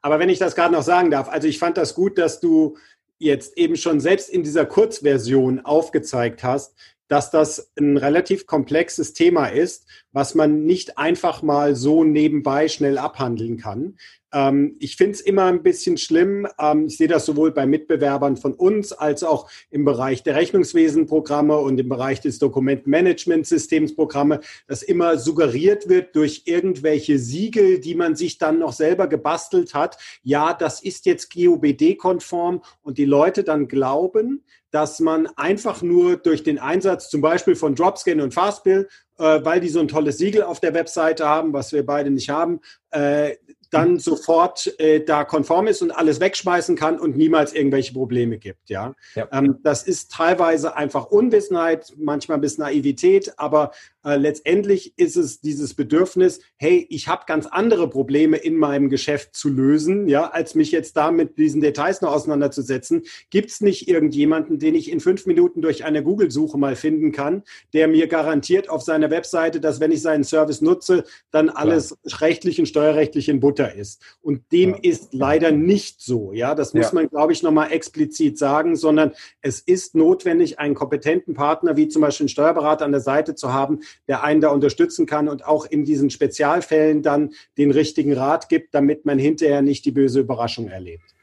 Aber 0.00 0.20
wenn 0.20 0.28
ich 0.28 0.38
das 0.38 0.54
gerade 0.54 0.72
noch 0.72 0.82
sagen 0.82 1.10
darf, 1.10 1.28
also 1.28 1.48
ich 1.48 1.58
fand 1.58 1.76
das 1.76 1.94
gut, 1.94 2.18
dass 2.18 2.40
du 2.40 2.76
jetzt 3.18 3.58
eben 3.58 3.76
schon 3.76 3.98
selbst 3.98 4.30
in 4.30 4.44
dieser 4.44 4.64
Kurzversion 4.64 5.60
aufgezeigt 5.64 6.44
hast, 6.44 6.76
dass 7.08 7.30
das 7.30 7.72
ein 7.78 7.96
relativ 7.96 8.46
komplexes 8.46 9.14
Thema 9.14 9.46
ist, 9.46 9.86
was 10.12 10.34
man 10.34 10.64
nicht 10.64 10.98
einfach 10.98 11.42
mal 11.42 11.74
so 11.74 12.04
nebenbei 12.04 12.68
schnell 12.68 12.98
abhandeln 12.98 13.56
kann. 13.56 13.96
Ähm, 14.32 14.76
ich 14.78 14.96
finde 14.96 15.12
es 15.12 15.20
immer 15.20 15.44
ein 15.44 15.62
bisschen 15.62 15.96
schlimm. 15.96 16.46
Ähm, 16.58 16.86
ich 16.86 16.96
sehe 16.96 17.08
das 17.08 17.26
sowohl 17.26 17.52
bei 17.52 17.66
Mitbewerbern 17.66 18.36
von 18.36 18.54
uns 18.54 18.92
als 18.92 19.22
auch 19.22 19.50
im 19.70 19.84
Bereich 19.84 20.22
der 20.22 20.36
Rechnungswesenprogramme 20.36 21.56
und 21.56 21.78
im 21.78 21.88
Bereich 21.88 22.20
des 22.20 22.38
Dokumentmanagementsystemsprogramme, 22.38 24.40
dass 24.66 24.82
immer 24.82 25.18
suggeriert 25.18 25.88
wird 25.88 26.16
durch 26.16 26.42
irgendwelche 26.46 27.18
Siegel, 27.18 27.80
die 27.80 27.94
man 27.94 28.16
sich 28.16 28.38
dann 28.38 28.58
noch 28.58 28.72
selber 28.72 29.06
gebastelt 29.06 29.74
hat. 29.74 29.98
Ja, 30.22 30.54
das 30.54 30.82
ist 30.82 31.06
jetzt 31.06 31.32
GOBD-konform 31.32 32.62
und 32.82 32.98
die 32.98 33.04
Leute 33.04 33.44
dann 33.44 33.68
glauben, 33.68 34.44
dass 34.70 35.00
man 35.00 35.26
einfach 35.36 35.82
nur 35.82 36.16
durch 36.16 36.42
den 36.42 36.58
Einsatz 36.58 37.08
zum 37.08 37.20
Beispiel 37.20 37.56
von 37.56 37.74
Dropscan 37.74 38.20
und 38.20 38.34
Fastbill, 38.34 38.88
äh, 39.18 39.40
weil 39.42 39.60
die 39.60 39.68
so 39.68 39.80
ein 39.80 39.88
tolles 39.88 40.18
Siegel 40.18 40.42
auf 40.42 40.60
der 40.60 40.74
Webseite 40.74 41.26
haben, 41.26 41.52
was 41.52 41.72
wir 41.72 41.86
beide 41.86 42.10
nicht 42.10 42.28
haben, 42.28 42.60
äh, 42.90 43.36
dann 43.70 43.98
sofort 43.98 44.78
äh, 44.78 45.00
da 45.00 45.24
konform 45.24 45.66
ist 45.66 45.82
und 45.82 45.90
alles 45.90 46.20
wegschmeißen 46.20 46.76
kann 46.76 46.98
und 46.98 47.16
niemals 47.16 47.52
irgendwelche 47.52 47.92
Probleme 47.92 48.38
gibt. 48.38 48.70
Ja, 48.70 48.94
ja. 49.14 49.28
Ähm, 49.32 49.58
das 49.62 49.82
ist 49.82 50.10
teilweise 50.12 50.76
einfach 50.76 51.06
Unwissenheit, 51.06 51.92
manchmal 51.96 52.38
bis 52.38 52.58
Naivität, 52.58 53.38
aber 53.38 53.72
äh, 54.04 54.16
letztendlich 54.16 54.94
ist 54.96 55.16
es 55.16 55.40
dieses 55.40 55.74
Bedürfnis, 55.74 56.40
hey, 56.56 56.86
ich 56.88 57.08
habe 57.08 57.24
ganz 57.26 57.46
andere 57.46 57.90
Probleme 57.90 58.38
in 58.38 58.56
meinem 58.56 58.88
Geschäft 58.88 59.34
zu 59.34 59.48
lösen, 59.48 60.08
ja, 60.08 60.30
als 60.30 60.54
mich 60.54 60.72
jetzt 60.72 60.96
da 60.96 61.10
mit 61.10 61.36
diesen 61.36 61.60
Details 61.60 62.00
noch 62.00 62.12
auseinanderzusetzen. 62.12 63.02
Gibt 63.30 63.50
es 63.50 63.60
nicht 63.60 63.88
irgendjemanden, 63.88 64.58
den 64.58 64.74
ich 64.74 64.90
in 64.90 65.00
fünf 65.00 65.26
Minuten 65.26 65.60
durch 65.60 65.84
eine 65.84 66.02
Google-Suche 66.02 66.56
mal 66.56 66.76
finden 66.76 67.12
kann, 67.12 67.42
der 67.72 67.88
mir 67.88 68.06
garantiert 68.06 68.70
auf 68.70 68.82
seiner 68.82 69.10
Webseite, 69.10 69.60
dass 69.60 69.80
wenn 69.80 69.92
ich 69.92 70.00
seinen 70.00 70.24
Service 70.24 70.62
nutze, 70.62 71.04
dann 71.30 71.50
alles 71.50 71.96
Klar. 72.06 72.22
rechtlich 72.22 72.58
und 72.60 72.66
steuerrechtlich 72.66 73.28
in 73.28 73.40
Butter 73.40 73.57
ist. 73.66 74.02
Und 74.22 74.52
dem 74.52 74.70
ja. 74.70 74.78
ist 74.82 75.14
leider 75.14 75.50
nicht 75.50 76.00
so. 76.00 76.32
Ja, 76.32 76.54
das 76.54 76.74
muss 76.74 76.86
ja. 76.86 76.94
man, 76.94 77.08
glaube 77.08 77.32
ich, 77.32 77.42
nochmal 77.42 77.72
explizit 77.72 78.38
sagen, 78.38 78.76
sondern 78.76 79.12
es 79.42 79.60
ist 79.60 79.94
notwendig, 79.94 80.58
einen 80.58 80.74
kompetenten 80.74 81.34
Partner 81.34 81.76
wie 81.76 81.88
zum 81.88 82.02
Beispiel 82.02 82.24
einen 82.24 82.28
Steuerberater 82.30 82.84
an 82.84 82.92
der 82.92 83.00
Seite 83.00 83.34
zu 83.34 83.52
haben, 83.52 83.80
der 84.06 84.22
einen 84.22 84.40
da 84.40 84.50
unterstützen 84.50 85.06
kann 85.06 85.28
und 85.28 85.44
auch 85.44 85.66
in 85.66 85.84
diesen 85.84 86.10
Spezialfällen 86.10 87.02
dann 87.02 87.34
den 87.56 87.70
richtigen 87.70 88.12
Rat 88.12 88.48
gibt, 88.48 88.74
damit 88.74 89.04
man 89.04 89.18
hinterher 89.18 89.62
nicht 89.62 89.84
die 89.84 89.92
böse 89.92 90.20
Überraschung 90.20 90.68
erlebt. 90.68 91.14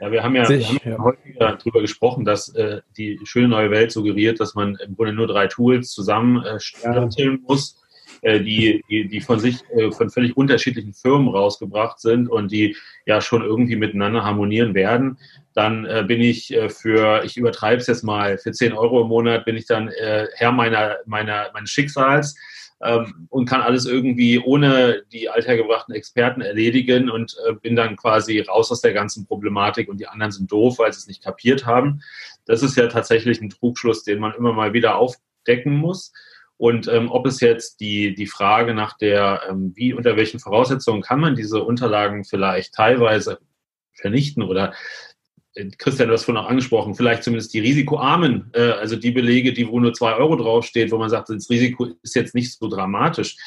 Ja, 0.00 0.10
wir 0.10 0.22
haben 0.22 0.34
ja, 0.34 0.46
Sich, 0.46 0.82
wir 0.82 0.92
haben 0.94 0.98
ja 0.98 1.04
häufiger 1.04 1.58
darüber 1.58 1.82
gesprochen, 1.82 2.24
dass 2.24 2.48
äh, 2.54 2.80
die 2.96 3.20
schöne 3.24 3.48
neue 3.48 3.70
Welt 3.70 3.92
suggeriert, 3.92 4.40
dass 4.40 4.54
man 4.54 4.76
im 4.76 4.96
Grunde 4.96 5.12
nur 5.12 5.26
drei 5.26 5.46
Tools 5.46 5.90
zusammen 5.90 6.42
äh, 6.42 6.58
ja. 6.82 7.06
muss, 7.46 7.79
äh, 8.22 8.40
die, 8.40 8.84
die, 8.90 9.08
die 9.08 9.20
von 9.20 9.38
sich, 9.38 9.60
äh, 9.70 9.90
von 9.92 10.10
völlig 10.10 10.36
unterschiedlichen 10.36 10.92
Firmen 10.92 11.28
rausgebracht 11.28 12.00
sind 12.00 12.28
und 12.28 12.52
die 12.52 12.76
ja 13.06 13.20
schon 13.22 13.42
irgendwie 13.42 13.76
miteinander 13.76 14.24
harmonieren 14.24 14.74
werden 14.74 15.18
dann 15.52 15.84
äh, 15.84 16.04
bin 16.06 16.20
ich 16.20 16.56
für, 16.68 17.24
ich 17.24 17.36
übertreibe 17.36 17.80
es 17.80 17.88
jetzt 17.88 18.04
mal, 18.04 18.38
für 18.38 18.52
10 18.52 18.72
Euro 18.72 19.02
im 19.02 19.08
Monat 19.08 19.44
bin 19.44 19.56
ich 19.56 19.66
dann 19.66 19.88
Herr 19.88 20.52
meiner, 20.52 20.98
meiner, 21.06 21.50
meines 21.52 21.70
Schicksals 21.70 22.36
ähm, 22.80 23.26
und 23.30 23.46
kann 23.46 23.60
alles 23.60 23.84
irgendwie 23.84 24.38
ohne 24.38 25.02
die 25.10 25.28
althergebrachten 25.28 25.92
Experten 25.92 26.40
erledigen 26.40 27.10
und 27.10 27.36
bin 27.62 27.74
dann 27.74 27.96
quasi 27.96 28.38
raus 28.38 28.70
aus 28.70 28.80
der 28.80 28.92
ganzen 28.92 29.26
Problematik 29.26 29.88
und 29.88 29.98
die 29.98 30.06
anderen 30.06 30.30
sind 30.30 30.52
doof, 30.52 30.78
weil 30.78 30.92
sie 30.92 30.98
es 30.98 31.08
nicht 31.08 31.24
kapiert 31.24 31.66
haben. 31.66 32.00
Das 32.46 32.62
ist 32.62 32.76
ja 32.76 32.86
tatsächlich 32.86 33.40
ein 33.40 33.50
Trugschluss, 33.50 34.04
den 34.04 34.20
man 34.20 34.34
immer 34.34 34.52
mal 34.52 34.72
wieder 34.72 34.98
aufdecken 34.98 35.74
muss. 35.74 36.12
Und 36.60 36.88
ähm, 36.88 37.10
ob 37.10 37.24
es 37.24 37.40
jetzt 37.40 37.80
die, 37.80 38.14
die 38.14 38.26
Frage 38.26 38.74
nach 38.74 38.98
der, 38.98 39.44
ähm, 39.48 39.72
wie, 39.76 39.94
unter 39.94 40.16
welchen 40.16 40.40
Voraussetzungen 40.40 41.00
kann 41.00 41.18
man 41.18 41.34
diese 41.34 41.64
Unterlagen 41.64 42.22
vielleicht 42.26 42.74
teilweise 42.74 43.38
vernichten 43.94 44.42
oder 44.42 44.74
äh, 45.54 45.70
Christian, 45.78 46.08
du 46.08 46.12
hast 46.12 46.24
vorhin 46.24 46.44
auch 46.44 46.50
angesprochen, 46.50 46.94
vielleicht 46.94 47.22
zumindest 47.22 47.54
die 47.54 47.60
risikoarmen, 47.60 48.50
äh, 48.52 48.72
also 48.72 48.96
die 48.96 49.10
Belege, 49.10 49.54
die 49.54 49.66
wo 49.66 49.80
nur 49.80 49.94
zwei 49.94 50.12
Euro 50.12 50.36
draufsteht, 50.36 50.92
wo 50.92 50.98
man 50.98 51.08
sagt, 51.08 51.30
das 51.30 51.48
Risiko 51.48 51.86
ist 52.02 52.14
jetzt 52.14 52.34
nicht 52.34 52.52
so 52.52 52.68
dramatisch. 52.68 53.38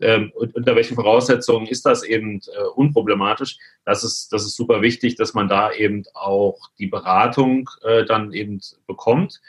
Ähm, 0.00 0.32
unter 0.34 0.74
welchen 0.74 0.94
Voraussetzungen 0.94 1.66
ist 1.66 1.84
das 1.84 2.02
eben 2.02 2.40
äh, 2.56 2.62
unproblematisch? 2.74 3.58
Das 3.84 4.02
ist, 4.02 4.32
das 4.32 4.46
ist 4.46 4.56
super 4.56 4.80
wichtig, 4.80 5.16
dass 5.16 5.34
man 5.34 5.46
da 5.46 5.72
eben 5.72 6.04
auch 6.14 6.58
die 6.78 6.86
Beratung 6.86 7.68
äh, 7.82 8.06
dann 8.06 8.32
eben 8.32 8.62
bekommt 8.86 9.42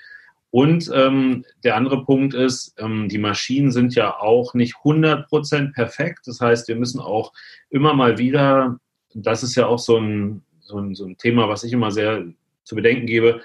und 0.54 0.92
ähm, 0.94 1.46
der 1.64 1.76
andere 1.76 2.06
Punkt 2.06 2.36
ist, 2.36 2.76
ähm, 2.78 3.10
die 3.10 3.18
Maschinen 3.18 3.72
sind 3.72 3.96
ja 3.96 4.20
auch 4.20 4.54
nicht 4.54 4.76
100% 4.84 5.74
perfekt. 5.74 6.28
Das 6.28 6.42
heißt, 6.42 6.68
wir 6.68 6.76
müssen 6.76 7.00
auch 7.00 7.34
immer 7.72 7.96
mal 7.96 8.20
wieder, 8.20 8.78
das 9.16 9.42
ist 9.42 9.56
ja 9.56 9.66
auch 9.66 9.80
so 9.80 9.98
ein, 9.98 10.44
so 10.62 10.78
ein, 10.78 10.94
so 10.94 11.06
ein 11.06 11.18
Thema, 11.18 11.50
was 11.50 11.64
ich 11.64 11.74
immer 11.74 11.90
sehr 11.90 12.26
zu 12.66 12.76
bedenken 12.76 13.08
gebe, 13.08 13.42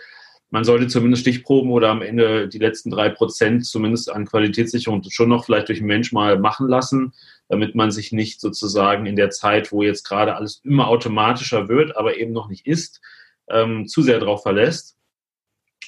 man 0.50 0.64
sollte 0.64 0.86
zumindest 0.86 1.22
Stichproben 1.22 1.70
oder 1.70 1.88
am 1.88 2.02
Ende 2.02 2.46
die 2.46 2.58
letzten 2.58 2.90
drei 2.90 3.08
Prozent 3.08 3.64
zumindest 3.64 4.12
an 4.12 4.26
Qualitätssicherung 4.26 5.02
schon 5.08 5.30
noch 5.30 5.46
vielleicht 5.46 5.70
durch 5.70 5.78
einen 5.78 5.88
Mensch 5.88 6.12
mal 6.12 6.38
machen 6.38 6.68
lassen, 6.68 7.14
damit 7.48 7.74
man 7.74 7.90
sich 7.90 8.12
nicht 8.12 8.38
sozusagen 8.38 9.06
in 9.06 9.16
der 9.16 9.30
Zeit, 9.30 9.72
wo 9.72 9.82
jetzt 9.82 10.04
gerade 10.04 10.36
alles 10.36 10.60
immer 10.62 10.88
automatischer 10.88 11.68
wird, 11.68 11.96
aber 11.96 12.18
eben 12.18 12.32
noch 12.32 12.50
nicht 12.50 12.66
ist, 12.66 13.00
ähm, 13.48 13.86
zu 13.86 14.02
sehr 14.02 14.20
darauf 14.20 14.42
verlässt. 14.42 14.97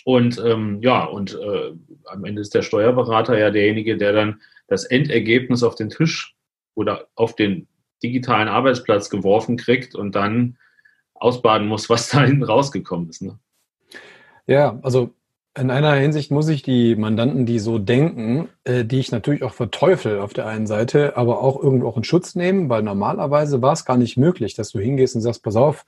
Und 0.05 0.43
ähm, 0.45 0.81
ja, 0.83 1.05
und 1.05 1.35
äh, 1.35 1.73
am 2.07 2.25
Ende 2.25 2.41
ist 2.41 2.55
der 2.55 2.63
Steuerberater 2.63 3.39
ja 3.39 3.51
derjenige, 3.51 3.97
der 3.97 4.13
dann 4.13 4.41
das 4.67 4.85
Endergebnis 4.85 5.63
auf 5.63 5.75
den 5.75 5.91
Tisch 5.91 6.35
oder 6.75 7.09
auf 7.15 7.37
den 7.37 7.67
digitalen 8.03 8.49
Arbeitsplatz 8.49 9.11
geworfen 9.11 9.57
kriegt 9.57 9.95
und 9.95 10.15
dann 10.15 10.57
ausbaden 11.15 11.69
muss, 11.69 11.91
was 11.91 12.09
da 12.11 12.23
hinten 12.23 12.45
rausgekommen 12.45 13.11
ist. 13.11 13.23
Ne? 13.23 13.39
Ja, 14.47 14.79
also 14.83 15.11
in 15.59 15.71
einer 15.71 15.95
Hinsicht 15.95 16.31
muss 16.31 16.49
ich 16.49 16.63
die 16.63 16.95
Mandanten, 16.95 17.45
die 17.45 17.59
so 17.59 17.79
denken, 17.79 18.49
äh, 18.65 18.85
die 18.85 19.01
ich 19.01 19.11
natürlich 19.11 19.43
auch 19.43 19.53
verteufel 19.53 20.21
auf 20.21 20.33
der 20.33 20.47
einen 20.47 20.67
Seite, 20.67 21.17
aber 21.17 21.43
auch 21.43 21.61
irgendwo 21.61 21.89
auch 21.89 21.97
in 21.97 22.05
Schutz 22.05 22.37
nehmen, 22.37 22.69
weil 22.69 22.83
normalerweise 22.83 23.61
war 23.61 23.73
es 23.73 23.85
gar 23.85 23.97
nicht 23.97 24.17
möglich, 24.17 24.55
dass 24.55 24.71
du 24.71 24.79
hingehst 24.79 25.17
und 25.17 25.23
sagst, 25.23 25.43
pass 25.43 25.57
auf, 25.57 25.85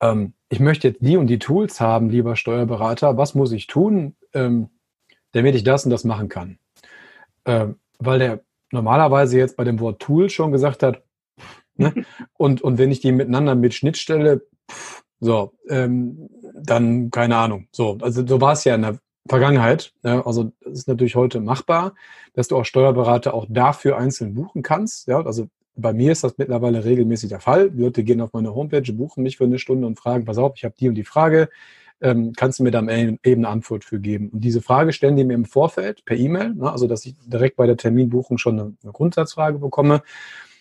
ähm, 0.00 0.34
ich 0.48 0.60
möchte 0.60 0.88
jetzt 0.88 1.00
die 1.00 1.16
und 1.16 1.26
die 1.26 1.38
Tools 1.38 1.80
haben, 1.80 2.10
lieber 2.10 2.36
Steuerberater, 2.36 3.16
was 3.16 3.34
muss 3.34 3.52
ich 3.52 3.66
tun, 3.66 4.16
ähm, 4.32 4.70
damit 5.32 5.54
ich 5.54 5.64
das 5.64 5.84
und 5.84 5.90
das 5.90 6.04
machen 6.04 6.28
kann? 6.28 6.58
Ähm, 7.44 7.76
weil 7.98 8.18
der 8.18 8.40
normalerweise 8.72 9.38
jetzt 9.38 9.56
bei 9.56 9.64
dem 9.64 9.80
Wort 9.80 10.00
Tool 10.00 10.30
schon 10.30 10.52
gesagt 10.52 10.82
hat, 10.82 11.02
ne? 11.76 11.92
und, 12.34 12.62
und 12.62 12.78
wenn 12.78 12.90
ich 12.90 13.00
die 13.00 13.12
miteinander 13.12 13.54
mit 13.54 13.74
Schnittstelle, 13.74 14.46
pff, 14.70 15.02
so, 15.20 15.54
ähm, 15.68 16.28
dann 16.54 17.10
keine 17.10 17.36
Ahnung. 17.36 17.68
So, 17.72 17.98
also 18.02 18.26
so 18.26 18.40
war 18.40 18.52
es 18.52 18.64
ja 18.64 18.74
in 18.74 18.82
der 18.82 18.98
Vergangenheit. 19.28 19.92
Ja, 20.02 20.24
also 20.24 20.52
das 20.60 20.80
ist 20.80 20.88
natürlich 20.88 21.16
heute 21.16 21.40
machbar, 21.40 21.94
dass 22.34 22.48
du 22.48 22.56
auch 22.56 22.64
Steuerberater 22.64 23.34
auch 23.34 23.46
dafür 23.48 23.96
einzeln 23.96 24.34
buchen 24.34 24.62
kannst. 24.62 25.08
Ja, 25.08 25.24
also 25.24 25.48
bei 25.76 25.92
mir 25.92 26.12
ist 26.12 26.24
das 26.24 26.38
mittlerweile 26.38 26.84
regelmäßig 26.84 27.28
der 27.28 27.40
Fall. 27.40 27.70
Die 27.70 27.82
Leute 27.82 28.02
gehen 28.02 28.20
auf 28.20 28.32
meine 28.32 28.54
Homepage, 28.54 28.92
buchen 28.92 29.22
mich 29.22 29.36
für 29.36 29.44
eine 29.44 29.58
Stunde 29.58 29.86
und 29.86 29.98
fragen, 29.98 30.24
pass 30.24 30.38
auf, 30.38 30.54
ich 30.56 30.64
habe 30.64 30.74
die 30.78 30.88
und 30.88 30.94
die 30.94 31.04
Frage, 31.04 31.48
ähm, 32.00 32.32
kannst 32.36 32.58
du 32.58 32.62
mir 32.62 32.70
da 32.70 32.80
eben 32.80 33.18
eine 33.24 33.48
Antwort 33.48 33.84
für 33.84 34.00
geben? 34.00 34.30
Und 34.30 34.40
diese 34.40 34.60
Frage 34.60 34.92
stellen 34.92 35.16
die 35.16 35.24
mir 35.24 35.34
im 35.34 35.44
Vorfeld 35.44 36.04
per 36.04 36.16
E-Mail, 36.16 36.54
ne, 36.54 36.70
also 36.70 36.86
dass 36.86 37.06
ich 37.06 37.14
direkt 37.26 37.56
bei 37.56 37.66
der 37.66 37.76
Terminbuchung 37.76 38.38
schon 38.38 38.58
eine, 38.58 38.76
eine 38.82 38.92
Grundsatzfrage 38.92 39.58
bekomme. 39.58 40.02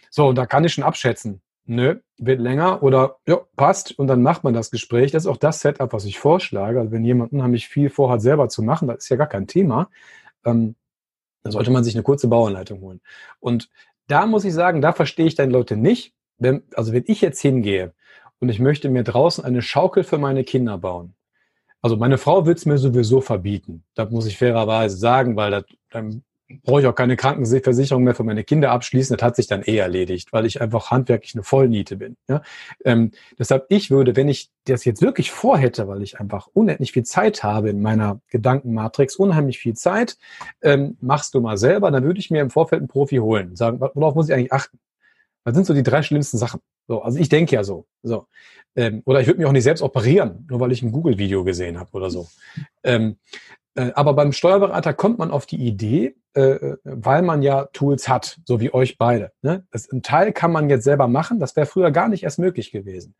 So, 0.09 0.33
da 0.33 0.45
kann 0.45 0.63
ich 0.63 0.73
schon 0.73 0.83
abschätzen. 0.83 1.41
Nö, 1.67 1.95
wird 2.17 2.39
länger 2.39 2.83
oder 2.83 3.17
ja, 3.27 3.39
passt 3.55 3.97
und 3.97 4.07
dann 4.07 4.21
macht 4.21 4.43
man 4.43 4.53
das 4.53 4.69
Gespräch. 4.69 5.11
Das 5.11 5.23
ist 5.23 5.27
auch 5.27 5.37
das 5.37 5.61
Setup, 5.61 5.91
was 5.93 6.05
ich 6.05 6.19
vorschlage. 6.19 6.79
Also 6.79 6.91
wenn 6.91 7.03
jemand 7.03 7.33
unheimlich 7.33 7.67
viel 7.67 7.89
vorhat, 7.89 8.21
selber 8.21 8.49
zu 8.49 8.61
machen, 8.61 8.87
das 8.87 8.99
ist 8.99 9.09
ja 9.09 9.15
gar 9.17 9.27
kein 9.27 9.47
Thema, 9.47 9.89
ähm, 10.45 10.75
dann 11.43 11.51
sollte 11.51 11.71
man 11.71 11.83
sich 11.83 11.95
eine 11.95 12.03
kurze 12.03 12.27
Bauanleitung 12.27 12.81
holen. 12.81 13.01
Und 13.39 13.69
da 14.07 14.25
muss 14.25 14.45
ich 14.45 14.53
sagen, 14.53 14.81
da 14.81 14.93
verstehe 14.93 15.25
ich 15.27 15.35
deine 15.35 15.51
Leute 15.51 15.77
nicht. 15.77 16.13
Wenn, 16.37 16.63
also 16.73 16.93
wenn 16.93 17.03
ich 17.07 17.21
jetzt 17.21 17.41
hingehe 17.41 17.93
und 18.39 18.49
ich 18.49 18.59
möchte 18.59 18.89
mir 18.89 19.03
draußen 19.03 19.43
eine 19.43 19.61
Schaukel 19.61 20.03
für 20.03 20.17
meine 20.17 20.43
Kinder 20.43 20.77
bauen, 20.77 21.15
also 21.81 21.97
meine 21.97 22.17
Frau 22.17 22.45
wird 22.45 22.57
es 22.57 22.65
mir 22.65 22.77
sowieso 22.77 23.21
verbieten. 23.21 23.83
Das 23.93 24.09
muss 24.09 24.25
ich 24.25 24.37
fairerweise 24.37 24.97
sagen, 24.97 25.35
weil 25.35 25.51
das, 25.51 25.65
dann 25.91 26.23
brauche 26.63 26.81
ich 26.81 26.87
auch 26.87 26.95
keine 26.95 27.15
Krankenversicherung 27.15 28.03
mehr 28.03 28.13
für 28.13 28.23
meine 28.23 28.43
Kinder 28.43 28.71
abschließen. 28.71 29.15
Das 29.17 29.25
hat 29.25 29.35
sich 29.35 29.47
dann 29.47 29.63
eh 29.63 29.77
erledigt, 29.77 30.31
weil 30.31 30.45
ich 30.45 30.61
einfach 30.61 30.91
handwerklich 30.91 31.33
eine 31.33 31.43
Vollniete 31.43 31.97
bin. 31.97 32.17
Ja? 32.27 32.41
Ähm, 32.83 33.11
deshalb, 33.39 33.65
ich 33.69 33.89
würde, 33.89 34.15
wenn 34.15 34.29
ich 34.29 34.51
das 34.65 34.85
jetzt 34.85 35.01
wirklich 35.01 35.31
vorhätte, 35.31 35.87
weil 35.87 36.01
ich 36.03 36.19
einfach 36.19 36.47
unendlich 36.53 36.91
viel 36.91 37.03
Zeit 37.03 37.43
habe 37.43 37.69
in 37.69 37.81
meiner 37.81 38.21
Gedankenmatrix, 38.29 39.15
unheimlich 39.15 39.57
viel 39.57 39.75
Zeit, 39.75 40.17
ähm, 40.61 40.97
machst 41.01 41.33
du 41.33 41.41
mal 41.41 41.57
selber, 41.57 41.89
dann 41.91 42.03
würde 42.03 42.19
ich 42.19 42.29
mir 42.29 42.41
im 42.41 42.51
Vorfeld 42.51 42.81
einen 42.81 42.89
Profi 42.89 43.17
holen. 43.17 43.55
Sagen, 43.55 43.79
worauf 43.79 44.15
muss 44.15 44.29
ich 44.29 44.35
eigentlich 44.35 44.53
achten? 44.53 44.79
Was 45.43 45.55
sind 45.55 45.65
so 45.65 45.73
die 45.73 45.83
drei 45.83 46.01
schlimmsten 46.01 46.37
Sachen? 46.37 46.61
So, 46.87 47.01
also 47.01 47.17
ich 47.17 47.29
denke 47.29 47.55
ja 47.55 47.63
so. 47.63 47.87
so. 48.03 48.27
Ähm, 48.75 49.01
oder 49.05 49.21
ich 49.21 49.27
würde 49.27 49.39
mich 49.39 49.47
auch 49.47 49.51
nicht 49.51 49.63
selbst 49.63 49.81
operieren, 49.81 50.45
nur 50.49 50.59
weil 50.59 50.71
ich 50.71 50.83
ein 50.83 50.91
Google-Video 50.91 51.43
gesehen 51.43 51.79
habe 51.79 51.91
oder 51.93 52.09
so. 52.09 52.27
Ähm, 52.83 53.17
äh, 53.75 53.91
aber 53.95 54.13
beim 54.13 54.31
Steuerberater 54.31 54.93
kommt 54.93 55.17
man 55.17 55.31
auf 55.31 55.45
die 55.45 55.57
Idee, 55.57 56.15
äh, 56.35 56.77
weil 56.83 57.21
man 57.21 57.41
ja 57.41 57.65
Tools 57.73 58.07
hat, 58.07 58.39
so 58.45 58.59
wie 58.59 58.73
euch 58.73 58.97
beide. 58.97 59.31
Ne? 59.41 59.65
Das, 59.71 59.89
ein 59.91 60.03
Teil 60.03 60.33
kann 60.33 60.51
man 60.51 60.69
jetzt 60.69 60.83
selber 60.83 61.07
machen, 61.07 61.39
das 61.39 61.55
wäre 61.55 61.65
früher 61.65 61.91
gar 61.91 62.09
nicht 62.09 62.23
erst 62.23 62.39
möglich 62.39 62.71
gewesen. 62.71 63.15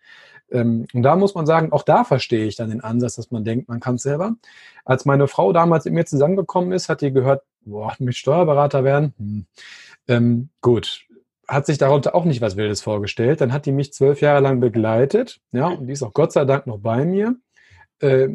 Ähm, 0.52 0.86
und 0.94 1.02
da 1.02 1.16
muss 1.16 1.34
man 1.34 1.46
sagen, 1.46 1.72
auch 1.72 1.84
da 1.84 2.04
verstehe 2.04 2.46
ich 2.46 2.56
dann 2.56 2.70
den 2.70 2.82
Ansatz, 2.82 3.16
dass 3.16 3.32
man 3.32 3.44
denkt, 3.44 3.70
man 3.70 3.80
kann 3.80 3.96
es 3.96 4.04
selber. 4.04 4.36
Als 4.84 5.06
meine 5.06 5.28
Frau 5.28 5.54
damals 5.54 5.86
mit 5.86 5.94
mir 5.94 6.06
zusammengekommen 6.06 6.72
ist, 6.72 6.90
hat 6.90 7.02
die 7.02 7.12
gehört, 7.12 7.44
boah, 7.62 7.94
mit 8.00 8.16
Steuerberater 8.16 8.84
werden, 8.84 9.14
hm. 9.18 9.46
ähm, 10.08 10.50
gut, 10.62 11.06
hat 11.48 11.66
sich 11.66 11.78
darunter 11.78 12.16
auch 12.16 12.26
nicht 12.26 12.42
was 12.42 12.58
Wildes 12.58 12.82
vorgestellt. 12.82 13.42
Dann 13.42 13.54
hat 13.54 13.66
die 13.66 13.72
mich 13.72 13.94
zwölf 13.94 14.22
Jahre 14.22 14.42
lang 14.42 14.60
begleitet, 14.60 15.40
ja, 15.52 15.68
und 15.68 15.88
die 15.88 15.94
ist 15.94 16.04
auch 16.04 16.14
Gott 16.14 16.32
sei 16.32 16.46
Dank 16.46 16.68
noch 16.68 16.80
bei 16.80 17.06
mir. 17.06 17.36
Äh, 18.00 18.30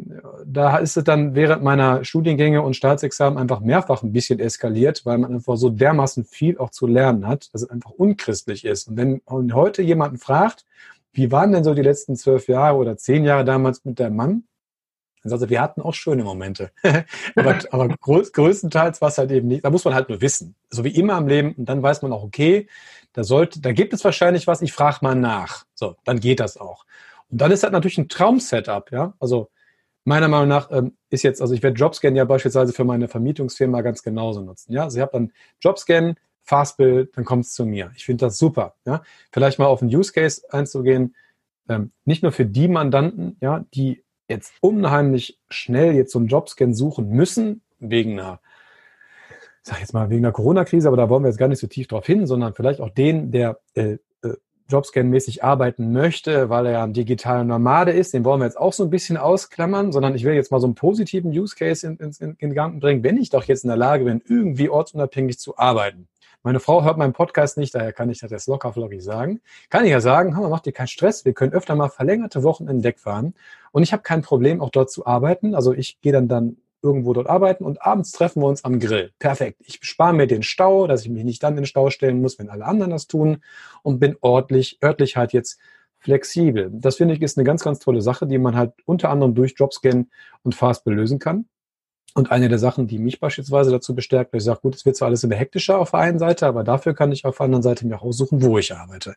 da 0.45 0.77
ist 0.77 0.97
es 0.97 1.03
dann 1.03 1.35
während 1.35 1.63
meiner 1.63 2.03
Studiengänge 2.03 2.61
und 2.61 2.75
Staatsexamen 2.75 3.37
einfach 3.37 3.59
mehrfach 3.59 4.01
ein 4.01 4.11
bisschen 4.11 4.39
eskaliert, 4.39 5.05
weil 5.05 5.19
man 5.19 5.33
einfach 5.33 5.55
so 5.55 5.69
dermaßen 5.69 6.25
viel 6.25 6.57
auch 6.57 6.71
zu 6.71 6.87
lernen 6.87 7.27
hat, 7.27 7.53
dass 7.53 7.61
es 7.61 7.69
einfach 7.69 7.91
unchristlich 7.91 8.65
ist. 8.65 8.87
Und 8.87 8.97
wenn 8.97 9.21
man 9.29 9.53
heute 9.53 9.81
jemanden 9.83 10.17
fragt, 10.17 10.65
wie 11.13 11.31
waren 11.31 11.51
denn 11.51 11.63
so 11.63 11.73
die 11.73 11.81
letzten 11.81 12.15
zwölf 12.15 12.47
Jahre 12.47 12.77
oder 12.77 12.97
zehn 12.97 13.23
Jahre 13.23 13.45
damals 13.45 13.85
mit 13.85 13.99
deinem 13.99 14.15
Mann? 14.15 14.43
Dann 15.23 15.29
sagt 15.29 15.43
er, 15.43 15.49
wir 15.49 15.61
hatten 15.61 15.81
auch 15.81 15.93
schöne 15.93 16.23
Momente. 16.23 16.71
aber, 17.35 17.59
aber 17.71 17.89
größ, 17.89 18.33
größtenteils 18.33 19.01
war 19.01 19.09
es 19.09 19.17
halt 19.17 19.31
eben 19.31 19.47
nicht. 19.47 19.63
Da 19.63 19.69
muss 19.69 19.85
man 19.85 19.93
halt 19.93 20.09
nur 20.09 20.21
wissen. 20.21 20.55
So 20.69 20.83
wie 20.83 20.95
immer 20.95 21.17
im 21.17 21.27
Leben. 21.27 21.53
Und 21.53 21.65
dann 21.65 21.83
weiß 21.83 22.01
man 22.01 22.11
auch, 22.11 22.23
okay, 22.23 22.67
da 23.13 23.23
sollte, 23.23 23.61
da 23.61 23.71
gibt 23.73 23.93
es 23.93 24.03
wahrscheinlich 24.03 24.47
was, 24.47 24.61
ich 24.61 24.73
frage 24.73 24.99
mal 25.01 25.15
nach. 25.15 25.65
So, 25.75 25.95
dann 26.05 26.19
geht 26.19 26.39
das 26.39 26.57
auch. 26.57 26.85
Und 27.31 27.39
dann 27.41 27.51
ist 27.51 27.63
das 27.63 27.71
natürlich 27.71 27.97
ein 27.97 28.09
Traum-Setup, 28.09 28.91
ja. 28.91 29.13
Also 29.19 29.49
meiner 30.03 30.27
Meinung 30.27 30.49
nach 30.49 30.69
ähm, 30.71 30.97
ist 31.09 31.23
jetzt, 31.23 31.41
also 31.41 31.53
ich 31.53 31.63
werde 31.63 31.77
Jobscan 31.77 32.15
ja 32.15 32.25
beispielsweise 32.25 32.73
für 32.73 32.83
meine 32.83 33.07
Vermietungsfirma 33.07 33.81
ganz 33.81 34.03
genauso 34.03 34.41
nutzen. 34.41 34.73
Ja, 34.73 34.83
also 34.83 34.97
ich 34.97 35.01
habe 35.01 35.11
dann 35.13 35.31
Jobscan, 35.61 36.15
Fastbill, 36.43 37.09
dann 37.15 37.23
kommt 37.23 37.45
es 37.45 37.53
zu 37.53 37.65
mir. 37.65 37.91
Ich 37.95 38.05
finde 38.05 38.25
das 38.25 38.37
super. 38.37 38.75
Ja, 38.85 39.03
vielleicht 39.31 39.59
mal 39.59 39.67
auf 39.67 39.81
einen 39.81 39.95
Use 39.95 40.11
Case 40.11 40.41
einzugehen. 40.49 41.15
Ähm, 41.69 41.91
nicht 42.03 42.23
nur 42.23 42.31
für 42.31 42.45
die 42.45 42.67
Mandanten, 42.67 43.37
ja, 43.41 43.65
die 43.73 44.03
jetzt 44.27 44.53
unheimlich 44.61 45.39
schnell 45.49 45.93
jetzt 45.93 46.11
so 46.11 46.19
einen 46.19 46.27
Jobscan 46.27 46.73
suchen 46.73 47.09
müssen 47.09 47.61
wegen 47.79 48.19
einer 48.19 48.41
sag 49.63 49.79
jetzt 49.79 49.93
mal 49.93 50.09
wegen 50.09 50.23
der 50.23 50.31
Corona-Krise, 50.31 50.87
aber 50.87 50.97
da 50.97 51.09
wollen 51.09 51.23
wir 51.23 51.29
jetzt 51.29 51.37
gar 51.37 51.47
nicht 51.47 51.59
so 51.59 51.67
tief 51.67 51.87
drauf 51.87 52.05
hin, 52.05 52.25
sondern 52.25 52.53
vielleicht 52.53 52.81
auch 52.81 52.89
den, 52.89 53.31
der 53.31 53.59
äh, 53.75 53.97
Jobscan-mäßig 54.71 55.43
arbeiten 55.43 55.91
möchte, 55.91 56.49
weil 56.49 56.65
er 56.65 56.71
ja 56.71 56.83
ein 56.83 56.93
digitaler 56.93 57.43
Nomade 57.43 57.91
ist, 57.91 58.13
den 58.13 58.25
wollen 58.25 58.41
wir 58.41 58.45
jetzt 58.45 58.57
auch 58.57 58.73
so 58.73 58.83
ein 58.83 58.89
bisschen 58.89 59.17
ausklammern, 59.17 59.91
sondern 59.91 60.15
ich 60.15 60.23
will 60.23 60.33
jetzt 60.33 60.51
mal 60.51 60.59
so 60.59 60.67
einen 60.67 60.75
positiven 60.75 61.31
Use 61.31 61.55
Case 61.55 61.85
in, 61.85 61.97
in, 61.97 62.35
in, 62.39 62.53
Gang 62.53 62.79
bringen, 62.81 63.03
wenn 63.03 63.17
ich 63.17 63.29
doch 63.29 63.43
jetzt 63.43 63.63
in 63.63 63.67
der 63.67 63.77
Lage 63.77 64.05
bin, 64.05 64.21
irgendwie 64.27 64.69
ortsunabhängig 64.69 65.37
zu 65.37 65.57
arbeiten. 65.57 66.07
Meine 66.43 66.59
Frau 66.59 66.83
hört 66.83 66.97
meinen 66.97 67.13
Podcast 67.13 67.57
nicht, 67.57 67.75
daher 67.75 67.93
kann 67.93 68.09
ich 68.09 68.19
das 68.19 68.31
jetzt 68.31 68.47
locker 68.47 68.73
flockig 68.73 69.03
sagen. 69.03 69.41
Kann 69.69 69.85
ich 69.85 69.91
ja 69.91 70.01
sagen, 70.01 70.35
Hammer, 70.35 70.49
macht 70.49 70.65
dir 70.65 70.71
keinen 70.71 70.87
Stress, 70.87 71.23
wir 71.23 71.33
können 71.33 71.53
öfter 71.53 71.75
mal 71.75 71.89
verlängerte 71.89 72.41
Wochen 72.41 72.67
in 72.67 72.81
Deck 72.81 72.99
fahren 72.99 73.35
und 73.71 73.83
ich 73.83 73.93
habe 73.93 74.01
kein 74.01 74.23
Problem, 74.23 74.61
auch 74.61 74.71
dort 74.71 74.89
zu 74.89 75.05
arbeiten. 75.05 75.53
Also 75.53 75.73
ich 75.73 76.01
gehe 76.01 76.11
dann 76.11 76.27
dann 76.27 76.57
irgendwo 76.81 77.13
dort 77.13 77.27
arbeiten 77.27 77.63
und 77.63 77.81
abends 77.81 78.11
treffen 78.11 78.41
wir 78.41 78.47
uns 78.47 78.63
am 78.63 78.79
Grill. 78.79 79.11
Perfekt. 79.19 79.61
Ich 79.65 79.79
spare 79.81 80.13
mir 80.13 80.27
den 80.27 80.43
Stau, 80.43 80.87
dass 80.87 81.03
ich 81.03 81.09
mich 81.09 81.23
nicht 81.23 81.43
dann 81.43 81.53
in 81.53 81.61
den 81.61 81.65
Stau 81.65 81.89
stellen 81.89 82.21
muss, 82.21 82.39
wenn 82.39 82.49
alle 82.49 82.65
anderen 82.65 82.91
das 82.91 83.07
tun 83.07 83.43
und 83.83 83.99
bin 83.99 84.15
ordentlich, 84.21 84.79
örtlich 84.83 85.17
halt 85.17 85.33
jetzt 85.33 85.59
flexibel. 85.99 86.69
Das 86.73 86.97
finde 86.97 87.13
ich 87.13 87.21
ist 87.21 87.37
eine 87.37 87.45
ganz, 87.45 87.63
ganz 87.63 87.79
tolle 87.79 88.01
Sache, 88.01 88.25
die 88.25 88.39
man 88.39 88.55
halt 88.55 88.73
unter 88.85 89.09
anderem 89.09 89.35
durch 89.35 89.53
Jobscan 89.55 90.09
und 90.43 90.55
Fastbill 90.55 90.95
lösen 90.95 91.19
kann. 91.19 91.45
Und 92.13 92.31
eine 92.31 92.49
der 92.49 92.59
Sachen, 92.59 92.87
die 92.87 92.99
mich 92.99 93.19
beispielsweise 93.19 93.71
dazu 93.71 93.95
bestärkt, 93.95 94.35
ich 94.35 94.43
sage, 94.43 94.59
gut, 94.61 94.75
es 94.75 94.85
wird 94.85 94.97
zwar 94.97 95.07
alles 95.07 95.23
immer 95.23 95.35
hektischer 95.35 95.79
auf 95.79 95.91
der 95.91 96.01
einen 96.01 96.19
Seite, 96.19 96.45
aber 96.45 96.63
dafür 96.63 96.93
kann 96.93 97.11
ich 97.11 97.23
auf 97.23 97.37
der 97.37 97.45
anderen 97.45 97.63
Seite 97.63 97.87
mir 97.87 98.01
aussuchen, 98.01 98.41
wo 98.41 98.57
ich 98.57 98.75
arbeite. 98.75 99.15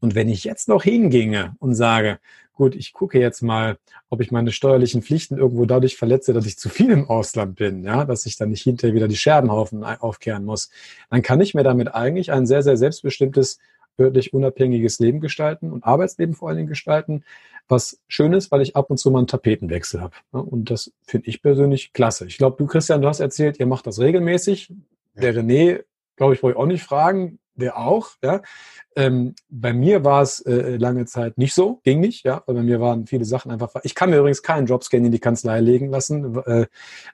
Und 0.00 0.14
wenn 0.14 0.28
ich 0.28 0.44
jetzt 0.44 0.68
noch 0.68 0.82
hinginge 0.82 1.54
und 1.58 1.74
sage, 1.74 2.18
gut, 2.54 2.74
ich 2.74 2.92
gucke 2.92 3.18
jetzt 3.18 3.42
mal, 3.42 3.76
ob 4.08 4.20
ich 4.20 4.30
meine 4.30 4.52
steuerlichen 4.52 5.02
Pflichten 5.02 5.36
irgendwo 5.36 5.66
dadurch 5.66 5.96
verletze, 5.96 6.32
dass 6.32 6.46
ich 6.46 6.58
zu 6.58 6.68
viel 6.68 6.90
im 6.90 7.08
Ausland 7.08 7.56
bin, 7.56 7.82
ja, 7.82 8.04
dass 8.04 8.24
ich 8.24 8.36
dann 8.36 8.50
nicht 8.50 8.62
hinterher 8.62 8.94
wieder 8.94 9.08
die 9.08 9.16
Scherbenhaufen 9.16 9.84
aufkehren 9.84 10.44
muss, 10.44 10.70
dann 11.10 11.22
kann 11.22 11.40
ich 11.40 11.54
mir 11.54 11.64
damit 11.64 11.94
eigentlich 11.94 12.32
ein 12.32 12.46
sehr, 12.46 12.62
sehr 12.62 12.76
selbstbestimmtes 12.76 13.58
örtlich 13.98 14.32
unabhängiges 14.32 14.98
Leben 14.98 15.20
gestalten 15.20 15.70
und 15.70 15.84
Arbeitsleben 15.84 16.34
vor 16.34 16.48
allen 16.48 16.58
Dingen 16.58 16.68
gestalten, 16.68 17.24
was 17.68 18.00
schön 18.08 18.32
ist, 18.32 18.50
weil 18.50 18.62
ich 18.62 18.76
ab 18.76 18.90
und 18.90 18.98
zu 18.98 19.10
mal 19.10 19.18
einen 19.18 19.26
Tapetenwechsel 19.26 20.00
habe. 20.00 20.14
Und 20.30 20.70
das 20.70 20.92
finde 21.02 21.28
ich 21.28 21.42
persönlich 21.42 21.92
klasse. 21.92 22.26
Ich 22.26 22.38
glaube, 22.38 22.56
du, 22.58 22.66
Christian, 22.66 23.02
du 23.02 23.08
hast 23.08 23.20
erzählt, 23.20 23.60
ihr 23.60 23.66
macht 23.66 23.86
das 23.86 23.98
regelmäßig. 23.98 24.72
Der 25.14 25.34
René, 25.34 25.84
glaube 26.16 26.34
ich, 26.34 26.42
wollte 26.42 26.56
ich 26.56 26.62
auch 26.62 26.66
nicht 26.66 26.82
fragen 26.82 27.38
der 27.54 27.78
auch, 27.78 28.10
ja. 28.22 28.42
Ähm, 28.94 29.34
bei 29.48 29.72
mir 29.72 30.04
war 30.04 30.22
es 30.22 30.40
äh, 30.40 30.76
lange 30.76 31.06
Zeit 31.06 31.38
nicht 31.38 31.54
so, 31.54 31.80
ging 31.82 32.00
nicht, 32.00 32.24
ja, 32.24 32.42
weil 32.46 32.56
bei 32.56 32.62
mir 32.62 32.80
waren 32.80 33.06
viele 33.06 33.24
Sachen 33.24 33.50
einfach. 33.50 33.70
Ich 33.84 33.94
kann 33.94 34.10
mir 34.10 34.18
übrigens 34.18 34.42
keinen 34.42 34.66
Jobscan 34.66 35.04
in 35.04 35.12
die 35.12 35.18
Kanzlei 35.18 35.60
legen 35.60 35.88
lassen. 35.88 36.36
Äh, 36.44 36.66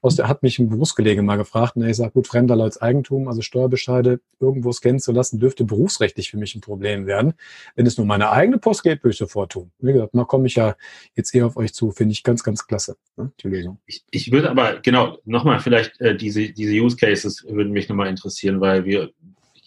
aus 0.03 0.17
der 0.17 0.29
hat 0.29 0.43
mich 0.43 0.59
ein 0.59 0.69
Berufskollege 0.69 1.23
mal 1.23 1.37
gefragt, 1.37 1.77
und 1.77 1.87
ich 1.87 1.97
sage, 1.97 2.11
gut, 2.13 2.27
fremder 2.27 2.57
Leute 2.57 2.83
Eigentum, 2.83 3.29
also 3.29 3.43
Steuerbescheide 3.43 4.21
irgendwo 4.41 4.73
scannen 4.73 4.99
zu 4.99 5.13
lassen, 5.13 5.39
dürfte 5.39 5.65
berufsrechtlich 5.65 6.31
für 6.31 6.37
mich 6.37 6.55
ein 6.55 6.61
Problem 6.61 7.07
werden. 7.07 7.35
Wenn 7.77 7.87
es 7.87 7.97
nur 7.97 8.07
meine 8.07 8.31
eigene 8.31 8.59
Post 8.59 8.83
geht, 8.83 9.05
würde 9.05 9.13
ich 9.13 9.19
sofort 9.19 9.53
tun. 9.53 9.71
Wie 9.79 9.93
gesagt, 9.93 10.15
da 10.15 10.25
komme 10.25 10.47
ich 10.47 10.57
ja 10.57 10.77
jetzt 11.15 11.35
eher 11.35 11.47
auf 11.47 11.57
euch 11.57 11.75
zu, 11.75 11.91
finde 11.93 12.13
ich 12.13 12.25
ganz, 12.25 12.43
ganz 12.43 12.67
klasse, 12.67 12.97
ne, 13.17 13.31
die 13.43 13.49
Lösung. 13.49 13.79
Ich, 13.87 14.05
ich 14.11 14.33
würde 14.33 14.51
aber, 14.51 14.81
genau, 14.81 15.19
nochmal 15.25 15.61
vielleicht 15.61 16.01
äh, 16.01 16.17
diese, 16.17 16.51
diese 16.51 16.73
Use 16.73 16.97
Cases 16.97 17.45
würden 17.49 17.73
mich 17.73 17.89
nochmal 17.89 18.09
interessieren, 18.09 18.61
weil 18.61 18.85
wir 18.85 19.11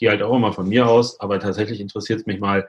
gehe 0.02 0.10
halt 0.10 0.24
auch 0.24 0.36
immer 0.36 0.52
von 0.52 0.68
mir 0.68 0.88
aus, 0.88 1.20
aber 1.20 1.40
tatsächlich 1.40 1.80
interessiert 1.80 2.22
es 2.22 2.26
mich 2.26 2.40
mal, 2.40 2.68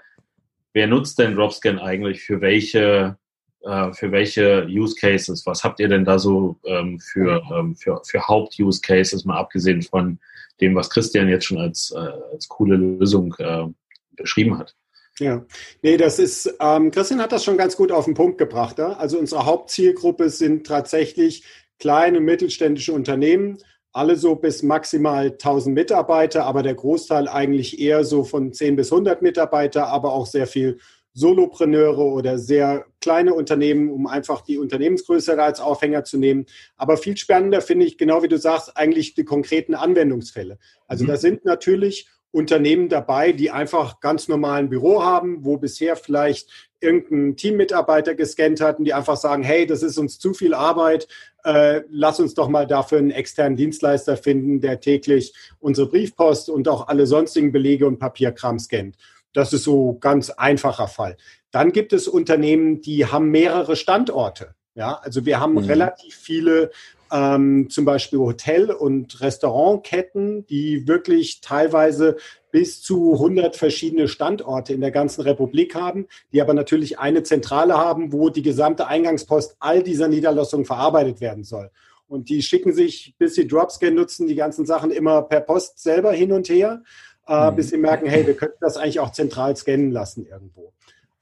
wer 0.74 0.86
nutzt 0.86 1.18
denn 1.18 1.34
Dropscan 1.34 1.78
eigentlich 1.78 2.22
für 2.22 2.42
welche, 2.42 3.16
äh, 3.62 3.92
für 3.94 4.12
welche 4.12 4.66
Use 4.68 4.94
Cases? 4.94 5.44
Was 5.46 5.64
habt 5.64 5.80
ihr 5.80 5.88
denn 5.88 6.04
da 6.04 6.18
so 6.18 6.58
ähm, 6.66 7.00
für, 7.00 7.42
ähm, 7.50 7.74
für, 7.74 8.02
für 8.04 8.28
Haupt-Use 8.28 8.82
Cases, 8.82 9.24
mal 9.24 9.38
abgesehen 9.38 9.80
von 9.80 10.18
dem, 10.60 10.74
was 10.74 10.90
Christian 10.90 11.30
jetzt 11.30 11.46
schon 11.46 11.58
als, 11.58 11.90
äh, 11.96 12.10
als 12.32 12.46
coole 12.48 12.76
Lösung 12.76 13.34
äh, 13.38 13.64
beschrieben 14.10 14.58
hat? 14.58 14.76
Ja, 15.18 15.42
nee, 15.80 15.96
das 15.96 16.18
ist, 16.18 16.54
ähm, 16.60 16.90
Christian 16.90 17.22
hat 17.22 17.32
das 17.32 17.44
schon 17.44 17.56
ganz 17.56 17.76
gut 17.76 17.92
auf 17.92 18.04
den 18.04 18.14
Punkt 18.14 18.36
gebracht. 18.36 18.78
Ja? 18.78 18.92
Also 18.92 19.18
unsere 19.18 19.46
Hauptzielgruppe 19.46 20.28
sind 20.28 20.66
tatsächlich 20.66 21.44
kleine 21.78 22.20
mittelständische 22.20 22.92
Unternehmen, 22.92 23.56
alle 23.92 24.16
so 24.16 24.34
bis 24.34 24.62
maximal 24.62 25.26
1000 25.32 25.74
Mitarbeiter, 25.74 26.44
aber 26.44 26.62
der 26.62 26.74
Großteil 26.74 27.28
eigentlich 27.28 27.78
eher 27.78 28.04
so 28.04 28.24
von 28.24 28.52
10 28.52 28.76
bis 28.76 28.90
100 28.90 29.22
Mitarbeiter, 29.22 29.88
aber 29.88 30.12
auch 30.12 30.26
sehr 30.26 30.46
viel 30.46 30.78
Solopreneure 31.14 32.04
oder 32.04 32.38
sehr 32.38 32.86
kleine 33.00 33.34
Unternehmen, 33.34 33.90
um 33.90 34.06
einfach 34.06 34.40
die 34.40 34.56
Unternehmensgröße 34.56 35.40
als 35.40 35.60
Aufhänger 35.60 36.04
zu 36.04 36.16
nehmen. 36.16 36.46
Aber 36.76 36.96
viel 36.96 37.18
spannender 37.18 37.60
finde 37.60 37.84
ich, 37.84 37.98
genau 37.98 38.22
wie 38.22 38.28
du 38.28 38.38
sagst, 38.38 38.76
eigentlich 38.76 39.14
die 39.14 39.24
konkreten 39.24 39.74
Anwendungsfälle. 39.74 40.58
Also 40.86 41.04
mhm. 41.04 41.08
da 41.08 41.16
sind 41.16 41.44
natürlich 41.44 42.08
Unternehmen 42.32 42.88
dabei, 42.88 43.32
die 43.32 43.50
einfach 43.50 44.00
ganz 44.00 44.26
normal 44.26 44.60
ein 44.60 44.70
Büro 44.70 45.02
haben, 45.04 45.44
wo 45.44 45.58
bisher 45.58 45.96
vielleicht 45.96 46.48
irgendein 46.80 47.36
Teammitarbeiter 47.36 48.14
gescannt 48.14 48.60
hat 48.60 48.78
und 48.78 48.86
die 48.86 48.94
einfach 48.94 49.16
sagen, 49.16 49.42
hey, 49.42 49.66
das 49.66 49.82
ist 49.82 49.98
uns 49.98 50.18
zu 50.18 50.34
viel 50.34 50.54
Arbeit, 50.54 51.06
äh, 51.44 51.82
lass 51.90 52.18
uns 52.18 52.34
doch 52.34 52.48
mal 52.48 52.66
dafür 52.66 52.98
einen 52.98 53.10
externen 53.10 53.56
Dienstleister 53.56 54.16
finden, 54.16 54.60
der 54.60 54.80
täglich 54.80 55.34
unsere 55.60 55.88
Briefpost 55.88 56.48
und 56.48 56.68
auch 56.68 56.88
alle 56.88 57.06
sonstigen 57.06 57.52
Belege 57.52 57.86
und 57.86 57.98
Papierkram 57.98 58.58
scannt. 58.58 58.96
Das 59.32 59.52
ist 59.52 59.64
so 59.64 59.96
ganz 60.00 60.30
einfacher 60.30 60.88
Fall. 60.88 61.16
Dann 61.50 61.72
gibt 61.72 61.92
es 61.92 62.08
Unternehmen, 62.08 62.80
die 62.80 63.06
haben 63.06 63.30
mehrere 63.30 63.76
Standorte. 63.76 64.54
Ja, 64.74 64.94
also 65.02 65.26
wir 65.26 65.38
haben 65.38 65.52
mhm. 65.52 65.58
relativ 65.64 66.14
viele 66.14 66.70
ähm, 67.12 67.68
zum 67.68 67.84
Beispiel 67.84 68.18
Hotel- 68.18 68.70
und 68.70 69.20
Restaurantketten, 69.20 70.46
die 70.46 70.88
wirklich 70.88 71.42
teilweise 71.42 72.16
bis 72.50 72.82
zu 72.82 73.14
100 73.14 73.54
verschiedene 73.54 74.08
Standorte 74.08 74.72
in 74.72 74.80
der 74.80 74.90
ganzen 74.90 75.20
Republik 75.22 75.74
haben, 75.74 76.06
die 76.32 76.40
aber 76.40 76.54
natürlich 76.54 76.98
eine 76.98 77.22
Zentrale 77.22 77.76
haben, 77.76 78.12
wo 78.12 78.30
die 78.30 78.42
gesamte 78.42 78.86
Eingangspost 78.86 79.56
all 79.60 79.82
dieser 79.82 80.08
Niederlassungen 80.08 80.64
verarbeitet 80.64 81.20
werden 81.20 81.44
soll. 81.44 81.70
Und 82.08 82.28
die 82.28 82.42
schicken 82.42 82.72
sich, 82.72 83.14
bis 83.18 83.34
sie 83.34 83.46
Dropscan 83.46 83.94
nutzen, 83.94 84.26
die 84.26 84.34
ganzen 84.34 84.66
Sachen 84.66 84.90
immer 84.90 85.22
per 85.22 85.40
Post 85.40 85.82
selber 85.82 86.12
hin 86.12 86.32
und 86.32 86.48
her, 86.48 86.82
äh, 87.26 87.50
mhm. 87.50 87.56
bis 87.56 87.70
sie 87.70 87.78
merken, 87.78 88.06
hey, 88.06 88.26
wir 88.26 88.34
könnten 88.34 88.58
das 88.60 88.76
eigentlich 88.76 89.00
auch 89.00 89.12
zentral 89.12 89.56
scannen 89.56 89.90
lassen 89.90 90.26
irgendwo. 90.26 90.72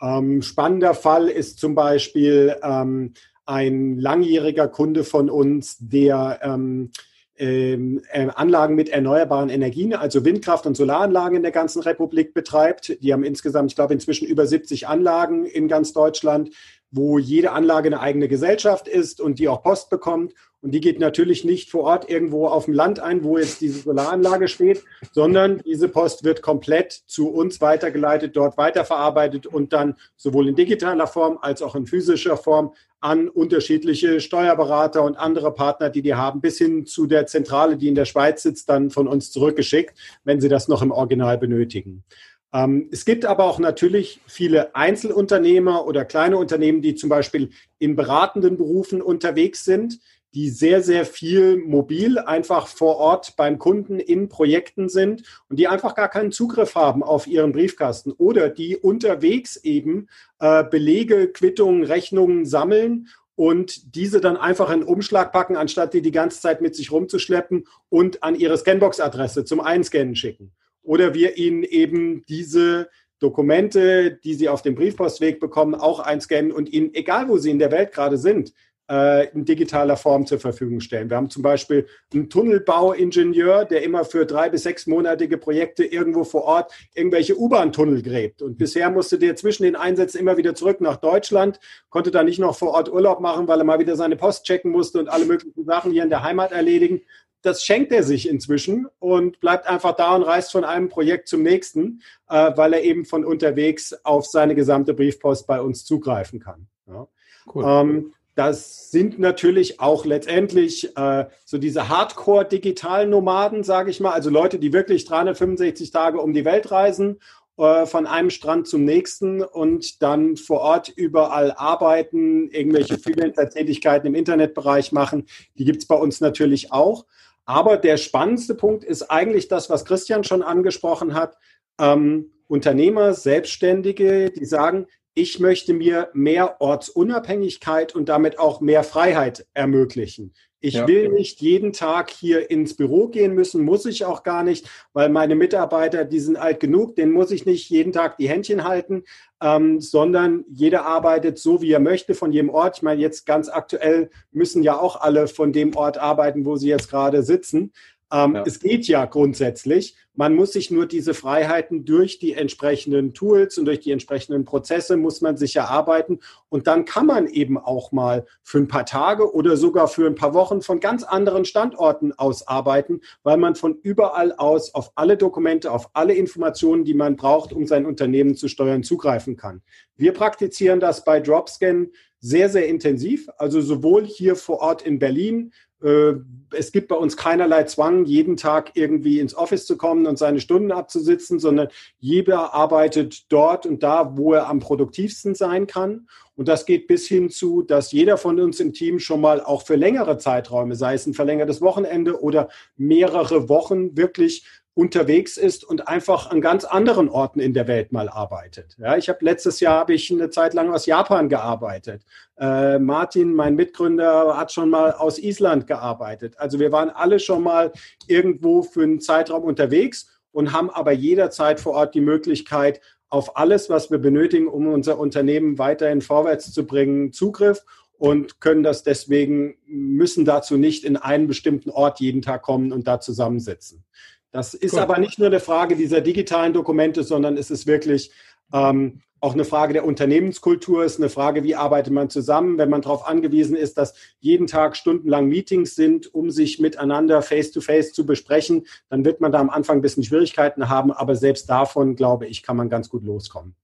Ähm, 0.00 0.42
spannender 0.42 0.94
Fall 0.94 1.28
ist 1.28 1.58
zum 1.58 1.74
Beispiel 1.74 2.56
ähm, 2.62 3.12
ein 3.50 3.98
langjähriger 3.98 4.68
Kunde 4.68 5.02
von 5.02 5.28
uns, 5.28 5.76
der 5.80 6.38
ähm, 6.42 6.90
ähm, 7.36 8.00
äh, 8.12 8.28
Anlagen 8.28 8.76
mit 8.76 8.90
erneuerbaren 8.90 9.48
Energien, 9.48 9.92
also 9.92 10.24
Windkraft- 10.24 10.66
und 10.66 10.76
Solaranlagen 10.76 11.36
in 11.36 11.42
der 11.42 11.50
ganzen 11.50 11.82
Republik 11.82 12.32
betreibt. 12.32 13.02
Die 13.02 13.12
haben 13.12 13.24
insgesamt, 13.24 13.72
ich 13.72 13.76
glaube, 13.76 13.94
inzwischen 13.94 14.28
über 14.28 14.46
70 14.46 14.86
Anlagen 14.86 15.46
in 15.46 15.66
ganz 15.66 15.92
Deutschland, 15.92 16.50
wo 16.90 17.18
jede 17.18 17.52
Anlage 17.52 17.88
eine 17.88 18.00
eigene 18.00 18.28
Gesellschaft 18.28 18.88
ist 18.88 19.20
und 19.20 19.38
die 19.38 19.48
auch 19.48 19.62
Post 19.62 19.90
bekommt. 19.90 20.34
Und 20.62 20.72
die 20.72 20.80
geht 20.80 21.00
natürlich 21.00 21.44
nicht 21.44 21.70
vor 21.70 21.84
Ort 21.84 22.10
irgendwo 22.10 22.46
auf 22.46 22.66
dem 22.66 22.74
Land 22.74 23.00
ein, 23.00 23.24
wo 23.24 23.38
jetzt 23.38 23.62
diese 23.62 23.80
Solaranlage 23.80 24.46
steht, 24.46 24.84
sondern 25.12 25.62
diese 25.64 25.88
Post 25.88 26.22
wird 26.22 26.42
komplett 26.42 26.92
zu 26.92 27.30
uns 27.30 27.62
weitergeleitet, 27.62 28.36
dort 28.36 28.58
weiterverarbeitet 28.58 29.46
und 29.46 29.72
dann 29.72 29.96
sowohl 30.16 30.48
in 30.48 30.56
digitaler 30.56 31.06
Form 31.06 31.38
als 31.40 31.62
auch 31.62 31.74
in 31.76 31.86
physischer 31.86 32.36
Form 32.36 32.74
an 33.00 33.30
unterschiedliche 33.30 34.20
Steuerberater 34.20 35.02
und 35.02 35.16
andere 35.16 35.54
Partner, 35.54 35.88
die 35.88 36.02
die 36.02 36.14
haben, 36.14 36.42
bis 36.42 36.58
hin 36.58 36.84
zu 36.84 37.06
der 37.06 37.26
Zentrale, 37.26 37.78
die 37.78 37.88
in 37.88 37.94
der 37.94 38.04
Schweiz 38.04 38.42
sitzt, 38.42 38.68
dann 38.68 38.90
von 38.90 39.08
uns 39.08 39.32
zurückgeschickt, 39.32 39.96
wenn 40.24 40.40
sie 40.40 40.50
das 40.50 40.68
noch 40.68 40.82
im 40.82 40.90
Original 40.90 41.38
benötigen. 41.38 42.04
Ähm, 42.52 42.88
es 42.90 43.04
gibt 43.04 43.24
aber 43.24 43.44
auch 43.44 43.58
natürlich 43.58 44.20
viele 44.26 44.74
Einzelunternehmer 44.74 45.86
oder 45.86 46.04
kleine 46.04 46.36
Unternehmen, 46.36 46.82
die 46.82 46.94
zum 46.94 47.08
Beispiel 47.08 47.50
in 47.78 47.96
beratenden 47.96 48.56
Berufen 48.56 49.02
unterwegs 49.02 49.64
sind, 49.64 50.00
die 50.34 50.48
sehr, 50.48 50.82
sehr 50.82 51.04
viel 51.04 51.56
mobil 51.56 52.18
einfach 52.18 52.68
vor 52.68 52.96
Ort 52.98 53.34
beim 53.36 53.58
Kunden 53.58 53.98
in 53.98 54.28
Projekten 54.28 54.88
sind 54.88 55.24
und 55.48 55.58
die 55.58 55.66
einfach 55.66 55.94
gar 55.94 56.08
keinen 56.08 56.30
Zugriff 56.30 56.76
haben 56.76 57.02
auf 57.02 57.26
ihren 57.26 57.52
Briefkasten 57.52 58.12
oder 58.12 58.48
die 58.48 58.76
unterwegs 58.76 59.56
eben 59.56 60.08
äh, 60.38 60.62
Belege, 60.62 61.28
Quittungen, 61.32 61.82
Rechnungen 61.82 62.46
sammeln 62.46 63.08
und 63.34 63.96
diese 63.96 64.20
dann 64.20 64.36
einfach 64.36 64.70
in 64.70 64.84
Umschlag 64.84 65.32
packen, 65.32 65.56
anstatt 65.56 65.94
die 65.94 66.02
die 66.02 66.12
ganze 66.12 66.40
Zeit 66.40 66.60
mit 66.60 66.76
sich 66.76 66.92
rumzuschleppen 66.92 67.66
und 67.88 68.22
an 68.22 68.36
ihre 68.36 68.56
Scanbox-Adresse 68.56 69.44
zum 69.44 69.60
Einscannen 69.60 70.14
schicken. 70.14 70.52
Oder 70.82 71.14
wir 71.14 71.36
ihnen 71.36 71.62
eben 71.62 72.24
diese 72.26 72.88
Dokumente, 73.18 74.18
die 74.24 74.34
sie 74.34 74.48
auf 74.48 74.62
dem 74.62 74.74
Briefpostweg 74.74 75.40
bekommen, 75.40 75.74
auch 75.74 76.00
einscannen 76.00 76.52
und 76.52 76.72
ihnen, 76.72 76.94
egal 76.94 77.28
wo 77.28 77.36
sie 77.36 77.50
in 77.50 77.58
der 77.58 77.70
Welt 77.70 77.92
gerade 77.92 78.16
sind, 78.16 78.52
äh, 78.90 79.28
in 79.32 79.44
digitaler 79.44 79.96
Form 79.96 80.26
zur 80.26 80.40
Verfügung 80.40 80.80
stellen. 80.80 81.08
Wir 81.10 81.16
haben 81.16 81.30
zum 81.30 81.42
Beispiel 81.42 81.86
einen 82.12 82.28
Tunnelbauingenieur, 82.28 83.64
der 83.64 83.84
immer 83.84 84.04
für 84.04 84.26
drei 84.26 84.50
bis 84.50 84.64
sechsmonatige 84.64 85.38
Projekte 85.38 85.84
irgendwo 85.84 86.24
vor 86.24 86.42
Ort 86.42 86.72
irgendwelche 86.94 87.38
U-Bahn-Tunnel 87.38 88.02
gräbt. 88.02 88.42
Und 88.42 88.58
bisher 88.58 88.90
musste 88.90 89.18
der 89.18 89.36
zwischen 89.36 89.62
den 89.62 89.76
Einsätzen 89.76 90.18
immer 90.18 90.36
wieder 90.36 90.56
zurück 90.56 90.80
nach 90.80 90.96
Deutschland, 90.96 91.60
konnte 91.88 92.10
da 92.10 92.24
nicht 92.24 92.40
noch 92.40 92.56
vor 92.58 92.70
Ort 92.70 92.92
Urlaub 92.92 93.20
machen, 93.20 93.46
weil 93.46 93.60
er 93.60 93.64
mal 93.64 93.78
wieder 93.78 93.94
seine 93.94 94.16
Post 94.16 94.44
checken 94.44 94.72
musste 94.72 94.98
und 94.98 95.08
alle 95.08 95.24
möglichen 95.24 95.64
Sachen 95.64 95.92
hier 95.92 96.02
in 96.02 96.10
der 96.10 96.24
Heimat 96.24 96.50
erledigen. 96.50 97.02
Das 97.42 97.64
schenkt 97.64 97.92
er 97.92 98.02
sich 98.02 98.28
inzwischen 98.28 98.86
und 98.98 99.40
bleibt 99.40 99.66
einfach 99.66 99.96
da 99.96 100.14
und 100.14 100.22
reist 100.22 100.52
von 100.52 100.64
einem 100.64 100.88
Projekt 100.88 101.28
zum 101.28 101.42
nächsten, 101.42 102.02
äh, 102.28 102.52
weil 102.56 102.74
er 102.74 102.82
eben 102.82 103.04
von 103.04 103.24
unterwegs 103.24 103.94
auf 104.04 104.26
seine 104.26 104.54
gesamte 104.54 104.94
Briefpost 104.94 105.46
bei 105.46 105.60
uns 105.60 105.84
zugreifen 105.84 106.40
kann. 106.40 106.66
Ja. 106.86 107.08
Cool. 107.52 107.64
Ähm, 107.66 108.12
das 108.36 108.90
sind 108.90 109.18
natürlich 109.18 109.80
auch 109.80 110.04
letztendlich 110.04 110.96
äh, 110.96 111.26
so 111.44 111.58
diese 111.58 111.88
Hardcore-digitalen 111.88 113.10
Nomaden, 113.10 113.64
sage 113.64 113.90
ich 113.90 114.00
mal, 114.00 114.12
also 114.12 114.30
Leute, 114.30 114.58
die 114.58 114.72
wirklich 114.72 115.04
365 115.04 115.90
Tage 115.90 116.20
um 116.20 116.32
die 116.32 116.44
Welt 116.44 116.70
reisen, 116.70 117.18
äh, 117.58 117.84
von 117.84 118.06
einem 118.06 118.30
Strand 118.30 118.66
zum 118.68 118.84
nächsten 118.84 119.42
und 119.42 120.00
dann 120.02 120.38
vor 120.38 120.60
Ort 120.60 120.88
überall 120.88 121.52
arbeiten, 121.52 122.48
irgendwelche 122.48 122.96
Freelancer-Tätigkeiten 122.96 124.06
im 124.06 124.14
Internetbereich 124.14 124.92
machen. 124.92 125.26
Die 125.58 125.66
gibt 125.66 125.82
es 125.82 125.86
bei 125.86 125.96
uns 125.96 126.22
natürlich 126.22 126.72
auch. 126.72 127.04
Aber 127.50 127.78
der 127.78 127.96
spannendste 127.96 128.54
Punkt 128.54 128.84
ist 128.84 129.10
eigentlich 129.10 129.48
das, 129.48 129.68
was 129.68 129.84
Christian 129.84 130.22
schon 130.22 130.40
angesprochen 130.40 131.14
hat. 131.14 131.36
Ähm, 131.80 132.30
Unternehmer, 132.46 133.12
Selbstständige, 133.12 134.30
die 134.30 134.44
sagen, 134.44 134.86
ich 135.14 135.40
möchte 135.40 135.74
mir 135.74 136.10
mehr 136.12 136.60
Ortsunabhängigkeit 136.60 137.92
und 137.92 138.08
damit 138.08 138.38
auch 138.38 138.60
mehr 138.60 138.84
Freiheit 138.84 139.48
ermöglichen. 139.52 140.32
Ich 140.60 140.74
ja. 140.74 140.86
will 140.86 141.08
nicht 141.08 141.40
jeden 141.40 141.72
Tag 141.72 142.10
hier 142.10 142.50
ins 142.50 142.74
Büro 142.76 143.08
gehen 143.08 143.34
müssen, 143.34 143.64
muss 143.64 143.86
ich 143.86 144.04
auch 144.04 144.22
gar 144.22 144.42
nicht, 144.42 144.68
weil 144.92 145.08
meine 145.08 145.34
Mitarbeiter, 145.34 146.04
die 146.04 146.20
sind 146.20 146.36
alt 146.36 146.60
genug, 146.60 146.96
denen 146.96 147.12
muss 147.12 147.30
ich 147.30 147.46
nicht 147.46 147.70
jeden 147.70 147.92
Tag 147.92 148.18
die 148.18 148.28
Händchen 148.28 148.64
halten, 148.64 149.04
ähm, 149.42 149.80
sondern 149.80 150.44
jeder 150.50 150.84
arbeitet 150.84 151.38
so, 151.38 151.62
wie 151.62 151.72
er 151.72 151.80
möchte, 151.80 152.14
von 152.14 152.32
jedem 152.32 152.50
Ort. 152.50 152.78
Ich 152.78 152.82
meine, 152.82 153.00
jetzt 153.00 153.24
ganz 153.24 153.48
aktuell 153.48 154.10
müssen 154.32 154.62
ja 154.62 154.78
auch 154.78 155.00
alle 155.00 155.28
von 155.28 155.52
dem 155.52 155.74
Ort 155.76 155.96
arbeiten, 155.96 156.44
wo 156.44 156.56
sie 156.56 156.68
jetzt 156.68 156.90
gerade 156.90 157.22
sitzen. 157.22 157.72
Ähm, 158.12 158.34
ja. 158.34 158.44
Es 158.46 158.60
geht 158.60 158.86
ja 158.86 159.06
grundsätzlich. 159.06 159.96
Man 160.20 160.34
muss 160.34 160.52
sich 160.52 160.70
nur 160.70 160.84
diese 160.84 161.14
Freiheiten 161.14 161.86
durch 161.86 162.18
die 162.18 162.34
entsprechenden 162.34 163.14
Tools 163.14 163.56
und 163.56 163.64
durch 163.64 163.80
die 163.80 163.90
entsprechenden 163.90 164.44
Prozesse 164.44 164.98
muss 164.98 165.22
man 165.22 165.38
sich 165.38 165.56
erarbeiten. 165.56 166.18
Und 166.50 166.66
dann 166.66 166.84
kann 166.84 167.06
man 167.06 167.26
eben 167.26 167.56
auch 167.56 167.90
mal 167.90 168.26
für 168.42 168.58
ein 168.58 168.68
paar 168.68 168.84
Tage 168.84 169.32
oder 169.34 169.56
sogar 169.56 169.88
für 169.88 170.06
ein 170.06 170.16
paar 170.16 170.34
Wochen 170.34 170.60
von 170.60 170.78
ganz 170.78 171.04
anderen 171.04 171.46
Standorten 171.46 172.12
aus 172.12 172.46
arbeiten, 172.46 173.00
weil 173.22 173.38
man 173.38 173.54
von 173.54 173.78
überall 173.82 174.34
aus 174.34 174.74
auf 174.74 174.92
alle 174.94 175.16
Dokumente, 175.16 175.72
auf 175.72 175.88
alle 175.94 176.12
Informationen, 176.12 176.84
die 176.84 176.92
man 176.92 177.16
braucht, 177.16 177.54
um 177.54 177.66
sein 177.66 177.86
Unternehmen 177.86 178.34
zu 178.34 178.48
steuern, 178.48 178.82
zugreifen 178.82 179.38
kann. 179.38 179.62
Wir 179.96 180.12
praktizieren 180.12 180.80
das 180.80 181.02
bei 181.02 181.20
Dropscan 181.20 181.92
sehr, 182.18 182.50
sehr 182.50 182.68
intensiv. 182.68 183.30
Also 183.38 183.62
sowohl 183.62 184.04
hier 184.04 184.36
vor 184.36 184.58
Ort 184.58 184.82
in 184.82 184.98
Berlin 184.98 185.52
äh, 185.82 186.14
es 186.52 186.72
gibt 186.72 186.88
bei 186.88 186.96
uns 186.96 187.16
keinerlei 187.16 187.64
Zwang, 187.64 188.04
jeden 188.04 188.36
Tag 188.36 188.72
irgendwie 188.74 189.20
ins 189.20 189.34
Office 189.34 189.66
zu 189.66 189.76
kommen 189.76 190.06
und 190.10 190.18
seine 190.18 190.40
Stunden 190.40 190.72
abzusitzen, 190.72 191.38
sondern 191.38 191.68
jeder 191.98 192.52
arbeitet 192.52 193.32
dort 193.32 193.64
und 193.64 193.82
da, 193.82 194.16
wo 194.16 194.34
er 194.34 194.48
am 194.48 194.60
produktivsten 194.60 195.34
sein 195.34 195.66
kann. 195.66 196.06
Und 196.36 196.48
das 196.48 196.66
geht 196.66 196.86
bis 196.86 197.06
hin 197.06 197.28
zu, 197.30 197.62
dass 197.62 197.92
jeder 197.92 198.16
von 198.16 198.40
uns 198.40 198.60
im 198.60 198.72
Team 198.72 198.98
schon 198.98 199.20
mal 199.20 199.42
auch 199.42 199.66
für 199.66 199.76
längere 199.76 200.18
Zeiträume, 200.18 200.74
sei 200.74 200.94
es 200.94 201.06
ein 201.06 201.14
verlängertes 201.14 201.60
Wochenende 201.60 202.20
oder 202.22 202.48
mehrere 202.76 203.48
Wochen, 203.48 203.96
wirklich 203.96 204.44
unterwegs 204.74 205.36
ist 205.36 205.64
und 205.64 205.88
einfach 205.88 206.30
an 206.30 206.40
ganz 206.40 206.64
anderen 206.64 207.08
Orten 207.08 207.40
in 207.40 207.54
der 207.54 207.66
Welt 207.66 207.92
mal 207.92 208.08
arbeitet. 208.08 208.76
Ja, 208.78 208.96
ich 208.96 209.08
habe 209.08 209.24
letztes 209.24 209.60
Jahr 209.60 209.80
habe 209.80 209.94
ich 209.94 210.10
eine 210.10 210.30
Zeit 210.30 210.54
lang 210.54 210.72
aus 210.72 210.86
Japan 210.86 211.28
gearbeitet. 211.28 212.02
Äh, 212.38 212.78
Martin, 212.78 213.34
mein 213.34 213.56
Mitgründer, 213.56 214.36
hat 214.36 214.52
schon 214.52 214.70
mal 214.70 214.92
aus 214.92 215.18
Island 215.18 215.66
gearbeitet. 215.66 216.38
Also 216.38 216.60
wir 216.60 216.72
waren 216.72 216.90
alle 216.90 217.18
schon 217.18 217.42
mal 217.42 217.72
irgendwo 218.06 218.62
für 218.62 218.82
einen 218.82 219.00
Zeitraum 219.00 219.42
unterwegs 219.42 220.20
und 220.32 220.52
haben 220.52 220.70
aber 220.70 220.92
jederzeit 220.92 221.60
vor 221.60 221.74
Ort 221.74 221.94
die 221.94 222.00
Möglichkeit, 222.00 222.80
auf 223.08 223.36
alles, 223.36 223.68
was 223.68 223.90
wir 223.90 223.98
benötigen, 223.98 224.46
um 224.46 224.68
unser 224.68 224.98
Unternehmen 224.98 225.58
weiterhin 225.58 226.00
vorwärts 226.00 226.52
zu 226.52 226.64
bringen, 226.64 227.12
Zugriff 227.12 227.64
und 227.98 228.40
können 228.40 228.62
das 228.62 228.84
deswegen, 228.84 229.56
müssen 229.66 230.24
dazu 230.24 230.56
nicht 230.56 230.84
in 230.84 230.96
einen 230.96 231.26
bestimmten 231.26 231.70
Ort 231.70 232.00
jeden 232.00 232.22
Tag 232.22 232.42
kommen 232.42 232.72
und 232.72 232.86
da 232.86 233.00
zusammensitzen. 233.00 233.84
Das 234.32 234.54
ist 234.54 234.74
cool. 234.74 234.80
aber 234.80 234.98
nicht 234.98 235.18
nur 235.18 235.28
eine 235.28 235.40
Frage 235.40 235.76
dieser 235.76 236.00
digitalen 236.00 236.52
Dokumente, 236.52 237.02
sondern 237.02 237.36
es 237.36 237.50
ist 237.50 237.66
wirklich 237.66 238.12
ähm, 238.52 239.00
auch 239.20 239.34
eine 239.34 239.44
Frage 239.44 239.74
der 239.74 239.84
Unternehmenskultur, 239.84 240.84
es 240.84 240.94
ist 240.94 241.00
eine 241.00 241.10
Frage, 241.10 241.44
wie 241.44 241.54
arbeitet 241.54 241.92
man 241.92 242.08
zusammen, 242.08 242.56
wenn 242.56 242.70
man 242.70 242.80
darauf 242.80 243.06
angewiesen 243.06 243.54
ist, 243.54 243.76
dass 243.76 243.94
jeden 244.18 244.46
Tag 244.46 244.76
stundenlang 244.76 245.28
Meetings 245.28 245.74
sind, 245.76 246.12
um 246.14 246.30
sich 246.30 246.58
miteinander 246.58 247.20
face-to-face 247.20 247.90
-face 247.90 247.92
zu 247.92 248.06
besprechen, 248.06 248.66
dann 248.88 249.04
wird 249.04 249.20
man 249.20 249.30
da 249.30 249.38
am 249.38 249.50
Anfang 249.50 249.78
ein 249.78 249.82
bisschen 249.82 250.04
Schwierigkeiten 250.04 250.70
haben, 250.70 250.90
aber 250.90 251.16
selbst 251.16 251.50
davon, 251.50 251.96
glaube 251.96 252.26
ich, 252.26 252.42
kann 252.42 252.56
man 252.56 252.70
ganz 252.70 252.88
gut 252.88 253.04
loskommen. 253.04 253.54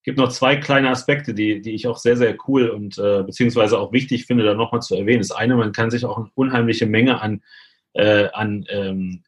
Es 0.00 0.04
gibt 0.04 0.18
noch 0.18 0.32
zwei 0.32 0.56
kleine 0.56 0.90
Aspekte, 0.90 1.32
die, 1.34 1.60
die 1.60 1.74
ich 1.74 1.86
auch 1.86 1.98
sehr, 1.98 2.16
sehr 2.16 2.36
cool 2.48 2.70
und 2.70 2.98
äh, 2.98 3.22
beziehungsweise 3.22 3.78
auch 3.78 3.92
wichtig 3.92 4.26
finde, 4.26 4.42
da 4.42 4.54
nochmal 4.54 4.82
zu 4.82 4.96
erwähnen. 4.96 5.20
Das 5.20 5.30
eine, 5.30 5.54
man 5.54 5.72
kann 5.72 5.90
sich 5.90 6.04
auch 6.04 6.16
eine 6.16 6.30
unheimliche 6.34 6.86
Menge 6.86 7.20
an, 7.20 7.42
äh, 7.92 8.28
an 8.32 8.64
ähm, 8.68 9.22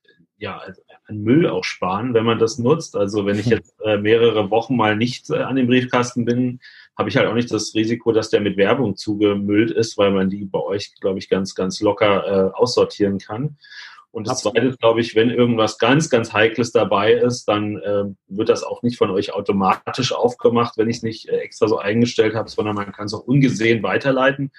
ja, 0.45 0.61
an 1.07 1.23
Müll 1.23 1.49
auch 1.49 1.65
sparen, 1.65 2.15
wenn 2.15 2.25
man 2.25 2.39
das 2.39 2.59
nutzt. 2.59 2.97
Also 2.97 3.27
wenn 3.27 3.39
ich 3.39 3.47
jetzt 3.57 3.75
äh, 3.85 3.97
mehrere 3.97 4.51
Wochen 4.51 4.77
mal 4.77 4.97
nicht 4.97 5.31
äh, 5.31 5.39
an 5.39 5.57
dem 5.57 5.67
Briefkasten 5.67 6.25
bin, 6.25 6.61
habe 6.97 7.09
ich 7.09 7.17
halt 7.17 7.27
auch 7.27 7.35
nicht 7.35 7.51
das 7.51 7.75
Risiko, 7.75 8.13
dass 8.13 8.31
der 8.31 8.41
mit 8.41 8.57
Werbung 8.57 8.95
zugemüllt 8.97 9.71
ist, 9.71 9.99
weil 9.99 10.13
man 10.13 10.31
die 10.31 10.45
bei 10.45 10.61
euch, 10.61 10.95
glaube 11.01 11.19
ich, 11.19 11.29
ganz, 11.29 11.55
ganz 11.55 11.81
locker 11.81 12.27
äh, 12.27 12.51
aussortieren 12.55 13.19
kann. 13.19 13.57
Und 14.13 14.29
das 14.29 14.47
Absolut. 14.47 14.59
Zweite, 14.59 14.77
glaube 14.77 15.01
ich, 15.01 15.17
wenn 15.17 15.31
irgendwas 15.31 15.79
ganz, 15.79 16.09
ganz 16.09 16.33
Heikles 16.33 16.71
dabei 16.71 17.15
ist, 17.15 17.47
dann 17.47 17.79
äh, 17.79 18.05
wird 18.29 18.49
das 18.49 18.63
auch 18.63 18.83
nicht 18.83 18.97
von 18.97 19.11
euch 19.11 19.33
automatisch 19.33 20.13
aufgemacht, 20.13 20.77
wenn 20.77 20.89
ich 20.89 20.99
es 20.99 21.03
nicht 21.03 21.29
äh, 21.29 21.39
extra 21.39 21.67
so 21.67 21.79
eingestellt 21.79 22.37
habe, 22.37 22.49
sondern 22.49 22.77
man 22.77 22.93
kann 22.93 23.07
es 23.07 23.15
auch 23.15 23.27
ungesehen 23.27 23.83
weiterleiten. 23.83 24.53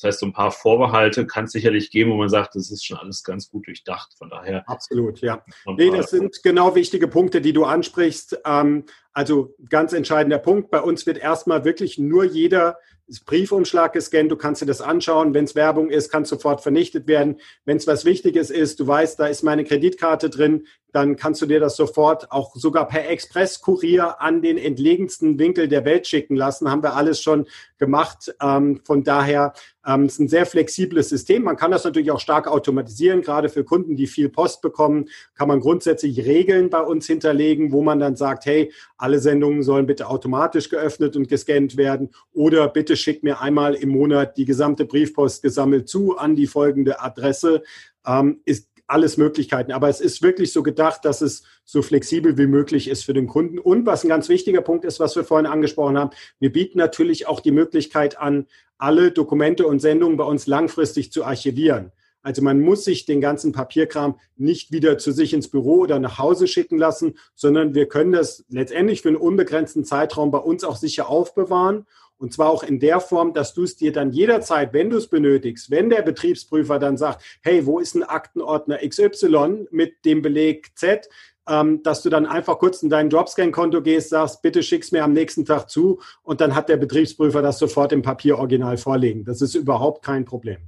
Das 0.00 0.08
heißt, 0.08 0.20
so 0.20 0.26
ein 0.26 0.32
paar 0.32 0.50
Vorbehalte 0.50 1.26
kann 1.26 1.44
es 1.44 1.52
sicherlich 1.52 1.90
geben, 1.90 2.12
wo 2.12 2.16
man 2.16 2.30
sagt, 2.30 2.54
das 2.54 2.70
ist 2.70 2.86
schon 2.86 2.96
alles 2.96 3.22
ganz 3.22 3.50
gut 3.50 3.66
durchdacht. 3.66 4.14
Von 4.16 4.30
daher. 4.30 4.66
Absolut, 4.66 5.20
ja. 5.20 5.44
Nee, 5.66 5.90
das 5.90 6.10
sind 6.10 6.42
genau 6.42 6.74
wichtige 6.74 7.06
Punkte, 7.06 7.42
die 7.42 7.52
du 7.52 7.64
ansprichst. 7.64 8.40
Ähm, 8.46 8.84
also 9.12 9.54
ganz 9.68 9.92
entscheidender 9.92 10.38
Punkt. 10.38 10.70
Bei 10.70 10.80
uns 10.80 11.04
wird 11.04 11.18
erstmal 11.18 11.66
wirklich 11.66 11.98
nur 11.98 12.24
jeder 12.24 12.78
Briefumschlag 13.26 13.92
gescannt. 13.92 14.30
Du 14.30 14.36
kannst 14.36 14.62
dir 14.62 14.66
das 14.66 14.80
anschauen. 14.80 15.34
Wenn 15.34 15.44
es 15.44 15.54
Werbung 15.54 15.90
ist, 15.90 16.10
kann 16.10 16.24
sofort 16.24 16.62
vernichtet 16.62 17.06
werden. 17.06 17.38
Wenn 17.66 17.76
es 17.76 17.86
was 17.86 18.06
Wichtiges 18.06 18.50
ist, 18.50 18.80
du 18.80 18.86
weißt, 18.86 19.20
da 19.20 19.26
ist 19.26 19.42
meine 19.42 19.64
Kreditkarte 19.64 20.30
drin, 20.30 20.66
dann 20.92 21.16
kannst 21.16 21.40
du 21.42 21.46
dir 21.46 21.60
das 21.60 21.76
sofort 21.76 22.30
auch 22.32 22.54
sogar 22.54 22.88
per 22.88 23.08
Expresskurier 23.08 24.20
an 24.20 24.42
den 24.42 24.58
entlegensten 24.58 25.38
Winkel 25.38 25.68
der 25.68 25.84
Welt 25.84 26.06
schicken 26.06 26.36
lassen. 26.36 26.70
Haben 26.70 26.82
wir 26.82 26.96
alles 26.96 27.20
schon 27.20 27.46
gemacht. 27.78 28.34
Ähm, 28.42 28.80
von 28.84 29.04
daher 29.04 29.52
ähm, 29.86 30.06
ist 30.06 30.20
ein 30.20 30.28
sehr 30.28 30.46
flexibles 30.46 31.08
System. 31.08 31.42
Man 31.42 31.56
kann 31.56 31.70
das 31.70 31.84
natürlich 31.84 32.10
auch 32.10 32.20
stark 32.20 32.46
automatisieren. 32.46 33.22
Gerade 33.22 33.48
für 33.48 33.64
Kunden, 33.64 33.96
die 33.96 34.06
viel 34.06 34.28
Post 34.28 34.62
bekommen, 34.62 35.08
kann 35.34 35.48
man 35.48 35.60
grundsätzlich 35.60 36.24
Regeln 36.24 36.70
bei 36.70 36.80
uns 36.80 37.06
hinterlegen, 37.06 37.72
wo 37.72 37.82
man 37.82 37.98
dann 37.98 38.16
sagt, 38.16 38.46
hey, 38.46 38.72
alle 38.98 39.18
Sendungen 39.18 39.62
sollen 39.62 39.86
bitte 39.86 40.08
automatisch 40.08 40.68
geöffnet 40.68 41.16
und 41.16 41.28
gescannt 41.28 41.76
werden 41.76 42.10
oder 42.32 42.68
bitte 42.68 42.96
schick 42.96 43.22
mir 43.22 43.40
einmal 43.40 43.74
im 43.74 43.90
Monat 43.90 44.36
die 44.36 44.44
gesamte 44.44 44.84
Briefpost 44.84 45.42
gesammelt 45.42 45.88
zu 45.88 46.16
an 46.16 46.36
die 46.36 46.46
folgende 46.46 47.00
Adresse. 47.00 47.62
Ähm, 48.06 48.40
ist 48.44 48.69
alles 48.90 49.16
Möglichkeiten. 49.16 49.72
Aber 49.72 49.88
es 49.88 50.00
ist 50.00 50.22
wirklich 50.22 50.52
so 50.52 50.62
gedacht, 50.62 51.04
dass 51.04 51.20
es 51.20 51.42
so 51.64 51.82
flexibel 51.82 52.36
wie 52.36 52.46
möglich 52.46 52.88
ist 52.88 53.04
für 53.04 53.12
den 53.12 53.26
Kunden. 53.26 53.58
Und 53.58 53.86
was 53.86 54.04
ein 54.04 54.08
ganz 54.08 54.28
wichtiger 54.28 54.60
Punkt 54.60 54.84
ist, 54.84 55.00
was 55.00 55.16
wir 55.16 55.24
vorhin 55.24 55.46
angesprochen 55.46 55.98
haben, 55.98 56.10
wir 56.38 56.52
bieten 56.52 56.78
natürlich 56.78 57.26
auch 57.26 57.40
die 57.40 57.52
Möglichkeit 57.52 58.18
an, 58.18 58.46
alle 58.78 59.12
Dokumente 59.12 59.66
und 59.66 59.80
Sendungen 59.80 60.16
bei 60.16 60.24
uns 60.24 60.46
langfristig 60.46 61.12
zu 61.12 61.24
archivieren. 61.24 61.92
Also 62.22 62.42
man 62.42 62.60
muss 62.60 62.84
sich 62.84 63.06
den 63.06 63.20
ganzen 63.20 63.52
Papierkram 63.52 64.16
nicht 64.36 64.72
wieder 64.72 64.98
zu 64.98 65.10
sich 65.12 65.32
ins 65.32 65.48
Büro 65.48 65.80
oder 65.80 65.98
nach 65.98 66.18
Hause 66.18 66.46
schicken 66.46 66.76
lassen, 66.76 67.14
sondern 67.34 67.74
wir 67.74 67.86
können 67.86 68.12
das 68.12 68.44
letztendlich 68.48 69.00
für 69.00 69.08
einen 69.08 69.16
unbegrenzten 69.16 69.84
Zeitraum 69.84 70.30
bei 70.30 70.38
uns 70.38 70.64
auch 70.64 70.76
sicher 70.76 71.08
aufbewahren 71.08 71.86
und 72.20 72.34
zwar 72.34 72.50
auch 72.50 72.62
in 72.62 72.78
der 72.78 73.00
Form, 73.00 73.32
dass 73.32 73.54
du 73.54 73.62
es 73.62 73.76
dir 73.76 73.92
dann 73.92 74.12
jederzeit, 74.12 74.74
wenn 74.74 74.90
du 74.90 74.98
es 74.98 75.08
benötigst, 75.08 75.70
wenn 75.70 75.88
der 75.88 76.02
Betriebsprüfer 76.02 76.78
dann 76.78 76.98
sagt, 76.98 77.22
hey, 77.42 77.64
wo 77.64 77.78
ist 77.78 77.94
ein 77.94 78.02
Aktenordner 78.02 78.78
XY 78.86 79.66
mit 79.70 80.04
dem 80.04 80.20
Beleg 80.20 80.70
Z, 80.76 81.08
ähm, 81.48 81.82
dass 81.82 82.02
du 82.02 82.10
dann 82.10 82.26
einfach 82.26 82.58
kurz 82.58 82.82
in 82.82 82.90
dein 82.90 83.08
Dropscan-Konto 83.08 83.80
gehst, 83.80 84.10
sagst, 84.10 84.42
bitte 84.42 84.62
schick's 84.62 84.92
mir 84.92 85.02
am 85.02 85.14
nächsten 85.14 85.46
Tag 85.46 85.70
zu 85.70 86.00
und 86.22 86.42
dann 86.42 86.54
hat 86.54 86.68
der 86.68 86.76
Betriebsprüfer 86.76 87.40
das 87.40 87.58
sofort 87.58 87.90
im 87.92 88.02
Papieroriginal 88.02 88.76
vorlegen. 88.76 89.24
Das 89.24 89.40
ist 89.40 89.54
überhaupt 89.54 90.04
kein 90.04 90.26
Problem. 90.26 90.58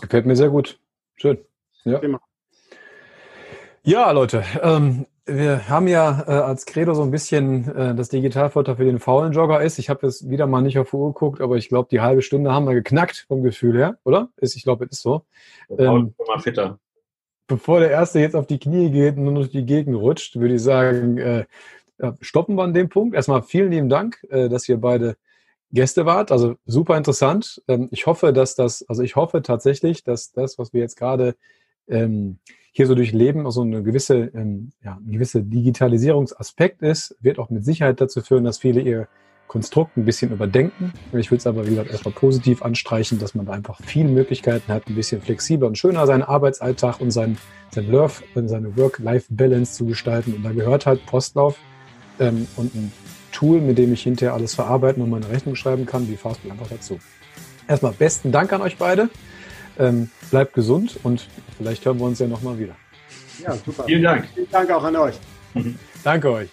Gefällt 0.00 0.24
mir 0.24 0.36
sehr 0.36 0.50
gut. 0.50 0.78
Schön. 1.16 1.38
Ja. 1.84 2.00
Ja, 3.84 4.12
Leute, 4.12 4.44
ähm, 4.62 5.06
wir 5.24 5.68
haben 5.68 5.86
ja 5.86 6.24
äh, 6.26 6.30
als 6.32 6.66
Credo 6.66 6.94
so 6.94 7.02
ein 7.02 7.10
bisschen 7.10 7.68
äh, 7.74 7.94
das 7.94 8.08
Digitalfutter 8.08 8.76
für 8.76 8.84
den 8.84 8.98
faulen 8.98 9.32
Jogger 9.32 9.62
ist. 9.62 9.78
Ich 9.78 9.88
habe 9.88 10.06
jetzt 10.06 10.28
wieder 10.28 10.46
mal 10.46 10.62
nicht 10.62 10.78
auf 10.78 10.90
die 10.90 10.96
Uhr 10.96 11.12
geguckt, 11.12 11.40
aber 11.40 11.56
ich 11.56 11.68
glaube, 11.68 11.88
die 11.90 12.00
halbe 12.00 12.22
Stunde 12.22 12.52
haben 12.52 12.66
wir 12.66 12.74
geknackt 12.74 13.26
vom 13.28 13.42
Gefühl 13.42 13.76
her, 13.76 13.98
oder? 14.04 14.30
Ist, 14.36 14.56
ich 14.56 14.64
glaube, 14.64 14.86
es 14.86 14.98
ist 14.98 15.02
so. 15.02 15.24
Ähm, 15.78 16.14
mal 16.26 16.40
fitter. 16.40 16.78
Bevor 17.46 17.80
der 17.80 17.90
Erste 17.90 18.18
jetzt 18.18 18.34
auf 18.34 18.46
die 18.46 18.58
Knie 18.58 18.90
geht 18.90 19.16
und 19.16 19.24
nur 19.24 19.34
durch 19.34 19.50
die 19.50 19.66
Gegend 19.66 19.96
rutscht, 19.96 20.36
würde 20.36 20.54
ich 20.54 20.62
sagen, 20.62 21.18
äh, 21.18 21.44
stoppen 22.20 22.56
wir 22.56 22.64
an 22.64 22.74
dem 22.74 22.88
Punkt. 22.88 23.14
Erstmal 23.14 23.42
vielen 23.42 23.70
lieben 23.70 23.88
Dank, 23.88 24.24
äh, 24.30 24.48
dass 24.48 24.68
ihr 24.68 24.78
beide 24.78 25.16
Gäste 25.70 26.04
wart. 26.04 26.32
Also 26.32 26.56
super 26.66 26.96
interessant. 26.96 27.62
Ähm, 27.68 27.88
ich 27.92 28.06
hoffe, 28.06 28.32
dass 28.32 28.54
das, 28.54 28.84
also 28.88 29.02
ich 29.02 29.16
hoffe 29.16 29.42
tatsächlich, 29.42 30.02
dass 30.02 30.32
das, 30.32 30.58
was 30.58 30.72
wir 30.72 30.80
jetzt 30.80 30.96
gerade 30.96 31.36
ähm, 31.88 32.38
hier 32.72 32.86
so 32.86 32.94
durchleben, 32.94 33.46
also 33.46 33.62
eine 33.62 33.82
gewisse, 33.82 34.30
ähm, 34.34 34.72
ja, 34.82 34.96
ein 34.96 35.12
gewisser 35.12 35.40
Digitalisierungsaspekt 35.40 36.82
ist, 36.82 37.14
wird 37.20 37.38
auch 37.38 37.50
mit 37.50 37.64
Sicherheit 37.64 38.00
dazu 38.00 38.22
führen, 38.22 38.44
dass 38.44 38.58
viele 38.58 38.80
ihr 38.80 39.08
Konstrukt 39.46 39.98
ein 39.98 40.06
bisschen 40.06 40.32
überdenken. 40.32 40.94
Ich 41.12 41.30
will 41.30 41.36
es 41.36 41.46
aber, 41.46 41.66
wie 41.66 41.70
gesagt, 41.70 41.90
erstmal 41.90 42.14
positiv 42.14 42.62
anstreichen, 42.62 43.18
dass 43.18 43.34
man 43.34 43.44
da 43.44 43.52
einfach 43.52 43.78
viele 43.82 44.08
Möglichkeiten 44.08 44.72
hat, 44.72 44.88
ein 44.88 44.94
bisschen 44.94 45.20
flexibler 45.20 45.66
und 45.66 45.76
schöner 45.76 46.06
seinen 46.06 46.22
Arbeitsalltag 46.22 47.02
und 47.02 47.10
sein, 47.10 47.36
sein 47.70 47.90
Love 47.90 48.22
und 48.34 48.48
seine 48.48 48.74
Work-Life-Balance 48.78 49.74
zu 49.74 49.84
gestalten. 49.84 50.32
Und 50.32 50.42
da 50.42 50.52
gehört 50.52 50.86
halt 50.86 51.04
Postlauf 51.04 51.58
ähm, 52.18 52.48
und 52.56 52.74
ein 52.74 52.92
Tool, 53.30 53.60
mit 53.60 53.76
dem 53.76 53.92
ich 53.92 54.02
hinterher 54.02 54.32
alles 54.32 54.54
verarbeiten 54.54 55.02
und 55.02 55.10
meine 55.10 55.28
Rechnung 55.28 55.54
schreiben 55.54 55.84
kann, 55.84 56.08
wie 56.08 56.16
Fastbill 56.16 56.50
einfach 56.50 56.68
dazu. 56.68 56.98
Erstmal 57.68 57.92
besten 57.92 58.32
Dank 58.32 58.54
an 58.54 58.62
euch 58.62 58.78
beide. 58.78 59.10
Ähm, 59.78 60.10
bleibt 60.30 60.54
gesund 60.54 60.98
und 61.02 61.26
vielleicht 61.56 61.84
hören 61.84 61.98
wir 61.98 62.06
uns 62.06 62.18
ja 62.18 62.26
nochmal 62.26 62.58
wieder. 62.58 62.76
Ja, 63.42 63.54
super. 63.54 63.84
Vielen 63.84 64.02
Dank. 64.02 64.26
Vielen 64.34 64.50
Dank 64.50 64.70
auch 64.70 64.84
an 64.84 64.96
euch. 64.96 65.14
Danke 66.04 66.30
euch. 66.30 66.48